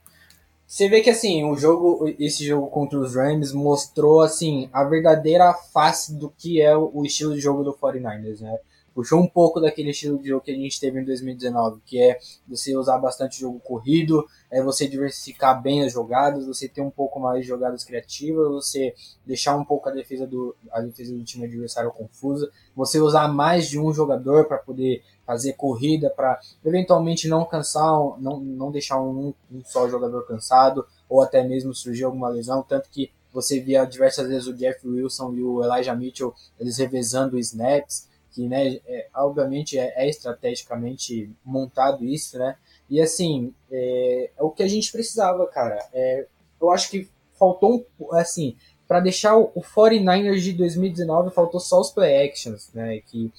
Você 0.66 0.88
vê 0.88 1.00
que 1.00 1.10
assim, 1.10 1.44
o 1.44 1.56
jogo, 1.56 2.12
esse 2.18 2.44
jogo 2.44 2.68
contra 2.68 2.98
os 2.98 3.14
Rams 3.14 3.52
mostrou 3.52 4.20
assim 4.20 4.68
a 4.72 4.84
verdadeira 4.84 5.54
face 5.72 6.14
do 6.14 6.28
que 6.28 6.60
é 6.60 6.76
o 6.76 7.04
estilo 7.04 7.34
de 7.34 7.40
jogo 7.40 7.62
do 7.62 7.72
49ers, 7.72 8.40
né? 8.40 8.58
Puxou 8.96 9.20
um 9.20 9.28
pouco 9.28 9.60
daquele 9.60 9.90
estilo 9.90 10.18
de 10.18 10.28
jogo 10.28 10.42
que 10.42 10.50
a 10.50 10.54
gente 10.54 10.80
teve 10.80 10.98
em 10.98 11.04
2019, 11.04 11.82
que 11.84 12.00
é 12.00 12.18
você 12.48 12.74
usar 12.74 12.96
bastante 12.96 13.38
jogo 13.38 13.60
corrido, 13.60 14.26
é 14.50 14.62
você 14.62 14.88
diversificar 14.88 15.60
bem 15.60 15.84
as 15.84 15.92
jogadas, 15.92 16.46
você 16.46 16.66
ter 16.66 16.80
um 16.80 16.88
pouco 16.88 17.20
mais 17.20 17.42
de 17.42 17.46
jogadas 17.46 17.84
criativas, 17.84 18.48
você 18.48 18.94
deixar 19.26 19.54
um 19.54 19.66
pouco 19.66 19.90
a 19.90 19.92
defesa 19.92 20.26
do, 20.26 20.56
a 20.72 20.80
defesa 20.80 21.14
do 21.14 21.22
time 21.22 21.44
adversário 21.44 21.92
confusa, 21.92 22.50
você 22.74 22.98
usar 22.98 23.28
mais 23.28 23.68
de 23.68 23.78
um 23.78 23.92
jogador 23.92 24.46
para 24.46 24.56
poder 24.56 25.04
fazer 25.26 25.52
corrida, 25.52 26.08
para 26.08 26.40
eventualmente 26.64 27.28
não 27.28 27.44
cansar, 27.44 27.90
não, 28.18 28.40
não 28.40 28.70
deixar 28.70 28.98
um, 28.98 29.34
um 29.52 29.62
só 29.62 29.86
jogador 29.90 30.26
cansado, 30.26 30.86
ou 31.06 31.20
até 31.20 31.46
mesmo 31.46 31.74
surgir 31.74 32.04
alguma 32.04 32.30
lesão, 32.30 32.62
tanto 32.62 32.88
que 32.88 33.12
você 33.30 33.60
via 33.60 33.84
diversas 33.84 34.26
vezes 34.26 34.46
o 34.46 34.54
Jeff 34.54 34.88
Wilson 34.88 35.34
e 35.34 35.42
o 35.42 35.62
Elijah 35.62 35.94
Mitchell 35.94 36.34
eles 36.58 36.78
revezando 36.78 37.38
snaps, 37.38 38.08
que 38.36 38.46
né, 38.46 38.78
é, 38.86 39.06
obviamente 39.14 39.78
é, 39.78 39.94
é 39.96 40.06
estrategicamente 40.06 41.30
montado 41.42 42.04
isso, 42.04 42.38
né? 42.38 42.54
E 42.88 43.00
assim, 43.00 43.54
é, 43.72 44.30
é 44.36 44.42
o 44.42 44.50
que 44.50 44.62
a 44.62 44.68
gente 44.68 44.92
precisava, 44.92 45.46
cara. 45.46 45.82
É, 45.90 46.26
eu 46.60 46.70
acho 46.70 46.90
que 46.90 47.08
faltou 47.38 47.86
um, 47.98 48.14
assim, 48.14 48.54
para 48.86 49.00
deixar 49.00 49.38
o, 49.38 49.50
o 49.54 49.62
49ers 49.62 50.40
de 50.40 50.52
2019, 50.52 51.30
faltou 51.30 51.58
só 51.58 51.80
os 51.80 51.90
play 51.90 52.28
actions, 52.28 52.68
né? 52.74 53.00
Que 53.06 53.32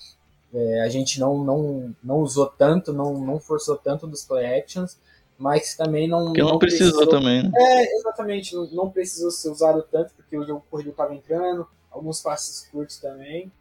é, 0.51 0.81
a 0.81 0.89
gente 0.89 1.19
não, 1.19 1.43
não, 1.43 1.95
não 2.03 2.21
usou 2.21 2.47
tanto, 2.47 2.91
não, 2.91 3.19
não 3.19 3.39
forçou 3.39 3.77
tanto 3.77 4.07
dos 4.07 4.25
play 4.25 4.59
actions, 4.59 4.97
mas 5.37 5.75
também 5.75 6.07
não. 6.07 6.25
Porque 6.25 6.41
não, 6.41 6.57
precisou, 6.57 7.07
também, 7.07 7.43
né? 7.43 7.51
É, 7.55 7.97
exatamente, 7.97 8.55
não, 8.55 8.65
não 8.71 8.89
precisou 8.89 9.29
ser 9.29 9.51
usado 9.51 9.85
tanto, 9.91 10.11
porque 10.15 10.35
o 10.35 10.43
jogo 10.43 10.65
corrido 10.71 10.89
estava 10.89 11.13
entrando, 11.13 11.67
alguns 11.91 12.19
passes 12.19 12.67
curtos 12.71 12.97
também. 12.97 13.51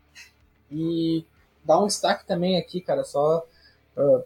E 0.71 1.25
dá 1.64 1.81
um 1.81 1.87
destaque 1.87 2.27
também 2.27 2.59
aqui, 2.59 2.81
cara, 2.81 3.05
só 3.05 3.45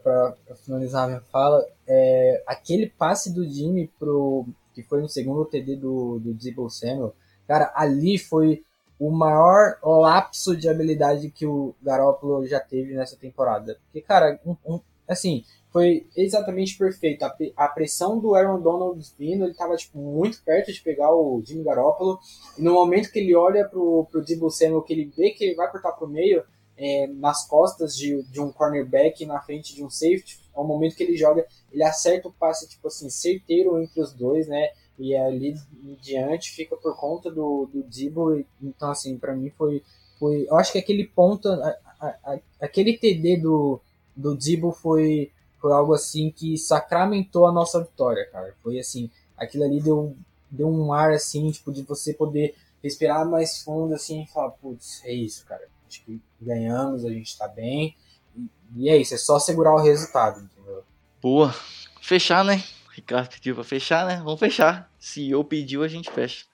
para 0.02 0.34
finalizar 0.64 1.04
a 1.04 1.06
minha 1.06 1.20
fala, 1.32 1.64
é, 1.86 2.42
aquele 2.46 2.88
passe 2.88 3.32
do 3.32 3.48
Jimmy 3.48 3.88
pro 3.98 4.44
que 4.74 4.82
foi 4.82 5.00
no 5.00 5.08
segundo 5.08 5.44
TD 5.44 5.76
do, 5.76 6.18
do 6.18 6.34
Debo 6.34 6.68
Samuel, 6.70 7.14
cara, 7.46 7.72
ali 7.74 8.18
foi 8.18 8.64
o 8.98 9.10
maior 9.10 9.78
lapso 9.82 10.56
de 10.56 10.68
habilidade 10.68 11.30
que 11.30 11.46
o 11.46 11.74
Garoppolo 11.82 12.46
já 12.46 12.60
teve 12.60 12.94
nessa 12.94 13.16
temporada. 13.16 13.78
Porque, 13.84 14.00
cara, 14.00 14.38
um, 14.44 14.56
um, 14.66 14.80
assim, 15.08 15.44
foi 15.72 16.06
exatamente 16.16 16.76
perfeito. 16.76 17.24
A, 17.24 17.36
a, 17.56 17.68
pressão 17.68 18.18
do 18.18 18.34
Aaron 18.34 18.60
Donald 18.60 19.00
vindo, 19.18 19.44
ele 19.44 19.54
tava 19.54 19.76
tipo, 19.76 19.98
muito 19.98 20.42
perto 20.42 20.72
de 20.72 20.80
pegar 20.80 21.14
o 21.14 21.42
Jimmy 21.44 21.64
Garoppolo. 21.64 22.18
E 22.58 22.62
no 22.62 22.74
momento 22.74 23.10
que 23.10 23.18
ele 23.18 23.34
olha 23.34 23.64
pro, 23.68 24.06
pro 24.10 24.24
Debo 24.24 24.50
Samuel, 24.50 24.82
que 24.82 24.92
ele 24.92 25.12
vê 25.16 25.30
que 25.30 25.44
ele 25.44 25.54
vai 25.54 25.70
cortar 25.70 25.92
pro 25.92 26.08
meio, 26.08 26.42
é, 26.76 27.06
nas 27.08 27.46
costas 27.46 27.94
de, 27.94 28.22
de 28.24 28.40
um 28.40 28.50
cornerback 28.50 29.24
na 29.26 29.38
frente 29.40 29.74
de 29.74 29.84
um 29.84 29.90
safety, 29.90 30.40
é 30.56 30.58
o 30.58 30.64
momento 30.64 30.96
que 30.96 31.02
ele 31.02 31.16
joga, 31.16 31.46
ele 31.70 31.84
acerta 31.84 32.28
o 32.28 32.32
passe, 32.32 32.66
tipo 32.68 32.88
assim, 32.88 33.10
certeiro 33.10 33.80
entre 33.80 34.00
os 34.00 34.14
dois, 34.14 34.48
né? 34.48 34.70
E 34.98 35.14
ali 35.14 35.54
em 35.84 35.94
diante 36.00 36.52
fica 36.52 36.76
por 36.76 36.96
conta 36.96 37.30
do, 37.30 37.68
do 37.72 37.82
Debo. 37.82 38.44
Então, 38.62 38.90
assim, 38.90 39.16
para 39.18 39.36
mim 39.36 39.50
foi, 39.50 39.82
foi. 40.18 40.46
Eu 40.48 40.56
acho 40.56 40.72
que 40.72 40.78
aquele 40.78 41.06
ponto, 41.06 41.48
a, 41.48 41.76
a, 42.00 42.06
a, 42.24 42.38
aquele 42.60 42.96
TD 42.96 43.38
do, 43.38 43.80
do 44.16 44.34
Debo 44.34 44.72
foi, 44.72 45.30
foi 45.60 45.72
algo 45.72 45.94
assim 45.94 46.30
que 46.30 46.56
sacramentou 46.56 47.46
a 47.46 47.52
nossa 47.52 47.80
vitória, 47.80 48.26
cara. 48.30 48.54
Foi 48.62 48.78
assim, 48.78 49.10
aquilo 49.36 49.64
ali 49.64 49.80
deu, 49.80 50.16
deu 50.50 50.68
um 50.68 50.92
ar 50.92 51.12
assim, 51.12 51.50
tipo, 51.50 51.72
de 51.72 51.82
você 51.82 52.14
poder 52.14 52.54
respirar 52.82 53.28
mais 53.28 53.62
fundo 53.62 53.94
assim 53.94 54.22
e 54.22 54.26
falar, 54.26 54.50
putz, 54.52 55.02
é 55.04 55.12
isso, 55.12 55.44
cara. 55.46 55.62
Acho 55.86 56.02
que 56.04 56.20
ganhamos, 56.40 57.04
a 57.04 57.10
gente 57.10 57.36
tá 57.36 57.46
bem. 57.46 57.96
E, 58.36 58.48
e 58.76 58.88
é 58.88 58.96
isso, 58.96 59.14
é 59.14 59.18
só 59.18 59.38
segurar 59.38 59.74
o 59.74 59.82
resultado, 59.82 60.40
entendeu? 60.40 60.82
Boa. 61.20 61.54
Fechar, 62.00 62.44
né? 62.44 62.62
Ricardo 62.92 63.28
pediu 63.30 63.54
pra 63.54 63.64
fechar, 63.64 64.06
né? 64.06 64.16
Vamos 64.24 64.40
fechar. 64.40 64.90
Se 64.98 65.30
eu 65.30 65.44
pediu, 65.44 65.82
a 65.82 65.88
gente 65.88 66.10
fecha. 66.10 66.44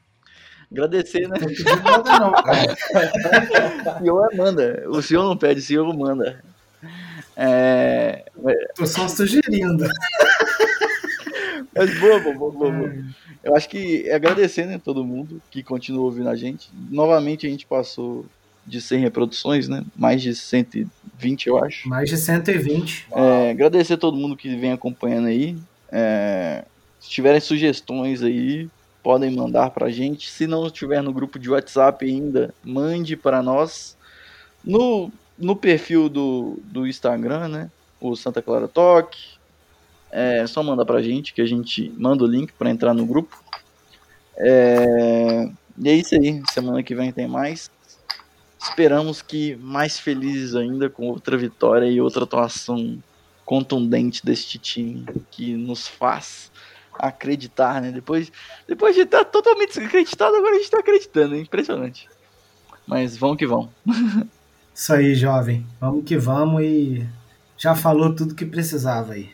Agradecer, 0.70 1.28
né? 1.28 1.38
Não 1.40 1.48
pedi 1.48 1.64
nada, 1.64 2.18
não, 2.18 2.32
cara. 2.32 2.76
O 3.96 3.98
senhor 3.98 4.34
manda. 4.34 4.84
O 4.88 5.02
senhor 5.02 5.24
não 5.24 5.36
pede, 5.36 5.60
o 5.60 5.62
senhor 5.62 5.96
manda. 5.96 6.44
É... 7.36 8.24
Tô 8.74 8.86
só 8.86 9.06
sugerindo. 9.08 9.86
Mas 11.74 12.00
boa, 12.00 12.18
boa, 12.20 12.34
boa, 12.34 12.52
boa, 12.52 12.72
boa. 12.72 12.94
Eu 13.44 13.54
acho 13.54 13.68
que 13.68 14.08
é 14.08 14.14
agradecer, 14.14 14.64
né, 14.66 14.80
todo 14.82 15.04
mundo 15.04 15.40
que 15.50 15.62
continua 15.62 16.04
ouvindo 16.04 16.28
a 16.30 16.34
gente. 16.34 16.70
Novamente 16.90 17.46
a 17.46 17.50
gente 17.50 17.66
passou 17.66 18.24
de 18.66 18.80
100 18.80 19.00
reproduções, 19.00 19.68
né? 19.68 19.84
Mais 19.94 20.20
de 20.20 20.34
120, 20.34 21.46
eu 21.46 21.62
acho. 21.62 21.88
Mais 21.88 22.10
de 22.10 22.16
120. 22.16 23.06
É, 23.12 23.50
agradecer 23.50 23.96
todo 23.96 24.16
mundo 24.16 24.36
que 24.36 24.56
vem 24.56 24.72
acompanhando 24.72 25.28
aí. 25.28 25.56
É, 25.92 26.64
se 26.98 27.08
tiverem 27.10 27.40
sugestões 27.40 28.22
aí, 28.22 28.68
podem 29.02 29.30
mandar 29.30 29.70
pra 29.70 29.90
gente. 29.90 30.28
Se 30.28 30.46
não 30.48 30.66
estiver 30.66 31.00
no 31.02 31.12
grupo 31.12 31.38
de 31.38 31.48
WhatsApp 31.48 32.04
ainda, 32.04 32.52
mande 32.64 33.16
para 33.16 33.40
nós. 33.40 33.96
No, 34.64 35.12
no 35.38 35.56
perfil 35.56 36.08
do, 36.08 36.58
do 36.64 36.86
Instagram, 36.86 37.48
né? 37.48 37.70
O 38.00 38.16
Santa 38.16 38.42
Clara 38.42 38.68
Talk. 38.68 39.16
É 40.10 40.46
só 40.46 40.62
mandar 40.62 40.84
pra 40.84 41.02
gente 41.02 41.34
que 41.34 41.42
a 41.42 41.46
gente 41.46 41.92
manda 41.96 42.24
o 42.24 42.26
link 42.26 42.52
para 42.52 42.70
entrar 42.70 42.94
no 42.94 43.04
grupo. 43.04 43.42
É, 44.36 45.48
e 45.78 45.88
é 45.88 45.92
isso 45.92 46.14
aí. 46.14 46.42
Semana 46.52 46.82
que 46.82 46.94
vem 46.94 47.12
tem 47.12 47.26
mais. 47.26 47.70
Esperamos 48.60 49.20
que 49.20 49.56
mais 49.56 49.98
felizes 49.98 50.54
ainda 50.54 50.88
com 50.88 51.08
outra 51.08 51.36
vitória 51.36 51.86
e 51.86 52.00
outra 52.00 52.24
atuação 52.24 52.98
contundente 53.44 54.24
deste 54.24 54.58
time 54.58 55.06
que 55.30 55.54
nos 55.54 55.86
faz 55.86 56.50
acreditar, 56.98 57.80
né? 57.80 57.92
Depois, 57.92 58.32
depois 58.66 58.94
de 58.94 59.02
estar 59.02 59.24
totalmente 59.24 59.74
desacreditado, 59.74 60.34
agora 60.34 60.52
a 60.52 60.54
gente 60.54 60.64
está 60.64 60.78
acreditando, 60.78 61.34
é 61.34 61.40
impressionante. 61.40 62.08
Mas 62.86 63.16
vamos 63.16 63.36
que 63.36 63.46
vamos. 63.46 63.68
Isso 64.76 64.92
aí, 64.92 65.14
jovem. 65.14 65.66
Vamos 65.80 66.04
que 66.04 66.18
vamos 66.18 66.62
e 66.62 67.08
já 67.56 67.74
falou 67.74 68.14
tudo 68.14 68.34
que 68.34 68.44
precisava 68.44 69.14
aí. 69.14 69.30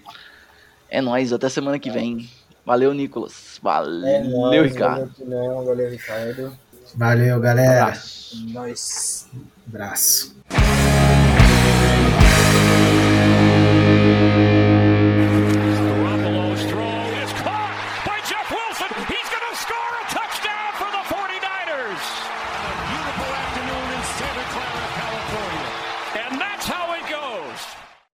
É 0.89 1.01
nóis, 1.01 1.33
até 1.33 1.49
semana 1.49 1.81
que 1.81 1.91
vem. 1.91 2.31
Valeu, 2.65 2.95
Nicolas. 2.95 3.57
É 3.59 3.61
valeu, 3.61 4.07
é 4.07 4.23
nóis, 4.23 4.73
Ricardo. 4.73 5.13
Valeu, 5.19 5.65
valeu, 5.65 5.91
Ricardo. 5.91 6.53
Valeu, 6.95 7.41
galera. 7.41 7.87
Abraço. 7.87 8.47
Nós. 8.53 9.27
Abraço. 9.67 10.37